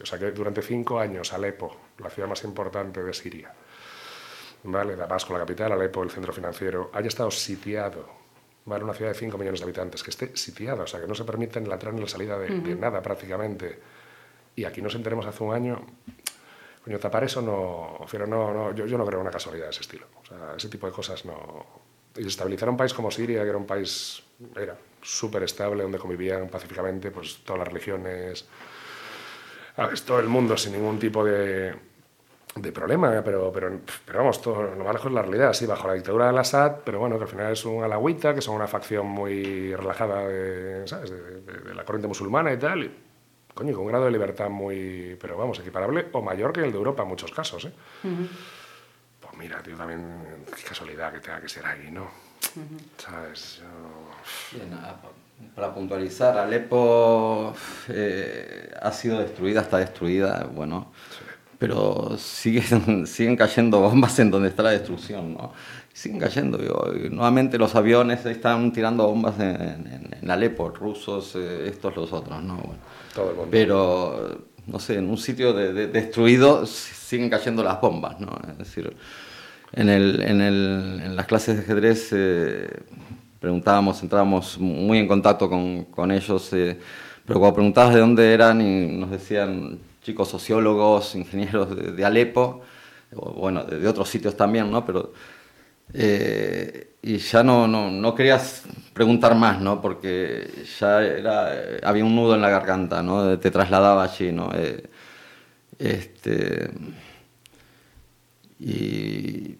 o 0.02 0.06
sea 0.06 0.18
que 0.18 0.30
durante 0.30 0.62
cinco 0.62 0.98
años 0.98 1.32
Alepo, 1.32 1.76
la 1.98 2.10
ciudad 2.10 2.28
más 2.28 2.42
importante 2.44 3.02
de 3.02 3.12
Siria, 3.12 3.52
¿vale? 4.64 4.96
Damasco, 4.96 5.32
la 5.32 5.40
capital, 5.40 5.72
Alepo, 5.72 6.02
el 6.02 6.10
centro 6.10 6.32
financiero, 6.32 6.90
haya 6.92 7.08
estado 7.08 7.30
sitiado, 7.30 8.08
¿vale? 8.64 8.84
Una 8.84 8.94
ciudad 8.94 9.12
de 9.12 9.18
5 9.18 9.36
millones 9.38 9.60
de 9.60 9.64
habitantes, 9.64 10.02
que 10.02 10.10
esté 10.10 10.36
sitiada, 10.36 10.84
o 10.84 10.86
sea, 10.86 11.00
que 11.00 11.06
no 11.06 11.14
se 11.14 11.24
permite 11.24 11.60
la 11.60 11.74
entrada 11.74 11.94
ni 11.94 12.02
la 12.02 12.08
salida 12.08 12.38
de, 12.38 12.48
de, 12.60 12.74
nada 12.74 13.02
prácticamente. 13.02 13.78
Y 14.54 14.64
aquí 14.64 14.82
nos 14.82 14.94
enteremos 14.94 15.26
hace 15.26 15.42
un 15.42 15.54
año, 15.54 15.80
coño, 16.84 16.98
tapar 16.98 17.24
eso 17.24 17.42
no, 17.42 18.06
pero 18.10 18.26
no, 18.26 18.52
no 18.52 18.74
yo, 18.74 18.86
yo, 18.86 18.98
no 18.98 19.06
creo 19.06 19.20
una 19.20 19.30
casualidad 19.30 19.66
de 19.66 19.70
ese 19.70 19.82
estilo. 19.82 20.06
O 20.22 20.26
sea, 20.26 20.54
ese 20.56 20.68
tipo 20.68 20.86
de 20.86 20.92
cosas 20.92 21.24
no... 21.24 21.89
Y 22.16 22.26
estabilizar 22.26 22.68
un 22.68 22.76
país 22.76 22.92
como 22.92 23.10
Siria, 23.10 23.42
que 23.42 23.48
era 23.48 23.58
un 23.58 23.66
país, 23.66 24.22
era 24.56 24.76
súper 25.02 25.44
estable, 25.44 25.82
donde 25.82 25.98
convivían 25.98 26.48
pacíficamente 26.48 27.10
pues, 27.10 27.38
todas 27.44 27.60
las 27.60 27.68
religiones, 27.68 28.46
todo 30.04 30.20
el 30.20 30.28
mundo 30.28 30.56
sin 30.56 30.72
ningún 30.72 30.98
tipo 30.98 31.24
de, 31.24 31.74
de 32.54 32.72
problema, 32.72 33.22
pero, 33.24 33.52
pero, 33.52 33.80
pero 34.04 34.18
vamos, 34.18 34.42
todo, 34.42 34.62
lo 34.62 34.84
más 34.84 34.92
lejos 34.92 35.06
es 35.06 35.12
la 35.12 35.22
realidad, 35.22 35.52
sí, 35.52 35.66
bajo 35.66 35.86
la 35.86 35.94
dictadura 35.94 36.30
de 36.30 36.38
Assad, 36.38 36.78
pero 36.84 36.98
bueno, 36.98 37.16
que 37.16 37.24
al 37.24 37.30
final 37.30 37.52
es 37.52 37.64
un 37.64 37.82
alawita, 37.84 38.34
que 38.34 38.40
son 38.40 38.56
una 38.56 38.66
facción 38.66 39.06
muy 39.06 39.74
relajada 39.74 40.26
de, 40.26 40.84
la 41.74 41.84
corriente 41.84 42.08
musulmana 42.08 42.52
y 42.52 42.58
tal, 42.58 42.84
y, 42.84 42.94
coño, 43.54 43.72
con 43.72 43.82
un 43.82 43.88
grado 43.88 44.04
de 44.04 44.10
libertad 44.10 44.50
muy, 44.50 45.16
pero 45.20 45.36
vamos, 45.36 45.58
equiparable 45.60 46.08
o 46.12 46.22
mayor 46.22 46.52
que 46.52 46.60
el 46.60 46.72
de 46.72 46.78
Europa 46.78 47.02
en 47.02 47.08
muchos 47.08 47.30
casos, 47.30 47.66
¿eh? 47.66 47.72
Mira, 49.40 49.62
tío, 49.62 49.74
también, 49.74 50.04
qué 50.54 50.62
casualidad 50.62 51.12
que 51.14 51.20
tenga 51.20 51.40
que 51.40 51.48
ser 51.48 51.64
ahí, 51.64 51.90
¿no? 51.90 52.02
Uh 52.02 52.60
-huh. 52.60 53.02
¿Sabes? 53.02 53.60
Yo... 53.62 54.58
Bien, 54.58 54.68
para 55.54 55.72
puntualizar, 55.74 56.36
Alepo 56.36 57.54
eh, 57.88 58.70
ha 58.80 58.92
sido 58.92 59.18
destruida, 59.18 59.62
está 59.62 59.78
destruida, 59.78 60.46
bueno, 60.54 60.92
sí. 61.10 61.24
pero 61.58 62.16
siguen, 62.18 63.06
siguen 63.06 63.36
cayendo 63.36 63.80
bombas 63.80 64.18
en 64.18 64.30
donde 64.30 64.48
está 64.50 64.62
la 64.62 64.70
destrucción, 64.72 65.34
¿no? 65.34 65.52
Siguen 65.92 66.20
cayendo, 66.20 66.58
digo, 66.58 66.92
nuevamente 67.10 67.56
los 67.58 67.74
aviones 67.74 68.24
están 68.26 68.72
tirando 68.72 69.06
bombas 69.08 69.40
en, 69.40 69.86
en, 69.86 70.18
en 70.20 70.30
Alepo, 70.30 70.68
rusos, 70.68 71.34
eh, 71.36 71.68
estos 71.68 71.96
los 71.96 72.12
otros, 72.12 72.42
¿no? 72.42 72.56
Bueno, 72.56 72.78
Todo 73.14 73.30
el 73.30 73.36
mundo. 73.36 73.50
Pero, 73.50 74.49
no 74.66 74.78
sé, 74.78 74.96
en 74.96 75.08
un 75.08 75.18
sitio 75.18 75.52
de, 75.52 75.72
de, 75.72 75.86
destruido 75.86 76.66
siguen 76.66 77.30
cayendo 77.30 77.62
las 77.62 77.80
bombas, 77.80 78.20
¿no? 78.20 78.38
Es 78.50 78.58
decir, 78.58 78.94
en, 79.72 79.88
el, 79.88 80.22
en, 80.22 80.40
el, 80.40 81.00
en 81.04 81.16
las 81.16 81.26
clases 81.26 81.56
de 81.56 81.62
ajedrez... 81.62 82.08
Eh, 82.12 82.68
preguntábamos, 83.40 84.02
entrábamos 84.02 84.58
muy 84.58 84.98
en 84.98 85.08
contacto 85.08 85.48
con, 85.48 85.86
con 85.86 86.12
ellos, 86.12 86.52
eh, 86.52 86.78
pero 87.26 87.40
cuando 87.40 87.54
preguntabas 87.54 87.94
de 87.94 88.00
dónde 88.00 88.34
eran 88.34 88.60
y 88.60 88.98
nos 88.98 89.10
decían 89.10 89.78
chicos 90.02 90.28
sociólogos, 90.28 91.14
ingenieros 91.16 91.74
de, 91.74 91.92
de 91.92 92.04
Alepo, 92.04 92.60
bueno, 93.10 93.64
de, 93.64 93.78
de, 93.80 93.88
otros 93.88 94.08
sitios 94.08 94.36
también, 94.36 94.70
¿no? 94.70 94.84
Pero, 94.84 95.12
eh, 95.94 96.96
y 97.02 97.18
ya 97.18 97.42
no, 97.42 97.66
no, 97.66 97.90
no, 97.90 98.14
querías 98.14 98.64
preguntar 98.92 99.34
más, 99.34 99.60
¿no? 99.60 99.80
Porque 99.80 100.50
ya 100.78 101.02
era, 101.02 101.50
había 101.82 102.04
un 102.04 102.14
nudo 102.14 102.34
en 102.34 102.42
la 102.42 102.50
garganta, 102.50 103.02
¿no? 103.02 103.38
Te 103.38 103.50
trasladaba 103.50 104.04
allí, 104.04 104.32
¿no? 104.32 104.50
Eh, 104.54 104.82
este, 105.78 106.70
y 108.58 109.56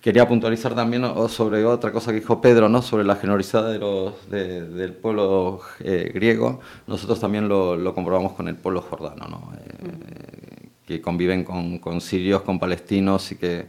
quería 0.00 0.26
puntualizar 0.26 0.74
también 0.74 1.04
sobre 1.28 1.64
otra 1.64 1.92
cosa 1.92 2.12
que 2.12 2.20
dijo 2.20 2.40
Pedro, 2.40 2.68
¿no? 2.68 2.80
sobre 2.80 3.04
la 3.04 3.16
generosidad 3.16 3.70
de 3.70 3.78
los, 3.78 4.30
de, 4.30 4.62
del 4.62 4.94
pueblo 4.94 5.60
eh, 5.80 6.10
griego. 6.14 6.60
Nosotros 6.86 7.20
también 7.20 7.48
lo, 7.48 7.76
lo, 7.76 7.94
comprobamos 7.94 8.32
con 8.32 8.48
el 8.48 8.56
pueblo 8.56 8.80
jordano, 8.80 9.26
¿no? 9.28 9.52
eh, 9.58 10.68
que 10.86 11.02
conviven 11.02 11.44
con, 11.44 11.78
con, 11.78 12.00
sirios, 12.00 12.42
con 12.42 12.58
palestinos 12.58 13.30
y 13.32 13.36
que, 13.36 13.66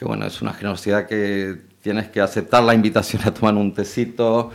que, 0.00 0.06
bueno, 0.06 0.24
es 0.24 0.40
una 0.40 0.54
generosidad 0.54 1.06
que 1.06 1.58
tienes 1.82 2.08
que 2.08 2.22
aceptar 2.22 2.62
la 2.62 2.72
invitación 2.74 3.22
a 3.26 3.34
tomar 3.34 3.54
un 3.54 3.74
tecito. 3.74 4.50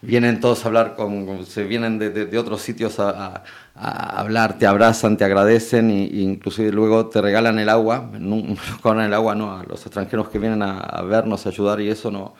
Vienen 0.00 0.40
todos 0.40 0.64
a 0.64 0.68
hablar, 0.68 0.96
con, 0.96 1.44
se 1.44 1.64
vienen 1.64 1.98
de, 1.98 2.08
de, 2.08 2.24
de 2.24 2.38
otros 2.38 2.62
sitios 2.62 2.98
a, 2.98 3.10
a, 3.10 3.44
a, 3.74 4.20
hablar, 4.20 4.56
te 4.58 4.66
abrazan, 4.66 5.18
te 5.18 5.24
agradecen 5.24 5.90
e 5.90 6.04
inclusive 6.20 6.72
luego 6.72 7.08
te 7.08 7.20
regalan 7.20 7.58
el 7.58 7.68
agua, 7.68 8.10
no 8.18 8.56
cobran 8.80 9.04
el 9.04 9.12
agua 9.12 9.34
no, 9.34 9.52
a 9.58 9.64
los 9.64 9.84
extranjeros 9.84 10.30
que 10.30 10.38
vienen 10.38 10.62
a, 10.62 10.78
a, 10.78 11.02
vernos, 11.02 11.44
a 11.44 11.50
ayudar 11.50 11.78
y 11.82 11.90
eso 11.90 12.10
no, 12.10 12.34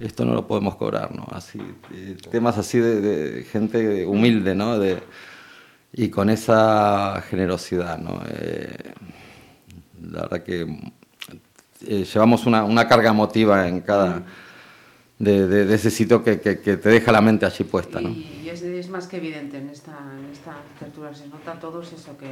esto 0.00 0.24
no 0.24 0.32
lo 0.32 0.46
podemos 0.46 0.76
cobrar, 0.76 1.14
¿no? 1.14 1.26
Así, 1.32 1.60
eh, 1.92 2.16
temas 2.30 2.56
así 2.56 2.78
de, 2.78 3.02
de, 3.02 3.42
gente 3.44 4.06
humilde, 4.06 4.54
¿no? 4.54 4.78
De, 4.78 5.02
y 5.92 6.08
con 6.08 6.30
esa 6.30 7.22
generosidad, 7.28 7.98
¿no? 7.98 8.22
Eh, 8.30 8.94
la 10.00 10.22
verdad 10.22 10.42
que 10.42 10.92
eh, 11.86 12.04
llevamos 12.04 12.46
una, 12.46 12.64
una, 12.64 12.86
carga 12.88 13.10
emotiva 13.10 13.68
en 13.68 13.80
cada... 13.80 14.22
De, 15.18 15.46
de, 15.46 15.74
ese 15.74 15.90
sitio 15.90 16.24
que, 16.24 16.40
que, 16.40 16.54
te 16.54 16.88
deja 16.88 17.12
la 17.12 17.20
mente 17.20 17.44
allí 17.44 17.62
puesta. 17.64 18.00
¿no? 18.00 18.08
Y 18.08 18.48
es, 18.50 18.62
es, 18.62 18.88
más 18.88 19.06
que 19.06 19.18
evidente 19.18 19.58
en 19.58 19.68
esta, 19.68 19.92
en 20.18 20.32
esta 20.32 20.56
se 21.14 21.28
nota 21.28 21.52
a 21.52 21.60
todos 21.60 21.92
eso 21.92 22.16
que... 22.16 22.26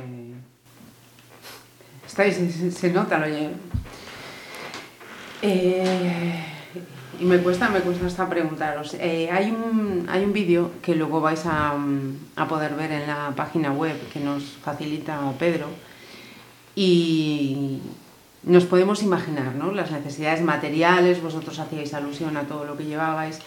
Estáis, 2.06 2.36
se, 2.74 2.90
nota, 2.90 3.18
lo 3.18 3.26
eh, 5.42 6.44
y 7.20 7.24
me 7.24 7.38
cuesta, 7.38 7.68
me 7.68 7.80
cuesta 7.80 8.06
hasta 8.06 8.28
preguntaros. 8.28 8.94
Eh, 8.94 9.28
hay 9.30 9.50
un, 9.50 10.06
hay 10.08 10.24
un 10.24 10.32
vídeo 10.32 10.72
que 10.82 10.94
luego 10.94 11.20
vais 11.20 11.44
a, 11.46 11.74
a 12.36 12.48
poder 12.48 12.74
ver 12.74 12.92
en 12.92 13.06
la 13.06 13.32
página 13.36 13.72
web 13.72 13.96
que 14.12 14.20
nos 14.20 14.44
facilita 14.44 15.20
Pedro 15.38 15.66
y, 16.74 17.80
nos 18.48 18.64
podemos 18.64 19.02
imaginar 19.02 19.54
¿no? 19.54 19.72
las 19.72 19.90
necesidades 19.90 20.40
materiales, 20.40 21.22
vosotros 21.22 21.58
hacíais 21.58 21.92
alusión 21.94 22.36
a 22.36 22.44
todo 22.44 22.64
lo 22.64 22.76
que 22.76 22.84
llevabais, 22.86 23.38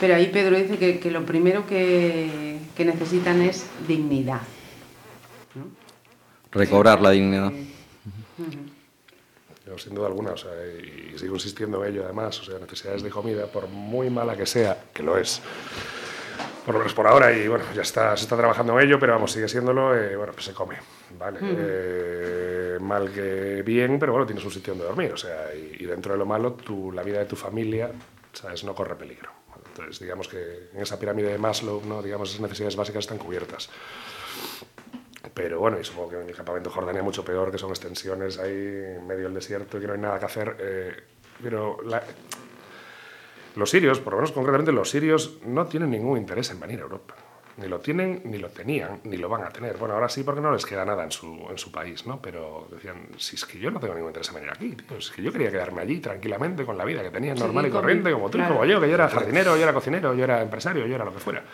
pero 0.00 0.16
ahí 0.16 0.26
Pedro 0.28 0.56
dice 0.56 0.78
que, 0.78 0.98
que 0.98 1.10
lo 1.10 1.24
primero 1.24 1.64
que, 1.66 2.58
que, 2.76 2.84
necesitan 2.84 3.40
es 3.40 3.66
dignidad. 3.86 4.40
¿no? 5.54 5.66
Recobrar 6.50 7.00
la 7.00 7.10
dignidad. 7.10 7.52
Uh 7.52 8.42
-huh. 8.42 8.72
Yo, 9.64 9.78
sin 9.78 9.94
duda 9.94 10.08
alguna, 10.08 10.32
o 10.32 10.36
sea, 10.36 10.50
y 10.66 11.16
sigo 11.16 11.34
insistiendo 11.34 11.84
en 11.84 11.92
ello 11.92 12.04
además, 12.04 12.40
o 12.40 12.44
sea, 12.44 12.58
necesidades 12.58 13.02
de 13.02 13.10
comida, 13.10 13.46
por 13.46 13.68
muy 13.68 14.10
mala 14.10 14.36
que 14.36 14.44
sea, 14.44 14.76
que 14.92 15.04
lo 15.04 15.16
es, 15.16 15.40
por 16.66 16.74
lo 16.74 16.80
menos 16.80 16.94
por 16.94 17.06
ahora, 17.06 17.32
y 17.32 17.46
bueno, 17.46 17.64
ya 17.72 17.82
está, 17.82 18.16
se 18.16 18.24
está 18.24 18.36
trabajando 18.36 18.78
en 18.78 18.88
ello, 18.88 18.98
pero 18.98 19.12
vamos, 19.12 19.30
sigue 19.30 19.46
siéndolo, 19.46 19.96
eh, 19.96 20.16
bueno, 20.16 20.32
pues 20.32 20.46
se 20.46 20.52
come, 20.52 20.78
¿vale? 21.16 21.38
Uh 21.40 21.46
-huh. 21.46 22.61
Mal 22.80 23.12
que 23.12 23.62
bien, 23.62 23.98
pero 23.98 24.12
bueno, 24.12 24.26
tienes 24.26 24.44
un 24.44 24.50
sitio 24.50 24.72
donde 24.72 24.86
dormir, 24.86 25.12
o 25.12 25.16
sea, 25.16 25.54
y, 25.54 25.84
dentro 25.84 26.12
de 26.12 26.18
lo 26.18 26.26
malo, 26.26 26.52
tu, 26.54 26.92
la 26.92 27.02
vida 27.02 27.18
de 27.18 27.26
tu 27.26 27.36
familia, 27.36 27.90
¿sabes? 28.32 28.64
No 28.64 28.74
corre 28.74 28.94
peligro. 28.96 29.30
Entonces, 29.66 30.00
digamos 30.00 30.28
que 30.28 30.70
en 30.74 30.80
esa 30.80 30.98
pirámide 30.98 31.32
de 31.32 31.38
Maslow, 31.38 31.82
¿no? 31.86 32.02
digamos, 32.02 32.30
esas 32.30 32.42
necesidades 32.42 32.76
básicas 32.76 33.04
están 33.04 33.18
cubiertas. 33.18 33.70
Pero 35.34 35.60
bueno, 35.60 35.80
y 35.80 35.84
supongo 35.84 36.10
que 36.10 36.20
en 36.20 36.28
el 36.28 36.34
campamento 36.34 36.70
Jordania 36.70 37.02
mucho 37.02 37.24
peor, 37.24 37.50
que 37.50 37.58
son 37.58 37.70
extensiones 37.70 38.38
ahí 38.38 38.50
en 38.50 39.06
medio 39.06 39.24
del 39.24 39.34
desierto 39.34 39.78
y 39.78 39.80
que 39.80 39.86
no 39.86 39.94
hay 39.94 40.00
nada 40.00 40.18
que 40.18 40.26
hacer. 40.26 40.56
Eh, 40.60 40.96
pero 41.42 41.78
los 43.56 43.70
sirios, 43.70 44.00
por 44.00 44.12
lo 44.12 44.18
menos 44.18 44.32
concretamente 44.32 44.72
los 44.72 44.90
sirios, 44.90 45.38
no 45.46 45.66
tienen 45.66 45.90
ningún 45.90 46.18
interés 46.18 46.50
en 46.50 46.60
venir 46.60 46.80
a 46.80 46.82
Europa. 46.82 47.14
Ni 47.58 47.68
lo 47.68 47.80
tienen, 47.80 48.22
ni 48.24 48.38
lo 48.38 48.48
tenían, 48.48 49.00
ni 49.04 49.16
lo 49.16 49.28
van 49.28 49.44
a 49.44 49.50
tener. 49.50 49.76
Bueno, 49.76 49.94
ahora 49.94 50.08
sí 50.08 50.22
porque 50.22 50.40
no 50.40 50.52
les 50.52 50.64
queda 50.64 50.84
nada 50.84 51.04
en 51.04 51.10
su, 51.10 51.46
en 51.50 51.58
su 51.58 51.70
país, 51.70 52.06
¿no? 52.06 52.20
Pero 52.20 52.68
decían, 52.70 53.08
si 53.18 53.36
es 53.36 53.44
que 53.44 53.58
yo 53.58 53.70
no 53.70 53.78
tengo 53.78 53.94
ningún 53.94 54.10
interés 54.10 54.28
en 54.28 54.34
venir 54.36 54.50
aquí, 54.50 54.70
tío. 54.70 54.96
Es 54.96 55.10
que 55.10 55.22
yo 55.22 55.30
quería 55.32 55.50
quedarme 55.50 55.82
allí 55.82 56.00
tranquilamente 56.00 56.64
con 56.64 56.78
la 56.78 56.84
vida 56.84 57.02
que 57.02 57.10
tenía, 57.10 57.34
normal 57.34 57.64
sí, 57.64 57.70
y 57.70 57.72
corriente, 57.72 58.12
como 58.12 58.30
tú, 58.30 58.38
claro. 58.38 58.54
como 58.54 58.64
yo, 58.64 58.80
que 58.80 58.88
yo 58.88 58.94
era 58.94 59.08
jardinero, 59.08 59.56
yo 59.56 59.62
era 59.62 59.72
cocinero, 59.72 60.14
yo 60.14 60.24
era 60.24 60.40
empresario, 60.40 60.86
yo 60.86 60.94
era 60.94 61.04
lo 61.04 61.12
que 61.12 61.20
fuera. 61.20 61.44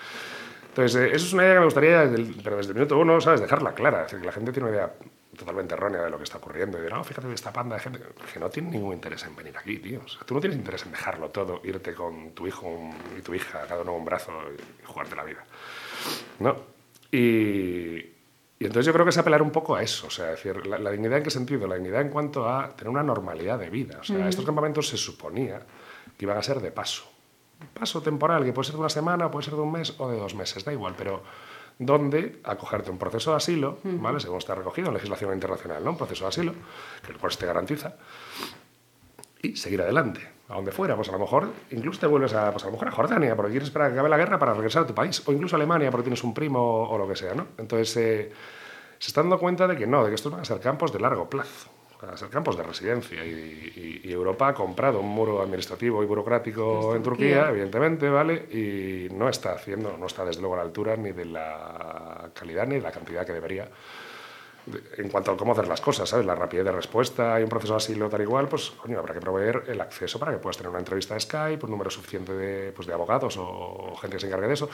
Entonces, 0.68 1.00
eh, 1.00 1.16
eso 1.16 1.26
es 1.26 1.32
una 1.32 1.42
idea 1.42 1.54
que 1.54 1.58
me 1.58 1.64
gustaría, 1.64 2.06
desde 2.06 2.16
el, 2.16 2.40
pero 2.42 2.56
desde 2.56 2.70
el 2.70 2.74
minuto 2.76 2.98
uno, 2.98 3.20
¿sabes? 3.20 3.40
Dejarla 3.40 3.74
clara. 3.74 4.02
Es 4.02 4.12
decir, 4.12 4.20
que 4.20 4.26
la 4.26 4.32
gente 4.32 4.52
tiene 4.52 4.68
una 4.68 4.76
idea 4.76 4.92
totalmente 5.37 5.74
errónea 5.74 6.02
de 6.02 6.11
lo 6.11 6.18
que 6.18 6.24
está 6.24 6.38
ocurriendo. 6.38 6.78
Y 6.78 6.82
de, 6.82 6.90
no, 6.90 7.02
fíjate, 7.02 7.32
esta 7.32 7.52
panda 7.52 7.76
de 7.76 7.82
gente 7.82 8.00
que 8.32 8.38
no 8.38 8.48
tiene 8.48 8.70
ningún 8.70 8.94
interés 8.94 9.24
en 9.24 9.34
venir 9.34 9.56
aquí, 9.56 9.78
tío. 9.78 10.02
O 10.04 10.08
sea, 10.08 10.22
tú 10.24 10.34
no 10.34 10.40
tienes 10.40 10.56
interés 10.56 10.84
en 10.84 10.92
dejarlo 10.92 11.30
todo, 11.30 11.61
irte 11.64 11.94
con 11.94 12.30
tu 12.30 12.46
hijo 12.46 12.90
y 13.18 13.22
tu 13.22 13.34
hija, 13.34 13.66
cada 13.66 13.82
uno 13.82 13.96
un 13.96 14.04
brazo 14.04 14.32
y 14.56 14.84
jugarte 14.84 15.16
la 15.16 15.24
vida. 15.24 15.44
¿No? 16.40 16.57
Y, 17.11 18.09
y 18.61 18.64
entonces 18.64 18.87
yo 18.87 18.92
creo 18.92 19.05
que 19.05 19.11
es 19.11 19.18
apelar 19.18 19.40
un 19.40 19.51
poco 19.51 19.77
a 19.77 19.83
eso, 19.83 20.09
o 20.09 20.11
sea, 20.11 20.27
decir, 20.27 20.66
la, 20.66 20.79
la, 20.79 20.90
dignidad 20.90 21.18
en 21.18 21.25
qué 21.25 21.31
sentido, 21.31 21.66
la 21.66 21.77
dignidad 21.77 22.01
en 22.01 22.09
cuanto 22.09 22.49
a 22.49 22.75
tener 22.75 22.90
una 22.90 23.03
normalidad 23.03 23.59
de 23.59 23.71
vida. 23.71 23.99
O 24.01 24.05
sea, 24.05 24.18
mm. 24.18 24.29
estos 24.29 24.44
campamentos 24.44 24.88
se 24.88 24.97
suponía 24.97 25.61
que 26.16 26.25
iban 26.25 26.37
a 26.37 26.42
ser 26.42 26.61
de 26.61 26.73
paso. 26.73 27.05
Paso 27.73 28.03
temporal, 28.03 28.44
que 28.44 28.53
puede 28.53 28.66
ser 28.66 28.75
de 28.75 28.81
una 28.81 28.88
semana, 28.88 29.31
puede 29.31 29.44
ser 29.44 29.55
de 29.55 29.61
un 29.61 29.73
mes 29.73 29.94
o 29.99 30.09
de 30.09 30.18
dos 30.18 30.35
meses, 30.35 30.64
da 30.64 30.73
igual, 30.73 30.94
pero 30.97 31.23
donde 31.79 32.40
acogerte 32.42 32.90
un 32.90 32.99
proceso 32.99 33.31
de 33.31 33.37
asilo, 33.37 33.79
mm. 33.85 34.03
¿vale? 34.03 34.21
según 34.21 34.38
está 34.38 34.55
recogido 34.55 34.88
en 34.88 34.94
legislación 34.94 35.33
internacional, 35.33 35.85
¿no? 35.85 35.92
un 35.92 35.97
proceso 35.97 36.25
de 36.25 36.29
asilo, 36.29 36.55
que 37.05 37.12
el 37.12 37.18
cual 37.18 37.33
se 37.33 37.38
te 37.38 37.47
garantiza, 37.47 37.94
y 39.40 39.57
seguir 39.57 39.83
adelante. 39.83 40.38
A 40.48 40.54
donde 40.54 40.72
fuera, 40.72 40.96
pues 40.96 41.08
a 41.11 41.12
lo 41.12 41.18
mejor 41.18 41.50
incluso 41.70 42.00
te 42.00 42.06
vuelves 42.06 42.32
a, 42.32 42.50
pues 42.50 42.62
a 42.64 42.66
lo 42.66 42.72
mejor 42.72 42.88
a 42.88 42.90
Jordania, 42.90 43.37
porque 43.37 43.50
quieres 43.50 43.68
esperar 43.68 43.88
a 43.88 43.90
que 43.90 43.94
acabe 43.94 44.08
la 44.08 44.16
guerra 44.16 44.38
para 44.38 44.54
regresar 44.54 44.84
a 44.84 44.87
tu 44.87 44.94
país, 44.94 45.22
o 45.26 45.32
incluso 45.32 45.56
a 45.56 45.58
Alemania 45.58 45.90
porque 45.90 46.04
tienes 46.04 46.24
un 46.24 46.32
primo 46.32 46.88
o 46.88 46.96
lo 46.96 47.06
que 47.06 47.16
sea, 47.16 47.34
¿no? 47.34 47.48
Entonces 47.58 47.96
eh, 47.98 48.32
se 48.98 49.08
está 49.08 49.20
dando 49.20 49.38
cuenta 49.38 49.66
de 49.66 49.76
que 49.76 49.87
no, 49.87 50.04
de 50.04 50.11
que 50.11 50.14
estos 50.14 50.32
van 50.32 50.40
a 50.40 50.44
ser 50.44 50.58
campos 50.61 50.90
de 50.90 51.00
largo 51.00 51.28
plazo, 51.28 51.68
van 52.00 52.12
a 52.12 52.16
ser 52.16 52.30
campos 52.30 52.56
de 52.56 52.62
residencia 52.62 53.22
y, 53.24 54.00
y, 54.04 54.11
Europa 54.11 54.48
ha 54.48 54.54
comprado 54.54 55.00
un 55.00 55.08
muro 55.08 55.42
administrativo 55.42 56.02
y 56.02 56.06
burocrático 56.06 56.96
en 56.96 57.02
Turquía, 57.02 57.50
evidentemente, 57.50 58.08
¿vale? 58.08 58.46
Y 58.50 59.12
no 59.12 59.28
está 59.28 59.52
haciendo, 59.52 59.96
no 59.98 60.06
está 60.06 60.24
desde 60.24 60.40
luego 60.40 60.54
a 60.54 60.58
la 60.58 60.62
altura 60.62 60.96
ni 60.96 61.12
de 61.12 61.26
la 61.26 62.30
calidad 62.32 62.66
ni 62.66 62.76
de 62.76 62.82
la 62.82 62.90
cantidad 62.90 63.26
que 63.26 63.32
debería 63.32 63.68
en 64.96 65.09
cuanto 65.09 65.33
a 65.33 65.37
cómo 65.37 65.52
hacer 65.52 65.68
las 65.68 65.81
cosas, 65.81 66.09
¿sabes? 66.09 66.26
La 66.26 66.35
rapidez 66.35 66.64
de 66.64 66.72
respuesta, 66.72 67.35
hay 67.35 67.42
un 67.42 67.48
proceso 67.48 67.76
así 67.76 67.94
lo 67.94 68.09
tal 68.09 68.22
igual, 68.22 68.48
pues 68.48 68.70
coño, 68.70 68.98
habrá 68.98 69.14
que 69.14 69.20
proveer 69.20 69.64
el 69.68 69.81
acceso 69.81 70.18
para 70.18 70.33
que 70.33 70.38
puedas 70.38 70.57
tener 70.57 70.70
una 70.70 70.78
entrevista 70.78 71.14
de 71.14 71.20
Skype, 71.20 71.64
un 71.64 71.70
número 71.70 71.90
suficiente 71.90 72.33
de, 72.33 72.72
pues, 72.72 72.87
de 72.87 72.94
abogados 72.94 73.37
o, 73.38 73.94
gente 74.00 74.16
que 74.16 74.20
se 74.20 74.26
encargue 74.26 74.48
de 74.48 74.54
eso. 74.54 74.68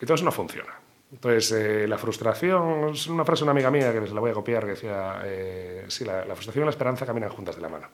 Y 0.00 0.06
todo 0.06 0.14
eso 0.14 0.24
no 0.24 0.32
funciona. 0.32 0.74
Entonces, 1.10 1.52
eh, 1.52 1.88
la 1.88 1.96
frustración, 1.96 2.90
es 2.90 3.06
una 3.06 3.24
frase 3.24 3.40
de 3.40 3.44
una 3.44 3.52
amiga 3.52 3.70
mía 3.70 3.92
que 3.92 4.00
les 4.00 4.12
la 4.12 4.20
voy 4.20 4.30
a 4.30 4.34
copiar, 4.34 4.64
que 4.64 4.70
decía, 4.70 5.22
eh, 5.24 5.84
sí, 5.88 6.04
la, 6.04 6.24
frustración 6.34 6.64
y 6.64 6.66
la 6.66 6.70
esperanza 6.70 7.06
caminan 7.06 7.30
juntas 7.30 7.56
de 7.56 7.62
la 7.62 7.68
mano. 7.68 7.88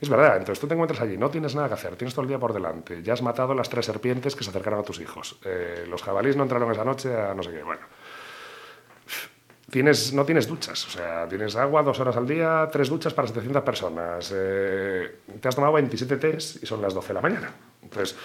Es 0.00 0.08
verdad, 0.08 0.36
entonces 0.36 0.60
tú 0.60 0.66
te 0.66 0.74
encuentras 0.74 1.00
allí, 1.00 1.16
no 1.16 1.30
tienes 1.30 1.54
nada 1.54 1.68
que 1.68 1.74
hacer, 1.74 1.96
tienes 1.96 2.14
todo 2.14 2.22
el 2.22 2.28
día 2.28 2.38
por 2.38 2.52
delante, 2.52 3.02
ya 3.02 3.14
has 3.14 3.22
matado 3.22 3.54
las 3.54 3.70
tres 3.70 3.86
serpientes 3.86 4.36
que 4.36 4.44
se 4.44 4.50
acercaron 4.50 4.80
a 4.80 4.82
tus 4.82 5.00
hijos, 5.00 5.38
eh, 5.44 5.86
los 5.88 6.02
jabalíes 6.02 6.36
no 6.36 6.42
entraron 6.42 6.70
esa 6.70 6.84
noche 6.84 7.14
a 7.14 7.32
no 7.32 7.42
sé 7.42 7.50
qué, 7.50 7.62
bueno 7.62 7.80
tienes, 9.70 10.12
no 10.12 10.24
tienes 10.24 10.46
duchas, 10.46 10.86
o 10.86 10.90
sea, 10.90 11.28
tienes 11.28 11.56
agua 11.56 11.82
dos 11.82 11.98
horas 12.00 12.16
al 12.16 12.26
día, 12.26 12.68
tres 12.70 12.88
duchas 12.88 13.12
para 13.14 13.28
700 13.28 13.62
personas, 13.62 14.32
eh, 14.34 15.20
te 15.40 15.48
has 15.48 15.54
tomado 15.54 15.74
27 15.74 16.16
tés 16.16 16.60
y 16.62 16.66
son 16.66 16.80
las 16.82 16.94
12 16.94 17.08
de 17.08 17.14
la 17.14 17.20
mañana. 17.20 17.50
Entonces, 17.82 18.16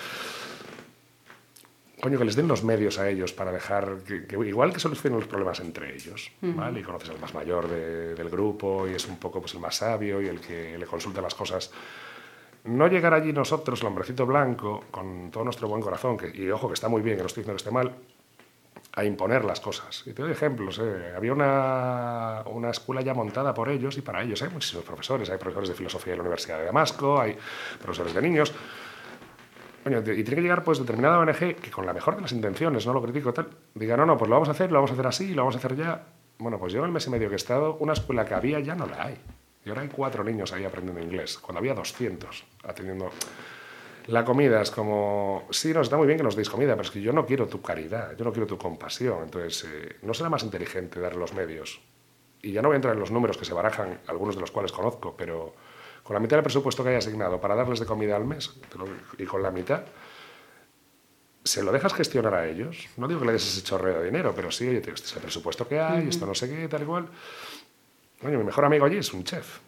coño, 2.02 2.18
que 2.18 2.26
les 2.26 2.36
den 2.36 2.48
los 2.48 2.64
medios 2.64 2.98
a 3.00 3.10
ellos 3.10 3.32
para 3.32 3.52
dejar, 3.52 3.98
que, 4.06 4.36
igual 4.48 4.74
que 4.74 4.80
solucionen 4.80 5.20
los 5.20 5.28
problemas 5.28 5.60
entre 5.60 5.96
ellos, 5.96 6.32
¿vale? 6.42 6.80
Y 6.80 6.84
conoces 6.84 7.10
al 7.12 7.20
más 7.20 7.34
mayor 7.34 7.68
del 7.68 8.30
grupo 8.30 8.88
y 8.88 8.96
es 8.96 9.08
un 9.08 9.18
poco 9.18 9.40
pues, 9.40 9.54
el 9.54 9.60
más 9.60 9.76
sabio 9.76 10.22
y 10.22 10.28
el 10.28 10.40
que 10.40 10.78
le 10.78 10.86
consulta 10.86 11.22
las 11.22 11.36
cosas. 11.36 11.72
No 12.64 12.88
llegar 12.88 13.14
allí 13.14 13.34
nosotros, 13.34 13.82
el 13.82 13.88
hombrecito 13.88 14.26
blanco, 14.26 14.86
con 14.92 15.32
todo 15.32 15.44
nuestro 15.44 15.68
buen 15.68 15.82
corazón, 15.82 16.18
que, 16.18 16.32
y 16.36 16.50
ojo 16.52 16.68
que 16.68 16.76
está 16.76 16.90
muy 16.90 17.02
bien, 17.02 17.18
que 17.18 17.24
no 17.24 17.28
estoy 17.28 17.42
diciendo 17.42 17.56
que 17.56 17.62
esté 17.62 17.72
mal, 17.72 17.96
a 18.94 19.04
imponer 19.06 19.46
las 19.46 19.60
cosas. 19.60 20.04
Y 20.06 20.14
te 20.14 20.22
doy 20.22 20.32
ejemplos. 20.32 20.80
¿eh? 20.80 21.14
Había 21.16 21.34
una, 21.34 22.44
una, 22.46 22.70
escuela 22.72 23.02
ya 23.02 23.14
montada 23.14 23.54
por 23.54 23.70
ellos 23.70 23.98
y 23.98 24.02
para 24.02 24.22
ellos. 24.22 24.42
Hay 24.42 24.50
muchísimos 24.50 24.84
profesores. 24.84 25.30
Hay 25.30 25.38
profesores 25.38 25.70
de 25.70 25.76
filosofía 25.76 26.14
en 26.14 26.20
la 26.20 26.24
Universidad 26.24 26.60
de 26.60 26.66
Damasco, 26.66 27.20
hay 27.20 27.38
profesores 27.80 28.14
de 28.14 28.22
niños. 28.22 28.54
y 29.86 29.90
tiene 29.90 30.24
que 30.24 30.42
llegar 30.42 30.64
pues 30.64 30.80
determinada 30.80 31.20
ONG 31.20 31.56
que 31.56 31.72
con 31.72 31.86
la 31.86 31.94
mejor 31.94 32.16
de 32.16 32.22
las 32.22 32.32
intenciones, 32.34 32.86
no 32.86 32.94
lo 32.94 33.02
critico 33.02 33.34
tal, 33.34 33.50
diga, 33.74 33.96
no, 33.98 34.06
no, 34.06 34.18
pues 34.18 34.30
lo 34.30 34.36
vamos 34.36 34.50
a 34.50 34.52
hacer, 34.52 34.72
lo 34.72 34.78
vamos 34.78 34.92
a 34.92 34.94
hacer 34.94 35.08
así, 35.08 35.34
lo 35.34 35.44
vamos 35.44 35.56
a 35.56 35.58
hacer 35.60 35.76
ya. 35.76 36.04
Bueno, 36.38 36.60
pues 36.60 36.74
yo 36.74 36.80
en 36.80 36.86
el 36.86 36.92
mes 36.92 37.08
y 37.08 37.10
medio 37.12 37.30
que 37.30 37.36
he 37.36 37.38
estado, 37.38 37.76
una 37.80 37.94
escuela 37.94 38.26
que 38.26 38.34
había 38.34 38.60
ya 38.60 38.76
no 38.76 38.88
la 38.88 39.06
hay. 39.06 39.18
Y 39.64 39.70
ahora 39.70 39.84
hay 39.84 39.90
cuatro 39.90 40.24
niños 40.24 40.52
ahí 40.54 40.66
aprendiendo 40.66 41.02
inglés, 41.02 41.38
cuando 41.38 41.60
había 41.60 41.74
200 41.74 42.44
atendiendo... 42.64 43.12
La 44.08 44.26
comida 44.26 44.62
es 44.62 44.72
como, 44.72 45.48
sí, 45.52 45.74
nos 45.74 45.84
está 45.84 45.98
muy 45.98 46.08
bien 46.08 46.18
que 46.18 46.24
nos 46.24 46.36
deis 46.36 46.50
comida, 46.50 46.72
pero 46.72 46.84
es 46.84 46.92
que 46.92 47.02
yo 47.02 47.14
no 47.14 47.26
quiero 47.26 47.48
tu 47.48 47.62
caridad, 47.62 48.16
yo 48.18 48.26
no 48.26 48.32
quiero 48.32 48.48
tu 48.48 48.58
compasión. 48.58 49.24
Entonces, 49.24 49.66
eh, 49.72 49.96
¿no 50.02 50.14
será 50.14 50.30
más 50.30 50.44
inteligente 50.44 51.00
dar 51.00 51.16
los 51.16 51.34
medios? 51.34 51.82
Y 52.42 52.52
ya 52.52 52.62
no 52.62 52.70
voy 52.70 52.76
a 52.76 52.78
entrar 52.78 52.96
en 52.96 53.00
los 53.00 53.12
números 53.12 53.38
que 53.38 53.46
se 53.46 53.54
barajan, 53.54 54.00
algunos 54.08 54.36
de 54.36 54.42
los 54.42 54.52
cuales 54.52 54.72
conozco, 54.72 55.16
pero 55.16 55.54
con 56.04 56.16
la 56.16 56.20
mitad 56.20 56.38
del 56.38 56.44
presupuesto 56.44 56.84
que 56.84 56.90
hay 56.90 56.96
asignado 56.96 57.40
para 57.40 57.54
darles 57.54 57.80
de 57.80 57.86
comida 57.86 58.16
al 58.16 58.26
mes, 58.26 58.52
y 59.18 59.26
con 59.26 59.44
la 59.44 59.52
mitad, 59.52 59.84
se 61.44 61.64
lo 61.64 61.72
dejas 61.72 61.94
gestionar 61.94 62.34
a 62.34 62.48
ellos. 62.48 62.88
No 62.98 63.08
digo 63.08 63.20
que 63.20 63.28
le 63.28 63.34
des 63.34 63.48
ese 63.48 63.64
chorreo 63.64 64.00
de 64.00 64.06
dinero, 64.06 64.34
pero 64.36 64.52
sí, 64.52 64.68
oye, 64.68 64.80
este 64.80 64.92
es 64.94 65.16
el 65.16 65.22
presupuesto 65.22 65.68
que 65.68 65.80
hay, 65.80 66.08
esto 66.10 66.26
no 66.26 66.34
sé 66.34 66.50
qué, 66.50 66.68
tal 66.68 66.82
y 66.82 66.86
cual. 66.86 67.08
Oye, 68.24 68.38
mi 68.38 68.44
mejor 68.44 68.66
amigo 68.66 68.86
allí 68.86 68.98
es 68.98 69.14
un 69.14 69.24
chef. 69.24 69.60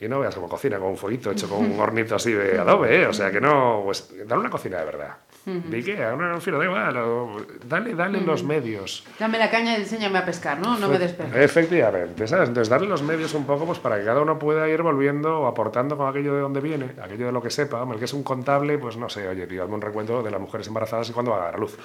Y 0.00 0.08
no 0.08 0.18
veas 0.18 0.34
como 0.34 0.48
cocina 0.48 0.78
con 0.78 0.88
un 0.88 0.96
fueguito 0.96 1.30
hecho 1.30 1.46
con 1.48 1.58
un 1.58 1.78
hornito 1.78 2.16
así 2.16 2.32
de 2.32 2.58
adobe, 2.58 3.02
¿eh? 3.02 3.06
O 3.06 3.12
sea 3.12 3.30
que 3.30 3.40
no, 3.40 3.82
pues 3.84 4.10
dale 4.26 4.40
una 4.40 4.50
cocina 4.50 4.78
de 4.78 4.84
verdad. 4.86 5.16
¿De 5.44 5.82
qué? 5.82 5.96
No, 5.96 6.40
filo, 6.40 6.58
da 6.58 6.64
igual. 6.64 7.46
Dale, 7.66 7.94
dale 7.94 8.20
los 8.20 8.44
medios. 8.44 9.04
Dame 9.18 9.38
la 9.38 9.50
caña 9.50 9.72
y 9.76 9.80
enséñame 9.80 10.18
a 10.18 10.24
pescar, 10.24 10.58
¿no? 10.58 10.78
No 10.78 10.88
me 10.88 10.98
despegues. 10.98 11.34
Efectivamente, 11.34 12.26
¿sabes? 12.28 12.48
Entonces, 12.48 12.68
darle 12.68 12.88
los 12.88 13.02
medios 13.02 13.34
un 13.34 13.44
poco 13.46 13.66
pues 13.66 13.78
para 13.78 13.98
que 13.98 14.04
cada 14.04 14.20
uno 14.20 14.38
pueda 14.38 14.68
ir 14.68 14.82
volviendo 14.82 15.40
o 15.40 15.46
aportando 15.46 15.96
con 15.96 16.08
aquello 16.08 16.34
de 16.34 16.40
donde 16.40 16.60
viene, 16.60 16.92
aquello 17.02 17.26
de 17.26 17.32
lo 17.32 17.42
que 17.42 17.50
sepa. 17.50 17.86
El 17.90 17.98
que 17.98 18.04
es 18.04 18.12
un 18.12 18.22
contable, 18.22 18.78
pues 18.78 18.96
no 18.96 19.08
sé, 19.08 19.28
oye, 19.28 19.46
tío, 19.46 19.62
hazme 19.64 19.74
un 19.74 19.82
recuento 19.82 20.22
de 20.22 20.30
las 20.30 20.40
mujeres 20.40 20.66
embarazadas 20.66 21.10
y 21.10 21.12
cuándo 21.12 21.32
va 21.32 21.38
a 21.38 21.44
dar 21.46 21.54
a 21.56 21.58
luz. 21.58 21.76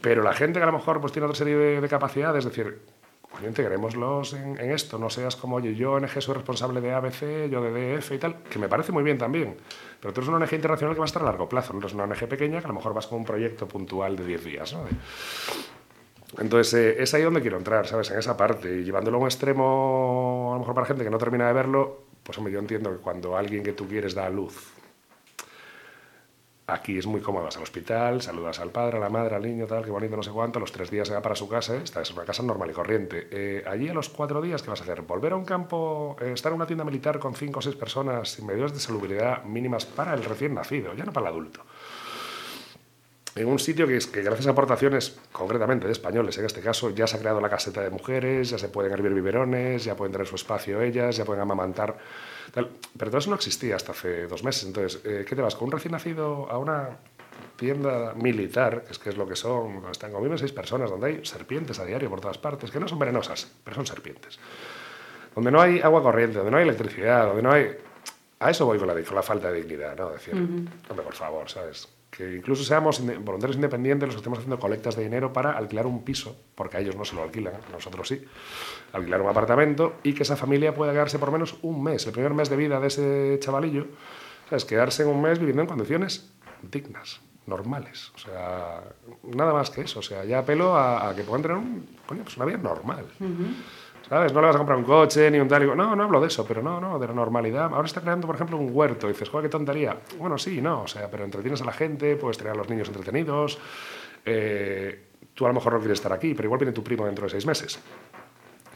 Pero 0.00 0.22
la 0.22 0.32
gente 0.32 0.58
que 0.58 0.62
a 0.62 0.66
lo 0.66 0.72
mejor 0.72 1.00
pues 1.00 1.12
tiene 1.12 1.26
otra 1.26 1.36
serie 1.36 1.56
de, 1.56 1.80
de 1.80 1.88
capacidades, 1.88 2.44
es 2.44 2.50
decir, 2.50 2.80
coño, 3.32 3.48
integrémoslos 3.48 4.34
en, 4.34 4.58
en, 4.58 4.70
esto, 4.70 4.98
no 4.98 5.10
seas 5.10 5.36
como, 5.36 5.56
oye, 5.56 5.74
yo 5.74 5.92
ONG 5.92 6.20
soy 6.20 6.34
responsable 6.34 6.80
de 6.80 6.92
ABC, 6.92 7.50
yo 7.50 7.62
de 7.62 7.96
DF 7.96 8.12
y 8.12 8.18
tal, 8.18 8.42
que 8.44 8.58
me 8.58 8.68
parece 8.68 8.92
muy 8.92 9.02
bien 9.02 9.18
también, 9.18 9.56
pero 10.00 10.12
tú 10.12 10.20
eres 10.20 10.28
una 10.28 10.38
ONG 10.38 10.52
internacional 10.52 10.94
que 10.94 11.00
va 11.00 11.04
a 11.04 11.06
estar 11.06 11.22
a 11.22 11.26
largo 11.26 11.48
plazo, 11.48 11.72
no 11.72 11.80
eres 11.80 11.94
una 11.94 12.04
ONG 12.04 12.28
pequeña 12.28 12.60
que 12.60 12.66
a 12.66 12.68
lo 12.68 12.74
mejor 12.74 12.94
vas 12.94 13.06
con 13.06 13.18
un 13.18 13.24
proyecto 13.24 13.66
puntual 13.66 14.16
de 14.16 14.26
10 14.26 14.44
días, 14.44 14.72
¿no? 14.72 14.84
Entonces, 16.38 16.72
eh, 16.74 17.02
es 17.02 17.12
ahí 17.12 17.22
donde 17.22 17.42
quiero 17.42 17.58
entrar, 17.58 17.86
¿sabes? 17.86 18.10
En 18.10 18.18
esa 18.18 18.36
parte, 18.36 18.80
y 18.80 18.84
llevándolo 18.84 19.18
a 19.18 19.20
un 19.20 19.26
extremo, 19.26 20.50
a 20.50 20.54
lo 20.54 20.60
mejor 20.60 20.74
para 20.74 20.86
gente 20.86 21.04
que 21.04 21.10
no 21.10 21.18
termina 21.18 21.46
de 21.46 21.52
verlo, 21.52 22.04
pues 22.22 22.38
hombre, 22.38 22.52
yo 22.52 22.58
entiendo 22.58 22.90
que 22.90 22.98
cuando 22.98 23.36
alguien 23.36 23.62
que 23.62 23.72
tú 23.72 23.86
quieres 23.86 24.14
da 24.14 24.30
luz 24.30 24.71
Aquí 26.66 26.96
es 26.96 27.06
muy 27.06 27.20
cómodo, 27.20 27.44
vas 27.44 27.56
al 27.56 27.64
hospital, 27.64 28.22
saludas 28.22 28.60
al 28.60 28.70
padre, 28.70 28.98
a 28.98 29.00
la 29.00 29.08
madre, 29.08 29.34
al 29.34 29.42
niño, 29.42 29.66
tal, 29.66 29.84
que 29.84 29.90
bonito, 29.90 30.16
no 30.16 30.22
sé 30.22 30.30
cuánto, 30.30 30.60
los 30.60 30.70
tres 30.70 30.90
días 30.92 31.08
se 31.08 31.14
va 31.14 31.20
para 31.20 31.34
su 31.34 31.48
casa, 31.48 31.76
esta 31.76 32.00
es 32.00 32.10
una 32.12 32.24
casa 32.24 32.44
normal 32.44 32.70
y 32.70 32.72
corriente. 32.72 33.26
Eh, 33.32 33.64
allí 33.66 33.88
a 33.88 33.94
los 33.94 34.08
cuatro 34.08 34.40
días, 34.40 34.62
¿qué 34.62 34.70
vas 34.70 34.80
a 34.80 34.84
hacer? 34.84 35.02
¿Volver 35.02 35.32
a 35.32 35.36
un 35.36 35.44
campo, 35.44 36.16
eh, 36.20 36.30
estar 36.32 36.52
en 36.52 36.56
una 36.56 36.66
tienda 36.66 36.84
militar 36.84 37.18
con 37.18 37.34
cinco 37.34 37.58
o 37.58 37.62
seis 37.62 37.74
personas 37.74 38.30
sin 38.30 38.46
medidas 38.46 38.72
de 38.72 38.78
salubridad 38.78 39.42
mínimas 39.42 39.86
para 39.86 40.14
el 40.14 40.22
recién 40.24 40.54
nacido, 40.54 40.94
ya 40.94 41.04
no 41.04 41.12
para 41.12 41.26
el 41.26 41.32
adulto? 41.32 41.62
En 43.34 43.46
un 43.48 43.58
sitio 43.58 43.86
que, 43.86 43.98
que 43.98 44.22
gracias 44.22 44.46
a 44.46 44.50
aportaciones, 44.50 45.18
concretamente 45.32 45.86
de 45.86 45.92
españoles 45.92 46.36
en 46.36 46.44
este 46.44 46.60
caso, 46.60 46.90
ya 46.90 47.06
se 47.06 47.16
ha 47.16 47.20
creado 47.20 47.40
la 47.40 47.48
caseta 47.48 47.80
de 47.80 47.88
mujeres, 47.88 48.50
ya 48.50 48.58
se 48.58 48.68
pueden 48.68 48.92
hervir 48.92 49.14
biberones, 49.14 49.84
ya 49.84 49.96
pueden 49.96 50.12
tener 50.12 50.26
su 50.26 50.36
espacio 50.36 50.82
ellas, 50.82 51.16
ya 51.16 51.24
pueden 51.24 51.42
amamantar 51.42 51.96
pero 52.52 52.68
todo 53.10 53.18
eso 53.18 53.30
no 53.30 53.36
existía 53.36 53.76
hasta 53.76 53.92
hace 53.92 54.26
dos 54.26 54.44
meses. 54.44 54.64
Entonces, 54.64 55.00
eh, 55.04 55.24
¿qué 55.26 55.34
te 55.34 55.42
vas? 55.42 55.54
¿Con 55.54 55.66
un 55.66 55.72
recién 55.72 55.92
nacido 55.92 56.50
a 56.50 56.58
una 56.58 56.98
tienda 57.56 58.14
militar, 58.14 58.84
que 58.84 58.92
es, 58.92 58.98
que 58.98 59.10
es 59.10 59.16
lo 59.16 59.26
que 59.26 59.36
son, 59.36 59.74
donde 59.76 59.92
están 59.92 60.10
conviviendo 60.10 60.38
seis 60.38 60.52
personas, 60.52 60.90
donde 60.90 61.06
hay 61.06 61.24
serpientes 61.24 61.78
a 61.78 61.84
diario 61.84 62.10
por 62.10 62.20
todas 62.20 62.38
partes, 62.38 62.70
que 62.70 62.78
no 62.78 62.88
son 62.88 62.98
venenosas, 62.98 63.50
pero 63.64 63.74
son 63.74 63.86
serpientes. 63.86 64.38
Donde 65.34 65.50
no 65.50 65.60
hay 65.60 65.80
agua 65.80 66.02
corriente, 66.02 66.38
donde 66.38 66.50
no 66.50 66.58
hay 66.58 66.64
electricidad, 66.64 67.26
donde 67.26 67.42
no 67.42 67.52
hay... 67.52 67.70
A 68.40 68.50
eso 68.50 68.66
voy 68.66 68.78
con 68.78 68.88
la, 68.88 68.94
con 69.02 69.14
la 69.14 69.22
falta 69.22 69.50
de 69.50 69.62
dignidad, 69.62 69.96
¿no? 69.96 70.10
Decir, 70.10 70.34
hombre, 70.34 71.04
por 71.04 71.14
favor, 71.14 71.48
¿sabes? 71.48 71.88
Que 72.12 72.36
incluso 72.36 72.62
seamos 72.62 73.00
voluntarios 73.00 73.56
independientes 73.56 74.06
los 74.06 74.16
que 74.16 74.18
estemos 74.18 74.38
haciendo 74.38 74.58
colectas 74.58 74.94
de 74.96 75.02
dinero 75.02 75.32
para 75.32 75.52
alquilar 75.52 75.86
un 75.86 76.04
piso, 76.04 76.36
porque 76.54 76.76
a 76.76 76.80
ellos 76.80 76.94
no 76.94 77.06
se 77.06 77.16
lo 77.16 77.22
alquilan, 77.22 77.54
nosotros 77.72 78.06
sí, 78.06 78.22
alquilar 78.92 79.22
un 79.22 79.30
apartamento 79.30 79.94
y 80.02 80.12
que 80.12 80.22
esa 80.22 80.36
familia 80.36 80.74
pueda 80.74 80.92
quedarse 80.92 81.18
por 81.18 81.32
menos 81.32 81.56
un 81.62 81.82
mes, 81.82 82.06
el 82.06 82.12
primer 82.12 82.34
mes 82.34 82.50
de 82.50 82.56
vida 82.56 82.78
de 82.78 82.86
ese 82.86 83.38
chavalillo, 83.40 83.86
es 84.50 84.66
quedarse 84.66 85.06
un 85.06 85.22
mes 85.22 85.38
viviendo 85.38 85.62
en 85.62 85.68
condiciones 85.68 86.30
dignas, 86.70 87.22
normales, 87.46 88.12
o 88.14 88.18
sea, 88.18 88.82
nada 89.22 89.54
más 89.54 89.70
que 89.70 89.80
eso, 89.80 90.00
o 90.00 90.02
sea, 90.02 90.22
ya 90.26 90.40
apelo 90.40 90.76
a, 90.76 91.14
que 91.16 91.22
puedan 91.22 91.40
tener 91.40 91.56
un, 91.56 91.96
coño, 92.06 92.24
pues 92.24 92.36
una 92.36 92.44
vida 92.44 92.58
normal. 92.58 93.06
¿Sabes? 94.12 94.30
No 94.34 94.42
le 94.42 94.48
vas 94.48 94.56
a 94.56 94.58
comprar 94.58 94.76
un 94.76 94.84
coche 94.84 95.30
ni 95.30 95.38
un 95.38 95.48
tal. 95.48 95.74
No, 95.74 95.96
no 95.96 96.04
hablo 96.04 96.20
de 96.20 96.26
eso, 96.26 96.44
pero 96.46 96.60
no, 96.62 96.78
no, 96.78 96.98
de 96.98 97.06
la 97.06 97.14
normalidad. 97.14 97.72
Ahora 97.72 97.86
está 97.86 98.02
creando, 98.02 98.26
por 98.26 98.36
ejemplo, 98.36 98.58
un 98.58 98.68
huerto. 98.70 99.06
Y 99.06 99.12
dices, 99.12 99.30
joder, 99.30 99.46
qué 99.46 99.50
tontería. 99.50 99.96
Bueno, 100.18 100.36
sí, 100.36 100.60
no, 100.60 100.82
o 100.82 100.86
sea, 100.86 101.10
pero 101.10 101.24
entretienes 101.24 101.62
a 101.62 101.64
la 101.64 101.72
gente, 101.72 102.16
puedes 102.16 102.36
tener 102.36 102.52
a 102.52 102.56
los 102.56 102.68
niños 102.68 102.88
entretenidos. 102.88 103.58
Eh, 104.26 105.02
tú 105.32 105.46
a 105.46 105.48
lo 105.48 105.54
mejor 105.54 105.72
no 105.72 105.78
quieres 105.78 105.98
estar 105.98 106.12
aquí, 106.12 106.34
pero 106.34 106.44
igual 106.44 106.58
viene 106.58 106.72
tu 106.72 106.84
primo 106.84 107.06
dentro 107.06 107.24
de 107.24 107.30
seis 107.30 107.46
meses. 107.46 107.80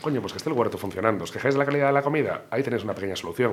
Coño, 0.01 0.23
pues 0.23 0.33
que 0.33 0.39
esté 0.39 0.49
el 0.49 0.57
huerto 0.57 0.79
funcionando. 0.79 1.25
¿Os 1.25 1.31
quejáis 1.31 1.55
de 1.55 1.59
la 1.59 1.67
calidad 1.67 1.89
de 1.89 1.93
la 1.93 2.03
comida? 2.03 2.45
Ahí 2.49 2.63
tenéis 2.63 2.85
una 2.85 2.95
pequeña 2.95 3.17
solución. 3.17 3.53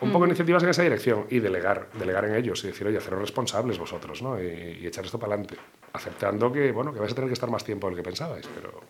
Un 0.00 0.10
poco 0.10 0.24
de 0.24 0.26
mm. 0.26 0.30
iniciativas 0.30 0.64
en 0.64 0.70
esa 0.70 0.82
dirección 0.82 1.26
y 1.30 1.38
delegar, 1.38 1.86
delegar 2.00 2.24
en 2.24 2.34
ellos 2.34 2.64
y 2.64 2.66
decir, 2.66 2.88
oye, 2.88 2.98
haceros 2.98 3.20
responsables 3.20 3.78
vosotros, 3.78 4.22
¿no? 4.22 4.42
Y, 4.42 4.78
y 4.82 4.86
echar 4.88 5.04
esto 5.04 5.20
para 5.20 5.34
adelante, 5.34 5.54
aceptando 5.92 6.50
que, 6.50 6.72
bueno, 6.72 6.92
que 6.92 6.98
vais 6.98 7.12
a 7.12 7.14
tener 7.14 7.28
que 7.28 7.34
estar 7.34 7.48
más 7.48 7.62
tiempo 7.62 7.86
del 7.86 7.94
que 7.94 8.02
pensabais, 8.02 8.48
pero 8.52 8.80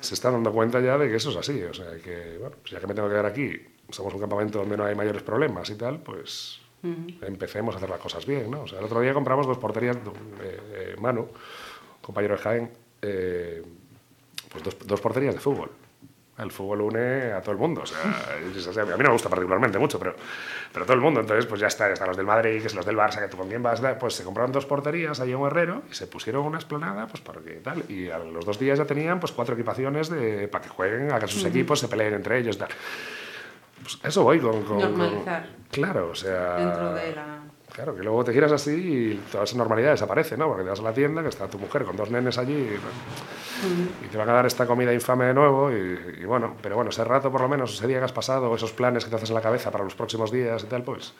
se 0.00 0.14
está 0.14 0.30
dando 0.30 0.52
cuenta 0.52 0.80
ya 0.80 0.98
de 0.98 1.08
que 1.08 1.16
eso 1.16 1.30
es 1.30 1.36
así. 1.36 1.62
O 1.62 1.74
sea, 1.74 1.96
que, 2.02 2.36
bueno, 2.38 2.56
pues 2.60 2.72
ya 2.72 2.80
que 2.80 2.86
me 2.86 2.94
tengo 2.94 3.08
que 3.08 3.12
quedar 3.12 3.26
aquí, 3.26 3.52
somos 3.90 4.14
un 4.14 4.20
campamento 4.20 4.58
donde 4.58 4.76
no 4.76 4.84
hay 4.84 4.94
mayores 4.94 5.22
problemas 5.22 5.68
y 5.70 5.74
tal, 5.74 6.00
pues 6.00 6.60
empecemos 6.82 7.74
a 7.74 7.78
hacer 7.78 7.90
las 7.90 8.00
cosas 8.00 8.24
bien, 8.24 8.50
¿no? 8.50 8.62
O 8.62 8.66
sea, 8.66 8.78
el 8.78 8.84
otro 8.86 9.00
día 9.00 9.12
compramos 9.12 9.46
dos 9.46 9.58
porterías, 9.58 9.96
de 9.96 10.96
Manu, 10.98 11.28
compañero 12.00 12.36
de 12.36 12.42
Jaén, 12.42 12.70
eh, 13.02 13.62
pues 14.50 14.64
dos, 14.64 14.76
dos, 14.86 15.00
porterías 15.00 15.34
de 15.34 15.40
fútbol. 15.40 15.70
El 16.42 16.50
fútbol 16.50 16.82
une 16.82 17.32
a 17.32 17.40
todo 17.40 17.52
el 17.52 17.58
mundo. 17.58 17.82
O 17.82 17.86
sea, 17.86 18.00
a 18.00 18.84
mí 18.84 18.90
no 18.90 18.96
me 18.96 19.08
gusta 19.10 19.28
particularmente 19.28 19.78
mucho, 19.78 19.98
pero, 19.98 20.14
pero 20.72 20.84
todo 20.84 20.94
el 20.94 21.00
mundo. 21.00 21.20
Entonces, 21.20 21.46
pues 21.46 21.60
ya 21.60 21.66
está, 21.66 21.90
están 21.90 22.08
los 22.08 22.16
del 22.16 22.26
Madrid, 22.26 22.60
que 22.60 22.66
es 22.66 22.74
los 22.74 22.84
del 22.84 22.96
Barça, 22.96 23.20
que 23.20 23.28
tú 23.28 23.36
con 23.36 23.48
quién 23.48 23.62
vas, 23.62 23.80
pues 23.98 24.14
se 24.14 24.24
compraron 24.24 24.52
dos 24.52 24.66
porterías 24.66 25.20
ahí 25.20 25.32
en 25.32 25.40
herrero 25.40 25.82
y 25.90 25.94
se 25.94 26.06
pusieron 26.06 26.44
una 26.44 26.58
esplanada, 26.58 27.06
pues 27.06 27.20
para 27.22 27.40
que 27.40 27.52
tal. 27.54 27.84
Y 27.88 28.10
a 28.10 28.18
los 28.18 28.44
dos 28.44 28.58
días 28.58 28.78
ya 28.78 28.84
tenían 28.84 29.20
pues 29.20 29.32
cuatro 29.32 29.54
equipaciones 29.54 30.08
de, 30.08 30.48
para 30.48 30.64
que 30.64 30.70
jueguen, 30.70 31.12
hagan 31.12 31.28
sus 31.28 31.44
equipos, 31.44 31.80
se 31.80 31.88
peleen 31.88 32.14
entre 32.14 32.38
ellos, 32.38 32.58
tal. 32.58 32.68
Pues 33.82 33.98
eso 34.02 34.24
voy 34.24 34.38
con, 34.38 34.66
Normalizar. 34.66 35.48
claro, 35.70 36.10
o 36.10 36.14
sea... 36.14 36.56
Dentro 36.56 36.92
de 36.92 37.14
la 37.14 37.40
Claro, 37.72 37.94
que 37.94 38.02
luego 38.02 38.24
te 38.24 38.32
giras 38.32 38.52
así 38.52 38.70
y 38.70 39.14
toda 39.30 39.44
esa 39.44 39.56
normalidad 39.56 39.92
desaparece, 39.92 40.36
¿no? 40.36 40.48
Porque 40.48 40.64
te 40.64 40.70
vas 40.70 40.80
a 40.80 40.82
la 40.82 40.92
tienda, 40.92 41.22
que 41.22 41.28
está 41.28 41.48
tu 41.48 41.58
mujer 41.58 41.84
con 41.84 41.96
dos 41.96 42.10
nenes 42.10 42.36
allí 42.38 42.78
y, 44.04 44.08
te 44.08 44.18
van 44.18 44.28
a 44.28 44.32
dar 44.32 44.46
esta 44.46 44.66
comida 44.66 44.92
infame 44.92 45.26
de 45.26 45.34
nuevo 45.34 45.70
y, 45.70 46.24
bueno, 46.24 46.56
pero 46.62 46.74
bueno, 46.76 46.90
ese 46.90 47.04
rato 47.04 47.30
por 47.30 47.42
lo 47.42 47.48
menos, 47.48 47.74
ese 47.74 47.86
día 47.86 47.98
que 47.98 48.04
has 48.04 48.12
pasado, 48.12 48.54
esos 48.54 48.72
planes 48.72 49.04
que 49.04 49.10
te 49.10 49.16
haces 49.16 49.30
en 49.30 49.34
la 49.34 49.42
cabeza 49.42 49.70
para 49.70 49.84
los 49.84 49.94
próximos 49.94 50.32
días 50.32 50.64
y 50.64 50.66
tal, 50.66 50.82
pues, 50.82 51.14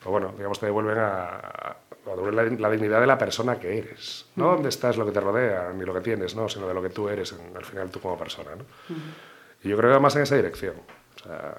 pues 0.00 0.10
bueno, 0.10 0.32
digamos, 0.36 0.58
te 0.60 0.66
devuelven 0.66 0.98
a, 0.98 1.76
la, 2.32 2.70
dignidad 2.70 3.00
de 3.00 3.06
la 3.06 3.16
persona 3.16 3.58
que 3.58 3.78
eres. 3.78 4.26
No 4.36 4.48
dónde 4.48 4.68
estás, 4.68 4.96
lo 4.96 5.06
que 5.06 5.12
te 5.12 5.20
rodea, 5.20 5.72
ni 5.74 5.84
lo 5.84 5.94
que 5.94 6.00
tienes, 6.00 6.34
¿no? 6.36 6.48
Sino 6.48 6.68
de 6.68 6.74
lo 6.74 6.82
que 6.82 6.90
tú 6.90 7.08
eres, 7.08 7.34
al 7.54 7.64
final 7.64 7.90
tú 7.90 8.00
como 8.00 8.18
persona, 8.18 8.50
¿no? 8.56 8.64
Y 9.62 9.68
yo 9.68 9.76
creo 9.76 9.92
que 9.92 10.00
más 10.00 10.14
en 10.16 10.22
esa 10.22 10.36
dirección. 10.36 10.74
O 11.16 11.24
sea, 11.24 11.56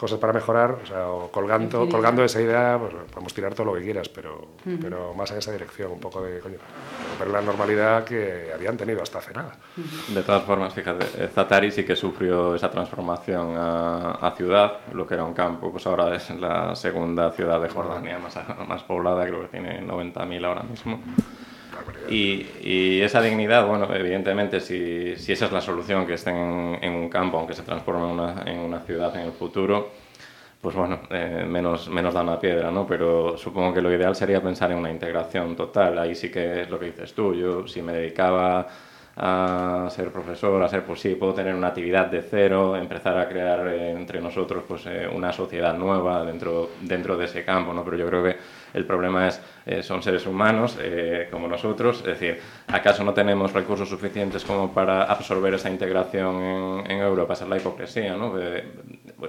cosas 0.00 0.18
para 0.18 0.32
mejorar, 0.32 0.78
o 0.82 0.86
sea, 0.86 1.04
colgando, 1.30 1.86
colgando 1.86 2.24
esa 2.24 2.40
idea, 2.40 2.78
pues 2.80 2.94
podemos 3.12 3.34
tirar 3.34 3.54
todo 3.54 3.66
lo 3.66 3.74
que 3.74 3.82
quieras, 3.82 4.08
pero, 4.08 4.48
pero 4.80 5.12
más 5.12 5.30
en 5.30 5.38
esa 5.38 5.52
dirección, 5.52 5.92
un 5.92 6.00
poco 6.00 6.22
de, 6.22 6.40
coño, 6.40 6.56
ver 7.18 7.28
la 7.28 7.42
normalidad 7.42 8.04
que 8.04 8.50
habían 8.54 8.78
tenido 8.78 9.02
hasta 9.02 9.18
hace 9.18 9.34
nada. 9.34 9.56
De 10.08 10.22
todas 10.22 10.42
formas, 10.44 10.72
fíjate, 10.72 11.04
eh, 11.22 11.28
Zatari 11.28 11.70
sí 11.70 11.84
que 11.84 11.94
sufrió 11.94 12.54
esa 12.54 12.70
transformación 12.70 13.56
a, 13.58 14.12
a, 14.12 14.30
ciudad, 14.34 14.78
lo 14.94 15.06
que 15.06 15.14
era 15.14 15.24
un 15.24 15.34
campo, 15.34 15.70
pues 15.70 15.86
ahora 15.86 16.14
es 16.16 16.30
la 16.30 16.74
segunda 16.74 17.30
ciudad 17.32 17.60
de 17.60 17.68
Jordania 17.68 18.18
más, 18.18 18.38
más 18.66 18.82
poblada, 18.84 19.26
creo 19.26 19.42
que 19.42 19.48
tiene 19.48 19.86
90.000 19.86 20.46
ahora 20.46 20.62
mismo. 20.62 20.98
Y, 22.08 23.00
esa 23.00 23.22
dignidad, 23.22 23.66
bueno, 23.66 23.92
evidentemente, 23.94 24.60
si, 24.60 25.16
si, 25.16 25.32
esa 25.32 25.46
es 25.46 25.52
la 25.52 25.60
solución, 25.60 26.06
que 26.06 26.14
estén 26.14 26.78
en, 26.80 26.92
un 26.92 27.08
campo, 27.08 27.38
aunque 27.38 27.54
se 27.54 27.62
transforme 27.62 28.04
en 28.04 28.10
una, 28.10 28.42
en 28.46 28.58
una 28.58 28.80
ciudad 28.80 29.14
en 29.16 29.22
el 29.22 29.32
futuro, 29.32 29.90
pues 30.60 30.74
bueno, 30.76 31.00
eh, 31.10 31.46
menos, 31.48 31.88
menos 31.88 32.12
da 32.12 32.22
una 32.22 32.38
piedra, 32.38 32.70
¿no? 32.70 32.86
Pero 32.86 33.38
supongo 33.38 33.72
que 33.72 33.80
lo 33.80 33.92
ideal 33.92 34.14
sería 34.14 34.42
pensar 34.42 34.70
en 34.72 34.78
una 34.78 34.90
integración 34.90 35.56
total. 35.56 35.98
Ahí 35.98 36.14
sí 36.14 36.30
que 36.30 36.62
es 36.62 36.70
lo 36.70 36.78
que 36.78 36.86
dices 36.86 37.14
tú. 37.14 37.34
Yo, 37.34 37.66
si 37.66 37.80
me 37.80 37.92
dedicaba 37.92 38.66
a 39.16 39.88
ser 39.90 40.10
profesor, 40.12 40.62
a 40.62 40.68
ser 40.68 40.84
pues 40.84 41.00
sí, 41.00 41.14
puedo 41.14 41.34
tener 41.34 41.54
una 41.54 41.68
actividad 41.68 42.06
de 42.06 42.22
cero, 42.22 42.76
empezar 42.76 43.18
a 43.18 43.28
crear 43.28 43.66
eh, 43.68 43.90
entre 43.90 44.20
nosotros 44.20 44.64
pues 44.66 44.86
eh, 44.86 45.08
una 45.12 45.32
sociedad 45.32 45.76
nueva 45.76 46.24
dentro, 46.24 46.70
dentro 46.80 47.16
de 47.16 47.24
ese 47.24 47.44
campo, 47.44 47.72
¿no? 47.72 47.84
Pero 47.84 47.96
yo 47.96 48.06
creo 48.06 48.22
que 48.22 48.36
el 48.74 48.84
problema 48.84 49.28
es, 49.28 49.40
eh, 49.66 49.82
son 49.82 50.02
seres 50.02 50.26
humanos 50.26 50.78
como 51.30 51.48
nosotros, 51.48 51.98
es 51.98 52.18
decir, 52.18 52.40
¿acaso 52.68 53.04
no 53.04 53.12
tenemos 53.12 53.52
recursos 53.52 53.88
suficientes 53.88 54.44
como 54.44 54.72
para 54.72 55.04
absorber 55.04 55.54
esa 55.54 55.70
integración 55.70 56.36
en, 56.42 56.90
en 56.90 56.98
Europa? 56.98 57.34
Esa 57.34 57.44
es 57.44 57.50
la 57.50 57.56
hipocresía, 57.56 58.16
¿no? 58.16 58.34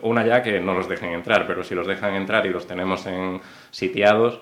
una 0.03 0.25
ya 0.25 0.41
que 0.41 0.59
no 0.59 0.73
los 0.73 0.87
dejen 0.87 1.11
entrar, 1.11 1.45
pero 1.45 1.63
si 1.63 1.75
los 1.75 1.87
dejan 1.87 2.15
entrar 2.15 2.45
y 2.45 2.49
los 2.49 2.67
tenemos 2.67 3.05
en 3.05 3.41
sitiados, 3.71 4.41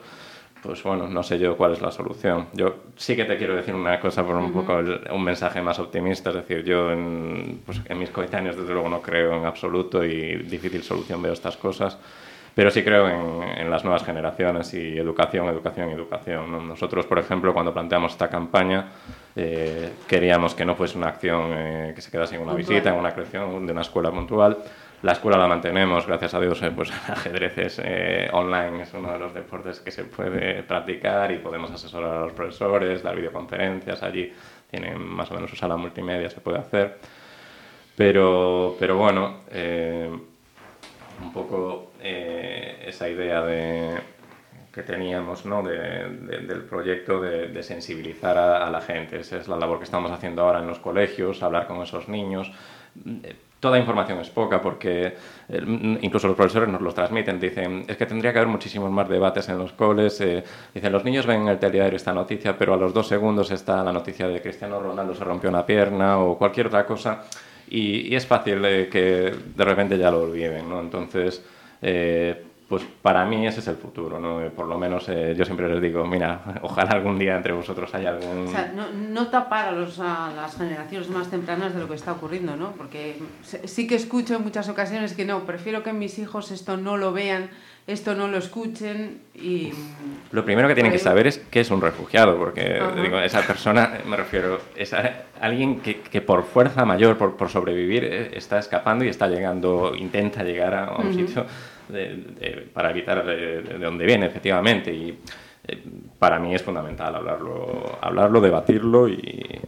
pues 0.62 0.84
bueno, 0.84 1.08
no 1.08 1.24
sé 1.24 1.40
yo 1.40 1.56
cuál 1.56 1.74
es 1.74 1.82
la 1.82 1.92
solución. 1.92 2.48
Yo 2.54 2.76
sí 2.96 3.16
que 3.16 3.26
te 3.26 3.38
quiero 3.38 3.56
decir 3.56 3.74
una 3.74 4.00
cosa 4.00 4.26
por 4.26 4.36
un 4.36 4.52
poco 4.52 4.78
un 5.12 5.24
mensaje 5.24 5.62
más 5.62 5.80
optimista, 5.80 6.30
es 6.30 6.36
decir, 6.36 6.64
yo 6.64 6.92
en, 6.92 7.62
pues, 7.66 7.82
en, 7.86 7.98
mis 7.98 8.10
coetáneos 8.10 8.58
desde 8.58 8.74
luego 8.74 8.90
no 8.90 9.02
creo 9.02 9.36
en 9.36 9.46
absoluto 9.46 10.04
y 10.04 10.36
difícil 10.44 10.84
solución 10.84 11.22
veo 11.22 11.34
estas 11.34 11.56
cosas, 11.58 11.98
pero 12.60 12.72
sí 12.72 12.84
creo 12.84 13.08
en, 13.08 13.58
en 13.58 13.72
las 13.72 13.86
nuevas 13.86 14.04
generaciones 14.04 14.74
y 14.74 14.98
educación, 14.98 15.48
educación, 15.48 15.92
educación. 15.92 16.68
Nosotros, 16.68 17.06
por 17.06 17.18
ejemplo, 17.18 17.54
cuando 17.54 17.72
planteamos 17.72 18.12
esta 18.12 18.30
campaña, 18.30 18.92
eh, 19.34 19.94
queríamos 20.10 20.56
que 20.56 20.66
no 20.66 20.76
fuese 20.76 20.98
una 20.98 21.08
acción 21.08 21.54
eh, 21.54 21.94
que 21.96 22.02
se 22.02 22.12
quedase 22.12 22.36
en 22.36 22.42
una 22.42 22.56
visita, 22.56 22.90
en 22.90 22.96
una 22.96 23.14
creación 23.14 23.66
de 23.66 23.72
una 23.72 23.84
escuela 23.84 24.12
puntual, 24.12 24.58
la 25.02 25.14
escuela 25.14 25.38
la 25.38 25.48
mantenemos, 25.48 26.06
gracias 26.06 26.34
a 26.34 26.42
Dios, 26.42 26.62
eh, 26.62 26.72
pues 26.76 26.92
ajedrez 27.08 27.58
es, 27.58 27.82
eh, 27.82 28.30
online 28.34 28.84
es 28.84 28.94
uno 28.94 29.14
de 29.14 29.20
los 29.20 29.34
deportes 29.34 29.80
que 29.80 29.92
se 29.92 30.04
puede 30.04 30.62
practicar 30.64 31.32
y 31.32 31.38
podemos 31.38 31.72
asesorar 31.72 32.18
a 32.18 32.20
los 32.24 32.34
profesores, 32.34 33.02
dar 33.02 33.16
videoconferencias 33.16 34.04
allí, 34.04 34.34
tienen 34.70 35.02
más 35.02 35.32
o 35.32 35.36
menos 35.36 35.50
su 35.50 35.56
sala 35.56 35.78
multimedia, 35.78 36.30
se 36.30 36.42
puede 36.42 36.58
hacer. 36.58 36.98
Pero, 37.96 38.76
pero 38.78 38.98
bueno, 38.98 39.44
eh, 39.52 40.10
un 41.22 41.34
poco 41.34 41.92
esa 42.90 43.10
idea 43.10 43.42
de, 43.42 44.00
que 44.74 44.84
teníamos 44.84 45.46
¿no? 45.46 45.64
de, 45.64 46.10
del 46.48 46.64
proyecto 46.64 47.22
de, 47.22 47.64
sensibilizar 47.64 48.38
a, 48.38 48.68
a, 48.68 48.70
la 48.70 48.82
gente. 48.82 49.20
Esa 49.20 49.38
es 49.38 49.48
la 49.48 49.58
labor 49.58 49.80
que 49.80 49.86
estamos 49.86 50.12
haciendo 50.12 50.44
ahora 50.44 50.60
en 50.60 50.68
los 50.68 50.80
colegios, 50.80 51.42
hablar 51.44 51.68
con 51.68 51.82
esos 51.82 52.08
niños 52.08 52.52
toda 53.60 53.78
información 53.78 54.20
es 54.20 54.30
poca 54.30 54.62
porque 54.62 55.16
eh, 55.50 55.98
incluso 56.02 56.28
los 56.28 56.36
profesores 56.36 56.70
nos 56.70 56.82
lo 56.82 56.94
transmiten. 56.94 57.40
Dicen, 57.40 57.86
es 57.88 57.98
que 57.98 58.06
tendría 58.06 58.32
que 58.32 58.40
haber 58.40 58.50
muchísimos 58.50 58.90
más 58.92 59.10
debates 59.10 59.50
en 59.50 59.58
los 59.58 59.74
coles. 59.74 60.22
Eh, 60.22 60.44
dicen, 60.74 60.92
los 60.92 61.04
niños 61.04 61.26
ven 61.26 61.42
en 61.42 61.48
el 61.50 61.60
telediario 61.60 61.98
esta 61.98 62.14
noticia, 62.14 62.58
pero 62.58 62.74
a 62.74 62.78
los 62.78 62.94
dos 62.94 63.08
segundos 63.08 63.52
está 63.52 63.84
la 63.84 63.92
noticia 63.92 64.28
de 64.28 64.42
Cristiano 64.42 64.80
Ronaldo 64.80 65.14
se 65.14 65.24
rompió 65.24 65.50
una 65.50 65.66
pierna 65.66 66.20
o 66.20 66.38
cualquier 66.38 66.68
otra 66.68 66.86
cosa. 66.86 67.24
Y, 67.70 68.16
es 68.16 68.26
fácil 68.26 68.64
eh, 68.66 68.90
que 68.90 69.34
de 69.56 69.66
repente 69.66 69.98
ya 69.98 70.10
lo 70.10 70.24
olviden, 70.24 70.68
¿no? 70.70 70.80
Entonces, 70.80 71.44
pues 72.70 72.84
para 73.02 73.26
mí 73.26 73.48
ese 73.48 73.62
es 73.62 73.68
el 73.68 73.78
futuro, 73.78 74.20
¿no? 74.20 74.48
Por 74.52 74.68
lo 74.68 74.78
menos 74.78 75.10
eh, 75.10 75.34
yo 75.36 75.44
siempre 75.44 75.68
les 75.68 75.82
digo, 75.82 76.06
mira, 76.06 76.42
ojalá 76.62 76.92
algún 76.92 77.18
día 77.18 77.36
entre 77.36 77.52
vosotros 77.52 77.94
haya 77.96 78.10
algún... 78.10 78.48
O 78.48 78.52
sea, 78.52 78.72
no, 78.76 78.92
no 78.92 79.28
tapar 79.28 79.70
a, 79.70 79.72
los, 79.72 80.00
a, 80.00 80.32
las 80.36 80.56
generaciones 80.56 81.10
más 81.10 81.32
tempranas 81.32 81.74
de 81.74 81.80
lo 81.80 81.88
que 81.88 81.96
está 81.96 82.12
ocurriendo, 82.12 82.56
¿no? 82.56 82.74
Porque 82.74 83.18
sí 83.42 83.88
que 83.88 83.96
escucho 83.96 84.36
en 84.36 84.44
muchas 84.44 84.70
ocasiones 84.70 85.14
que 85.14 85.26
no, 85.26 85.46
prefiero 85.46 85.82
que 85.82 85.94
mis 85.94 86.20
hijos 86.20 86.52
esto 86.52 86.78
no 86.78 86.96
lo 86.96 87.12
vean, 87.12 87.50
esto 87.88 88.14
no 88.14 88.28
lo 88.28 88.38
escuchen 88.38 89.20
y... 89.34 89.72
Lo 90.32 90.46
primero 90.46 90.68
que 90.68 90.76
tienen 90.76 90.92
que 90.92 91.00
saber 91.00 91.26
es 91.26 91.40
que 91.40 91.62
es 91.62 91.72
un 91.72 91.82
refugiado, 91.82 92.38
porque 92.38 92.80
digo, 93.02 93.20
esa 93.20 93.42
persona, 93.42 93.94
me 94.06 94.16
refiero, 94.16 94.62
es 94.76 94.94
alguien 95.42 95.80
que, 95.80 96.02
que 96.02 96.22
por 96.22 96.44
fuerza 96.44 96.86
mayor, 96.86 97.18
por, 97.18 97.36
por, 97.36 97.50
sobrevivir, 97.50 98.04
eh, 98.04 98.32
está 98.34 98.60
escapando 98.60 99.06
y 99.06 99.08
está 99.08 99.28
llegando, 99.28 99.96
intenta 99.96 100.44
llegar 100.44 100.76
a 100.76 100.98
un 100.98 101.16
sitio 101.16 101.48
para 102.74 102.92
evitar 102.92 103.26
de, 103.26 103.62
dónde 103.80 104.06
viene, 104.06 104.28
efectivamente. 104.28 104.94
Y 104.94 105.20
eh, 105.68 105.84
para 106.18 106.40
mí 106.40 106.54
es 106.54 106.62
fundamental 106.62 107.16
hablarlo, 107.16 107.98
hablarlo 108.02 108.42
debatirlo 108.42 109.08
y, 109.08 109.62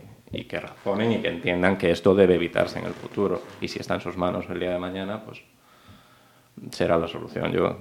que 0.47 0.59
razonen 0.59 1.11
y 1.13 1.21
que 1.21 1.29
entiendan 1.29 1.77
que 1.77 1.91
esto 1.91 2.13
debe 2.13 2.35
evitarse 2.35 2.79
en 2.79 2.85
el 2.85 2.93
futuro. 2.93 3.41
Y 3.61 3.67
si 3.67 3.79
está 3.79 3.95
en 3.95 4.01
sus 4.01 4.17
manos 4.17 4.45
el 4.49 4.59
día 4.59 4.71
de 4.71 4.79
mañana, 4.79 5.23
pues 5.23 5.41
será 6.71 6.97
la 6.97 7.07
solución. 7.07 7.51
Yo, 7.51 7.77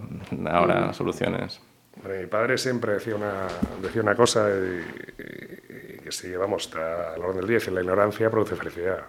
ahora, 0.48 0.92
soluciones. 0.92 1.61
mi 2.05 2.26
padre 2.26 2.59
siempre 2.59 2.94
decía 2.94 3.16
una, 3.16 3.46
decía 3.83 4.03
una 4.03 4.14
cosa 4.14 4.48
y, 4.50 6.03
que 6.03 6.12
si 6.12 6.35
vamos 6.37 6.70
al 6.74 7.20
orden 7.20 7.40
del 7.40 7.46
día, 7.46 7.72
la 7.72 7.81
ignorancia 7.81 8.31
produce 8.31 8.57
felicidad. 8.57 9.00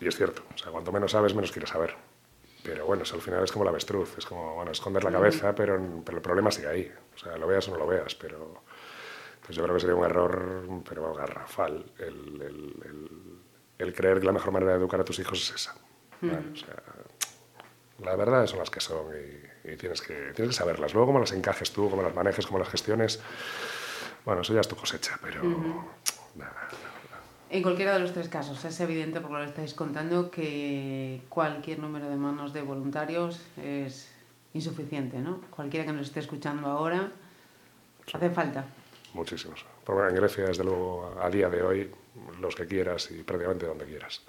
Y 0.00 0.08
es 0.08 0.16
cierto, 0.16 0.42
o 0.54 0.58
sea, 0.58 0.70
cuanto 0.70 0.92
menos 0.92 1.12
sabes, 1.12 1.34
menos 1.34 1.52
quieres 1.52 1.70
saber. 1.70 1.94
Pero 2.64 2.86
bueno, 2.86 3.02
eso 3.02 3.14
al 3.14 3.20
final 3.20 3.44
es 3.44 3.52
como 3.52 3.64
la 3.64 3.70
avestruz, 3.70 4.16
es 4.16 4.24
como, 4.24 4.54
bueno, 4.54 4.72
esconder 4.72 5.04
la 5.04 5.12
cabeza, 5.12 5.54
pero, 5.54 5.78
pero 6.02 6.16
el 6.16 6.22
problema 6.22 6.50
sigue 6.50 6.66
ahí. 6.66 6.92
O 7.14 7.18
sea, 7.18 7.36
lo 7.36 7.46
veas 7.46 7.68
o 7.68 7.72
no 7.72 7.76
lo 7.76 7.86
veas, 7.86 8.14
pero 8.14 8.62
pues 9.44 9.54
yo 9.54 9.62
creo 9.62 9.74
que 9.74 9.80
sería 9.80 9.94
un 9.94 10.04
error, 10.04 10.82
pero 10.88 11.14
garrafal, 11.14 11.84
el, 11.98 12.40
el, 12.40 13.40
el, 13.78 13.94
creer 13.94 14.18
que 14.18 14.24
la 14.24 14.32
mejor 14.32 14.50
manera 14.50 14.72
de 14.72 14.78
educar 14.78 14.98
a 14.98 15.04
tus 15.04 15.18
hijos 15.18 15.42
es 15.42 15.54
esa. 15.54 15.74
o 16.22 16.56
sea, 16.56 16.82
la 18.02 18.16
verdad 18.16 18.46
son 18.46 18.60
las 18.60 18.70
que 18.70 18.80
son 18.80 19.08
y, 19.64 19.76
tienes, 19.76 20.00
que, 20.00 20.32
tienes 20.34 20.48
que 20.48 20.52
saberlas. 20.52 20.94
Luego, 20.94 21.08
cómo 21.08 21.20
las 21.20 21.32
encajes 21.32 21.70
tú, 21.70 21.90
cómo 21.90 22.02
las 22.02 22.14
manejes, 22.14 22.46
cómo 22.46 22.58
las 22.58 22.70
gestiones, 22.70 23.20
bueno, 24.24 24.40
eso 24.40 24.54
ya 24.54 24.60
es 24.60 24.68
tu 24.68 24.76
cosecha, 24.76 25.18
pero... 25.20 25.42
En 27.54 27.62
cualquiera 27.62 27.92
de 27.92 28.00
los 28.00 28.12
tres 28.12 28.28
casos, 28.28 28.64
es 28.64 28.80
evidente 28.80 29.20
por 29.20 29.30
lo 29.30 29.38
que 29.38 29.44
estáis 29.44 29.74
contando 29.74 30.28
que 30.28 31.20
cualquier 31.28 31.78
número 31.78 32.10
de 32.10 32.16
manos 32.16 32.52
de 32.52 32.62
voluntarios 32.62 33.40
es 33.62 34.12
insuficiente, 34.54 35.20
¿no? 35.20 35.40
Cualquiera 35.50 35.86
que 35.86 35.92
nos 35.92 36.08
esté 36.08 36.18
escuchando 36.18 36.66
ahora, 36.66 37.12
hace 38.12 38.30
falta. 38.30 38.64
Muchísimos. 39.12 39.64
Porque 39.84 40.08
en 40.08 40.16
Grecia, 40.16 40.46
desde 40.46 40.64
luego, 40.64 41.14
a 41.22 41.30
día 41.30 41.48
de 41.48 41.62
hoy, 41.62 41.90
los 42.40 42.56
que 42.56 42.66
quieras 42.66 43.08
y 43.12 43.22
prácticamente 43.22 43.66
donde 43.66 43.84
quieras. 43.84 44.20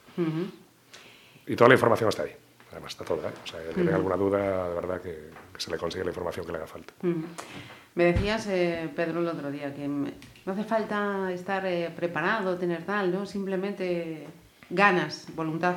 Y 1.48 1.56
toda 1.56 1.70
la 1.70 1.74
información 1.74 2.10
está 2.10 2.22
ahí. 2.22 2.36
Además, 2.76 2.92
está 2.92 3.06
toda. 3.06 3.30
¿eh? 3.30 3.34
O 3.42 3.48
sea, 3.48 3.96
alguna 3.96 4.18
duda, 4.18 4.68
de 4.68 4.76
verdad 4.76 5.02
que, 5.02 5.30
se 5.58 5.72
le 5.72 5.78
consigue 5.78 6.04
la 6.04 6.10
información 6.10 6.46
que 6.46 6.52
le 6.52 6.58
haga 6.58 6.68
falta. 6.68 6.94
Me 7.02 8.04
decías, 8.04 8.48
eh, 8.48 8.92
Pedro, 8.94 9.22
el 9.22 9.28
otro 9.30 9.50
día, 9.50 9.74
que 9.74 9.88
no 9.88 10.12
hace 10.46 10.66
falta 10.66 11.32
estar 11.32 11.66
eh, 11.66 11.90
preparado, 11.96 12.58
tener 12.58 12.86
tal, 12.86 13.14
¿no? 13.14 13.26
Simplemente 13.26 14.28
ganas, 14.70 15.28
voluntad. 15.34 15.76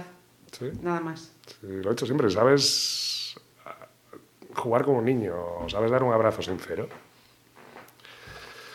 Nada 0.82 0.98
más. 0.98 1.32
lo 1.62 1.90
he 1.90 1.92
hecho 1.92 2.04
siempre, 2.04 2.28
¿sabes? 2.30 3.36
Jugar 4.56 4.84
como 4.84 4.98
un 4.98 5.04
niño, 5.04 5.36
¿sabes? 5.68 5.92
Dar 5.92 6.02
un 6.02 6.12
abrazo 6.12 6.42
sincero. 6.42 6.88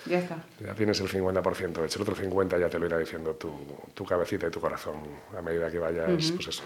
Ya 0.05 0.19
está. 0.19 0.37
Ya 0.61 0.73
tienes 0.75 1.01
el 1.01 1.09
50% 1.09 1.83
hecho, 1.83 2.01
el 2.01 2.09
otro 2.09 2.15
50% 2.15 2.57
ya 2.57 2.69
te 2.69 2.79
lo 2.79 2.85
irá 2.85 2.97
diciendo 2.97 3.35
tu, 3.35 3.51
tu 3.93 4.05
cabecita 4.05 4.47
y 4.47 4.51
tu 4.51 4.61
corazón 4.61 4.95
a 5.37 5.41
medida 5.41 5.69
que 5.69 5.79
vayas, 5.79 6.31
pues 6.31 6.47
eso, 6.47 6.63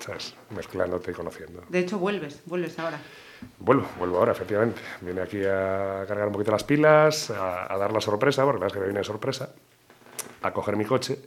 ¿sabes? 0.00 0.34
Mezclándote 0.50 1.10
y 1.10 1.14
conociendo. 1.14 1.62
De 1.68 1.78
hecho, 1.78 1.98
vuelves, 1.98 2.42
vuelves 2.46 2.78
ahora. 2.78 3.00
Vuelvo, 3.58 3.86
vuelvo 3.98 4.18
ahora, 4.18 4.32
efectivamente. 4.32 4.80
Vine 5.00 5.20
aquí 5.20 5.42
a 5.44 6.04
cargar 6.06 6.26
un 6.26 6.32
poquito 6.32 6.50
las 6.50 6.64
pilas, 6.64 7.30
a, 7.30 7.76
dar 7.78 7.92
la 7.92 8.00
sorpresa, 8.00 8.44
porque 8.44 8.60
la 8.60 8.64
verdad 8.64 8.66
es 8.66 8.72
que 8.72 8.80
me 8.80 8.86
vine 8.86 9.00
de 9.00 9.04
sorpresa, 9.04 9.54
a 10.42 10.52
coger 10.52 10.76
mi 10.76 10.84
coche, 10.84 11.18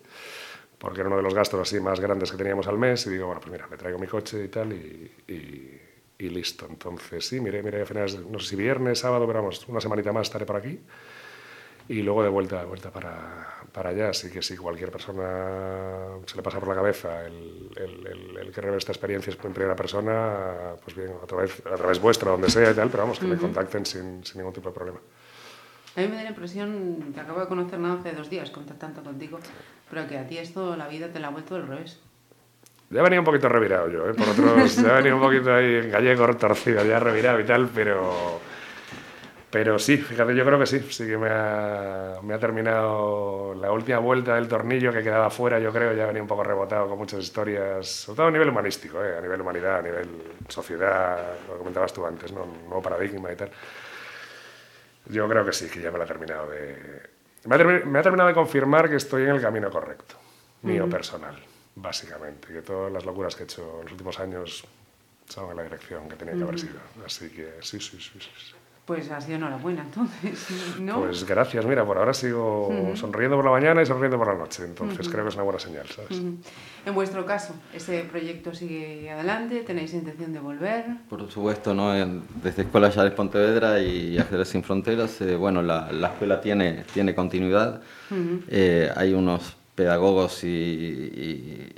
porque 0.77 0.99
era 0.99 1.07
uno 1.07 1.17
de 1.17 1.23
los 1.23 1.33
gastos 1.33 1.59
así 1.61 1.79
más 1.79 1.99
grandes 1.99 2.31
que 2.31 2.37
teníamos 2.37 2.67
al 2.67 2.77
mes, 2.77 3.05
y 3.07 3.11
digo, 3.11 3.27
bueno, 3.27 3.41
pues 3.41 3.51
mira, 3.51 3.67
me 3.67 3.77
traigo 3.77 3.97
mi 3.97 4.07
coche 4.07 4.43
y 4.43 4.47
tal, 4.49 4.73
y, 4.73 5.11
y, 5.27 6.29
listo. 6.29 6.65
Entonces, 6.69 7.27
sí, 7.27 7.41
miré, 7.41 7.61
miré 7.61 7.81
a 7.81 7.85
finales, 7.85 8.17
no 8.17 8.39
sé 8.39 8.49
si 8.49 8.55
viernes, 8.55 8.99
sábado, 8.99 9.27
pero 9.27 9.39
vamos, 9.39 9.67
una 9.67 9.81
semanita 9.81 10.13
más 10.13 10.27
estaré 10.27 10.45
por 10.45 10.55
aquí 10.55 10.79
y 11.87 12.01
luego 12.01 12.23
de 12.23 12.29
vuelta, 12.29 12.59
de 12.59 12.65
vuelta 12.65 12.91
para, 12.91 13.63
para 13.71 13.89
allá. 13.89 14.09
Así 14.09 14.29
que 14.29 14.41
si 14.41 14.55
cualquier 14.55 14.91
persona 14.91 16.17
se 16.25 16.35
le 16.35 16.43
pasa 16.43 16.59
por 16.59 16.69
la 16.69 16.75
cabeza 16.75 17.25
el, 17.25 17.69
el, 17.75 18.37
el, 18.37 18.51
querer 18.51 18.71
ver 18.71 18.77
esta 18.77 18.91
experiencia 18.91 19.33
en 19.33 19.53
primera 19.53 19.75
persona, 19.75 20.75
pues 20.83 20.95
bien, 20.95 21.11
a 21.21 21.25
través, 21.25 21.61
a 21.65 21.75
través 21.75 21.99
vuestra, 21.99 22.31
donde 22.31 22.49
sea 22.49 22.71
y 22.71 22.73
tal, 22.73 22.89
pero 22.89 23.03
vamos, 23.03 23.19
que 23.19 23.27
me 23.27 23.37
contacten 23.37 23.85
sin, 23.85 24.23
sin, 24.23 24.37
ningún 24.37 24.53
tipo 24.53 24.69
de 24.69 24.75
problema. 24.75 24.99
A 25.95 26.01
mí 26.01 26.07
me 26.07 26.15
da 26.15 26.23
la 26.23 26.29
impresión, 26.29 27.11
te 27.13 27.19
acabo 27.19 27.39
de 27.39 27.47
conocer 27.47 27.79
nada 27.79 27.99
hace 27.99 28.13
dos 28.13 28.29
días, 28.29 28.49
contactando 28.49 29.03
contigo, 29.03 29.39
pero 29.89 30.07
que 30.07 30.17
a 30.17 30.27
ti 30.27 30.37
esto, 30.37 30.75
la 30.75 30.87
vida 30.87 31.09
te 31.09 31.19
la 31.19 31.27
ha 31.27 31.31
vuelto 31.31 31.55
del 31.55 31.67
revés. 31.67 31.99
Ya 32.89 33.01
venía 33.01 33.19
un 33.19 33.25
poquito 33.25 33.49
revirado 33.49 33.89
yo, 33.89 34.07
¿eh? 34.07 34.13
por 34.13 34.29
otros, 34.29 34.75
ya 34.75 34.93
venía 34.93 35.15
un 35.15 35.21
poquito 35.21 35.53
ahí 35.53 35.75
en 35.75 35.91
gallego 35.91 36.35
torcido, 36.35 36.85
ya 36.85 36.99
revirado 36.99 37.39
y 37.39 37.43
tal, 37.43 37.69
pero 37.73 38.39
pero 39.53 39.77
sí, 39.77 39.97
fíjate, 39.97 40.35
yo 40.35 40.43
creo 40.43 40.57
que 40.57 40.65
sí, 40.65 40.79
sí 40.89 41.05
que 41.05 41.15
me 41.15 41.29
ha, 41.29 42.15
me 42.23 42.33
ha, 42.33 42.39
terminado 42.39 43.53
la 43.53 43.71
última 43.71 43.99
vuelta 43.99 44.33
del 44.33 44.47
tornillo 44.47 44.91
que 44.91 45.03
quedaba 45.03 45.29
fuera, 45.29 45.59
yo 45.59 45.71
creo, 45.71 45.93
ya 45.93 46.07
venía 46.07 46.23
un 46.23 46.27
poco 46.27 46.43
rebotado 46.43 46.89
con 46.89 46.97
muchas 46.97 47.19
historias, 47.19 47.87
sobre 47.87 48.17
todo 48.17 48.27
a 48.29 48.31
nivel 48.31 48.49
humanístico, 48.49 49.05
¿eh? 49.05 49.15
a 49.15 49.21
nivel 49.21 49.41
humanidad, 49.41 49.77
a 49.77 49.81
nivel 49.83 50.09
sociedad, 50.49 51.35
lo 51.47 51.59
comentabas 51.59 51.93
tú 51.93 52.03
antes, 52.03 52.31
¿no? 52.31 52.45
un 52.45 52.63
nuevo 52.63 52.81
paradigma 52.81 53.31
y 53.31 53.35
tal. 53.35 53.51
Yo 55.05 55.29
creo 55.29 55.45
que 55.45 55.53
sí, 55.53 55.69
que 55.69 55.81
ya 55.81 55.91
me 55.91 55.99
lo 55.99 56.05
ha 56.05 56.07
terminado 56.07 56.49
de... 56.49 57.03
Me 57.45 57.53
ha, 57.53 57.57
me 57.59 57.99
ha 57.99 58.01
terminado 58.01 58.29
de 58.29 58.33
confirmar 58.33 58.89
que 58.89 58.95
estoy 58.95 59.21
en 59.21 59.35
el 59.35 59.41
camino 59.41 59.69
correcto, 59.69 60.15
mío 60.63 60.89
personal, 60.89 61.37
básicamente, 61.75 62.47
que 62.47 62.63
todas 62.63 62.91
las 62.91 63.05
locuras 63.05 63.35
que 63.35 63.43
he 63.43 63.45
hecho 63.45 63.61
en 63.77 63.83
los 63.83 63.91
últimos 63.91 64.19
años 64.19 64.65
son 65.29 65.51
en 65.51 65.57
la 65.57 65.63
dirección 65.63 66.09
que 66.09 66.15
tenía 66.15 66.33
que 66.33 66.41
haber 66.41 66.59
sido. 66.59 66.79
Así 67.05 67.29
que 67.29 67.57
sí, 67.61 67.79
sí, 67.79 67.99
sí. 67.99 68.19
sí. 68.19 68.55
Pues 68.85 69.09
ha 69.11 69.21
sido 69.21 69.37
enhorabuena, 69.37 69.81
entonces, 69.81 70.45
¿no? 70.79 70.99
Pues 70.99 71.25
gracias, 71.25 71.65
mira, 71.65 71.85
por 71.85 71.97
ahora 71.97 72.13
sigo 72.13 72.91
sonriendo 72.95 73.37
por 73.37 73.45
la 73.45 73.51
mañana 73.51 73.81
y 73.81 73.85
sonriendo 73.85 74.17
por 74.17 74.27
la 74.27 74.35
noche, 74.35 74.65
entonces 74.65 75.07
creo 75.07 75.23
que 75.23 75.29
es 75.29 75.35
una 75.35 75.43
buena 75.45 75.59
señal, 75.59 75.87
¿sabes? 75.87 76.21
En 76.85 76.93
vuestro 76.93 77.25
caso, 77.25 77.53
¿ese 77.73 78.03
proyecto 78.03 78.53
sigue 78.53 79.09
adelante? 79.09 79.61
¿Tenéis 79.61 79.93
intención 79.93 80.33
de 80.33 80.39
volver? 80.39 80.85
Por 81.07 81.31
supuesto, 81.31 81.73
¿no? 81.73 81.93
Desde 82.43 82.63
Escuela 82.63 82.89
Yares 82.89 83.13
Pontevedra 83.13 83.79
y 83.79 84.17
Ajedrez 84.17 84.49
Sin 84.49 84.63
Fronteras, 84.63 85.21
eh, 85.21 85.37
bueno, 85.37 85.61
la, 85.61 85.89
la, 85.93 86.09
escuela 86.09 86.41
tiene, 86.41 86.83
tiene 86.93 87.15
continuidad, 87.15 87.81
eh, 88.49 88.91
hay 88.97 89.13
unos 89.13 89.55
pedagogos 89.75 90.43
y, 90.43 91.71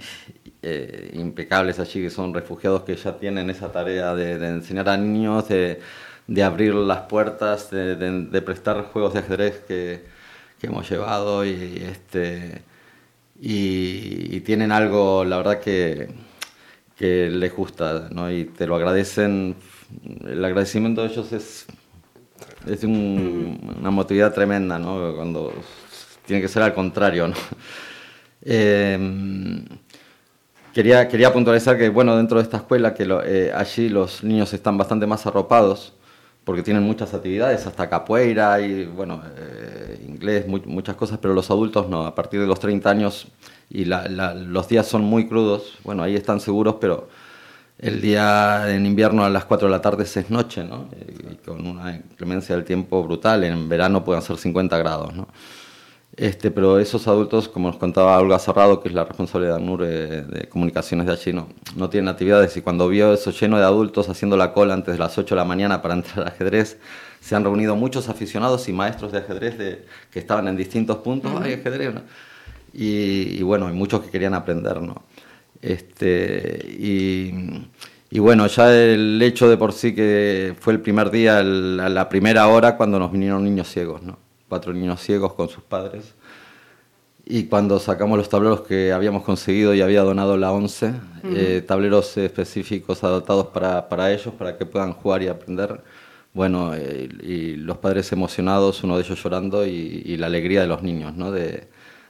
eh, 0.62 1.12
impecables 1.14 1.80
allí 1.80 2.02
que 2.02 2.10
son 2.10 2.34
refugiados 2.34 2.82
que 2.82 2.96
ya 2.96 3.16
tienen 3.18 3.52
esa 3.52 3.72
tarea 3.72 4.16
de, 4.16 4.40
de 4.40 4.48
enseñar 4.48 4.90
a 4.90 4.98
niños, 4.98 5.48
de 5.48 5.80
de 6.28 6.44
abrir 6.44 6.74
las 6.74 7.02
puertas, 7.02 7.70
de, 7.70 7.96
de, 7.96 8.42
prestar 8.42 8.84
juegos 8.86 9.14
de 9.14 9.20
ajedrez 9.20 9.60
que, 9.68 10.04
que 10.60 10.68
hemos 10.68 10.90
llevado 10.90 11.46
y, 11.46 11.84
este, 11.84 12.64
y, 13.40 14.40
tienen 14.42 14.72
algo, 14.72 15.24
la 15.26 15.38
verdad, 15.38 15.60
que, 15.60 16.10
que 16.98 17.30
les 17.30 17.56
gusta 17.56 18.10
¿no? 18.12 18.32
y 18.32 18.46
te 18.46 18.68
lo 18.68 18.76
agradecen. 18.76 19.56
El 20.26 20.44
agradecimiento 20.44 21.04
de 21.04 21.10
ellos 21.10 21.32
es, 21.32 21.66
es 22.68 22.84
una 22.84 23.92
motividad 23.92 24.34
tremenda, 24.34 24.80
¿no? 24.80 25.16
cuando 25.16 25.54
tiene 26.26 26.42
que 26.42 26.48
ser 26.48 26.64
al 26.64 26.74
contrario. 26.74 27.28
¿no? 27.28 27.36
Em, 28.48 29.66
quería, 30.72 31.08
quería 31.08 31.34
puntualizar 31.34 31.80
que, 31.80 31.90
bueno, 31.90 32.16
dentro 32.16 32.38
de 32.38 32.44
esta 32.44 32.58
escuela, 32.58 32.94
que 32.94 33.08
eh, 33.26 33.52
allí 33.56 33.90
los 33.90 34.24
niños 34.24 34.54
están 34.54 34.78
bastante 34.78 35.08
más 35.08 35.26
arropados 35.26 35.95
porque 36.46 36.62
tienen 36.62 36.84
muchas 36.84 37.14
actividades, 37.14 37.66
hasta 37.66 37.90
capoeira 37.90 38.62
y, 38.62 38.86
bueno, 38.86 39.22
eh, 39.36 40.06
inglés, 40.08 40.46
muchas 40.48 40.96
cosas, 40.96 41.18
pero 41.20 41.34
los 41.34 41.50
adultos 41.50 41.90
no, 41.90 42.06
a 42.06 42.14
partir 42.14 42.40
de 42.40 42.48
los 42.48 42.60
30 42.60 42.90
años 42.90 43.28
y 43.70 43.86
los 43.86 44.68
días 44.68 44.86
son 44.86 45.04
muy 45.04 45.28
crudos, 45.28 45.80
bueno, 45.84 46.04
ahí 46.04 46.16
están 46.16 46.40
seguros, 46.40 46.76
pero 46.80 47.10
el 47.80 48.00
día 48.00 48.74
en 48.74 48.86
invierno 48.86 49.26
a 49.26 49.30
las 49.30 49.46
4 49.46 49.68
de 49.68 49.72
la 49.72 49.82
tarde 49.82 50.04
es 50.04 50.30
noche, 50.30 50.64
¿no? 50.64 50.88
Y 51.32 51.36
con 51.38 51.66
una 51.66 51.96
inclemencia 51.96 52.56
del 52.56 52.64
tiempo 52.64 53.04
brutal, 53.04 53.44
en 53.44 53.68
verano 53.68 54.06
pueden 54.06 54.22
ser 54.22 54.38
50 54.38 54.78
grados, 54.78 55.16
¿no? 55.16 55.28
Este, 56.18 56.50
pero 56.50 56.80
esos 56.80 57.08
adultos, 57.10 57.50
como 57.50 57.68
nos 57.68 57.78
contaba 57.78 58.18
Olga 58.18 58.40
Cerrado, 58.40 58.80
que 58.80 58.88
es 58.88 58.94
la 58.94 59.04
responsable 59.04 59.48
de 59.48 59.54
ANUR 59.54 59.86
de 59.86 60.48
comunicaciones 60.50 61.08
de 61.08 61.12
allí, 61.12 61.34
no, 61.34 61.50
no 61.76 61.90
tienen 61.90 62.08
actividades 62.08 62.56
y 62.56 62.62
cuando 62.62 62.88
vio 62.88 63.14
eso 63.14 63.32
lleno 63.32 63.58
de 63.58 63.66
adultos 63.66 64.08
haciendo 64.08 64.38
la 64.38 64.54
cola 64.54 64.74
antes 64.74 64.94
de 64.94 65.00
las 65.00 65.18
8 65.18 65.36
de 65.36 65.40
la 65.40 65.46
mañana 65.46 65.82
para 65.82 65.94
entrar 65.96 66.22
al 66.22 66.28
ajedrez, 66.28 66.78
se 67.20 67.36
han 67.36 67.44
reunido 67.44 67.76
muchos 67.76 68.08
aficionados 68.08 68.70
y 68.70 68.74
maestros 68.74 69.12
de 69.12 69.18
ajedrez 69.18 69.58
de, 69.58 69.86
que 70.10 70.20
estaban 70.20 70.48
en 70.48 70.56
distintos 70.56 70.98
puntos, 70.98 71.32
hay 71.42 71.54
ajedrez, 71.54 71.94
y, 72.78 73.42
bueno, 73.42 73.68
hay 73.68 73.74
muchos 73.74 74.02
que 74.02 74.10
querían 74.10 74.34
aprender, 74.34 74.82
¿no? 74.82 75.04
Este, 75.62 76.60
y, 76.78 77.34
y, 78.10 78.20
bueno, 78.20 78.48
ya 78.48 78.76
el 78.76 79.22
hecho 79.22 79.50
de 79.50 79.56
por 79.56 79.72
sí 79.72 79.96
que 79.96 80.54
fue 80.60 80.74
el 80.74 80.82
primer 80.82 81.10
día, 81.10 81.42
la 81.42 82.10
primera 82.10 82.48
hora, 82.48 82.76
cuando 82.76 83.00
nos 83.00 83.12
vinieron 83.12 83.46
niños 83.46 83.70
ciegos, 83.70 84.04
¿no? 84.04 84.25
Cuatro 84.56 84.72
niños 84.72 85.02
ciegos 85.02 85.34
con 85.34 85.50
sus 85.50 85.62
padres. 85.62 86.14
Y 87.26 87.48
cuando 87.48 87.78
sacamos 87.78 88.18
los 88.18 88.30
tableros 88.30 88.62
que 88.62 88.94
habíamos 88.94 89.24
conseguido 89.24 89.74
y 89.74 89.82
había 89.82 90.02
donado 90.02 90.38
la 90.38 90.54
ONCE, 90.54 90.94
eh, 91.26 91.62
tableros 91.68 92.16
específicos 92.16 93.04
adaptados 93.04 93.48
para, 93.48 93.90
para, 93.90 94.14
ellos, 94.14 94.34
para 94.34 94.58
que 94.58 94.66
puedan 94.66 94.94
jugar 94.94 95.24
y 95.24 95.28
aprender, 95.28 95.82
bueno, 96.34 96.74
eh, 96.74 97.10
y 97.22 97.56
los 97.58 97.80
padres 97.80 98.14
emocionados, 98.14 98.82
uno 98.86 98.96
de 98.96 99.04
ellos 99.04 99.22
llorando, 99.22 99.66
y, 99.66 100.16
la 100.16 100.28
alegría 100.28 100.62
de 100.62 100.68
los 100.68 100.82
niños, 100.82 101.14
¿no? 101.16 101.32
De, 101.34 101.68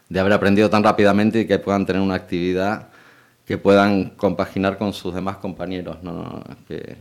de, 0.07 0.19
haber 0.19 0.33
aprendido 0.33 0.69
tan 0.69 0.83
rápidamente 0.83 1.39
y 1.39 1.47
que 1.47 1.57
puedan 1.57 1.87
tener 1.87 2.03
una 2.03 2.13
actividad 2.13 2.89
que 3.47 3.57
puedan 3.57 4.11
compaginar 4.11 4.77
con 4.77 4.93
sus 4.93 5.15
demás 5.15 5.37
compañeros, 5.37 5.97
¿no? 6.03 6.43
Que, 6.67 6.97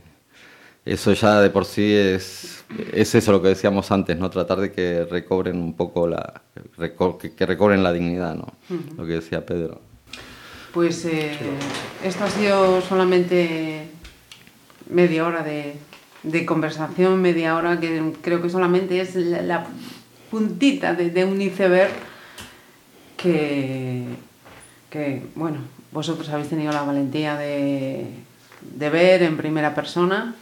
eso 0.85 1.14
ya 1.14 1.40
de 1.40 1.51
por 1.51 1.64
sí 1.64 1.94
es, 1.94 2.64
es 2.92 3.14
eso 3.14 3.33
lo 3.33 3.40
que 3.40 3.49
decíamos 3.49 3.90
antes, 3.90 4.18
¿no? 4.18 4.29
Tratar 4.29 4.61
de 4.61 4.73
que 4.73 5.05
recobren 5.05 5.57
un 5.57 5.75
poco 5.75 6.07
la, 6.07 6.42
que, 6.55 7.47
recobren 7.47 7.83
la 7.83 7.92
dignidad, 7.92 8.35
¿no? 8.35 8.53
Lo 8.97 9.07
que 9.07 9.14
decía 9.14 9.47
Pedro. 9.47 9.81
Pues 10.75 11.05
eh, 11.07 11.38
esto 12.05 12.25
ha 12.25 12.31
sido 12.31 12.83
solamente 12.83 13.87
media 14.90 15.27
hora 15.27 15.42
de, 15.42 15.77
de, 16.23 16.44
conversación, 16.44 17.23
media 17.23 17.57
hora 17.57 17.81
que 17.81 18.12
creo 18.20 18.42
que 18.42 18.51
solamente 18.51 19.01
es 19.01 19.14
la, 19.14 19.66
puntita 20.31 20.94
de, 20.94 21.11
de, 21.11 21.25
un 21.25 21.40
iceberg 21.40 21.92
que, 23.16 24.05
que, 24.91 25.22
bueno, 25.37 25.59
vosotros 25.93 26.28
habéis 26.28 26.49
tenido 26.49 26.72
la 26.72 26.82
valentía 26.82 27.37
de, 27.37 28.07
de 28.61 28.91
ver 28.91 29.22
en 29.22 29.37
primera 29.37 29.76
persona 29.76 30.35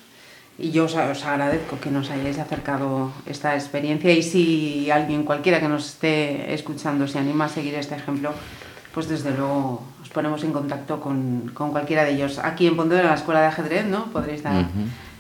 y 0.59 0.71
yo 0.71 0.85
os, 0.85 0.95
agradezco 0.97 1.81
que 1.81 1.91
nos 1.91 2.11
hayáis 2.11 2.39
acercado 2.39 3.13
esta 3.27 3.55
experiencia 3.55 4.13
y 4.13 4.23
si 4.23 4.91
alguien 4.91 5.25
cualquiera 5.25 5.61
que 5.61 5.69
nos 5.69 5.87
esté 5.87 6.53
escuchando 6.55 7.09
se 7.09 7.19
anima 7.19 7.47
a 7.47 7.49
seguir 7.49 7.75
este 7.75 7.95
ejemplo, 7.95 8.33
pues 8.93 9.09
desde 9.09 9.31
luego 9.31 9.83
os 10.03 10.09
ponemos 10.11 10.45
en 10.45 10.53
contacto 10.53 11.01
con, 11.01 11.51
con 11.55 11.71
cualquiera 11.71 12.05
de 12.05 12.13
ellos. 12.13 12.39
Aquí 12.39 12.67
en 12.67 12.77
Pontevedra, 12.77 13.09
la 13.09 13.15
Escuela 13.15 13.41
de 13.41 13.47
Ajedrez, 13.47 13.87
¿no? 13.87 14.07
Podréis 14.07 14.43
dar 14.43 14.67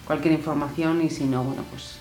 cualquier 0.06 0.34
información 0.34 1.02
y 1.02 1.10
si 1.10 1.24
no, 1.24 1.42
bueno, 1.42 1.62
pues 1.70 1.98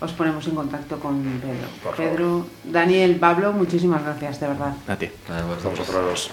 os 0.00 0.12
ponemos 0.12 0.46
en 0.46 0.54
contacto 0.54 1.00
con 1.00 1.40
Pedro. 1.40 1.94
Pedro, 1.96 2.46
Daniel, 2.64 3.16
Pablo, 3.16 3.52
muchísimas 3.52 4.02
gracias, 4.02 4.40
de 4.40 4.48
verdad. 4.48 4.74
A 4.86 4.96
ti. 4.96 5.08
A 5.28 5.42
vosotros. 5.42 6.30